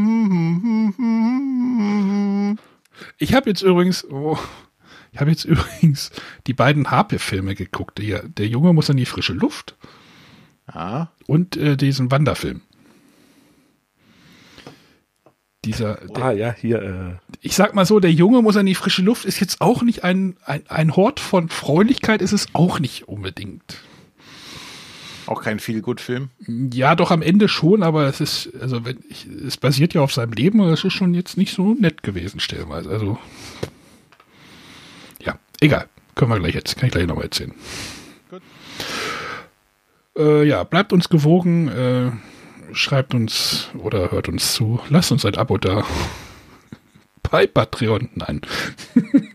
[3.18, 4.39] Ich habe jetzt übrigens, oh,
[5.12, 6.10] ich habe jetzt übrigens
[6.47, 7.99] die beiden Harpe-Filme geguckt.
[7.99, 9.76] Der, der Junge muss an die frische Luft.
[10.73, 11.12] Ja.
[11.26, 12.62] Und äh, diesen Wanderfilm.
[15.65, 16.83] Dieser, Ah, ja, hier.
[16.83, 19.83] Äh, ich sag mal so, der Junge muss an die frische Luft ist jetzt auch
[19.83, 23.78] nicht ein, ein, ein Hort von Freundlichkeit, ist es auch nicht unbedingt.
[25.27, 26.28] Auch kein Feel-Good-Film.
[26.73, 30.12] Ja, doch am Ende schon, aber es ist, also wenn ich, es basiert ja auf
[30.12, 32.91] seinem Leben, aber es ist schon jetzt nicht so nett gewesen, stellenweise.
[32.91, 33.19] Also,
[35.23, 35.89] ja, egal.
[36.15, 37.53] Können wir gleich jetzt, kann ich gleich nochmal erzählen.
[38.31, 38.43] Gut.
[40.17, 42.12] Äh, ja, bleibt uns gewogen, äh,
[42.73, 45.85] schreibt uns oder hört uns zu, lasst uns ein Abo da.
[47.31, 48.43] Bei Patreon, nein.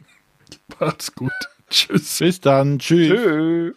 [0.80, 1.32] Macht's gut.
[1.70, 2.20] Tschüss.
[2.20, 2.80] Bis dann.
[2.80, 3.10] Tschüss.
[3.10, 3.74] tschö.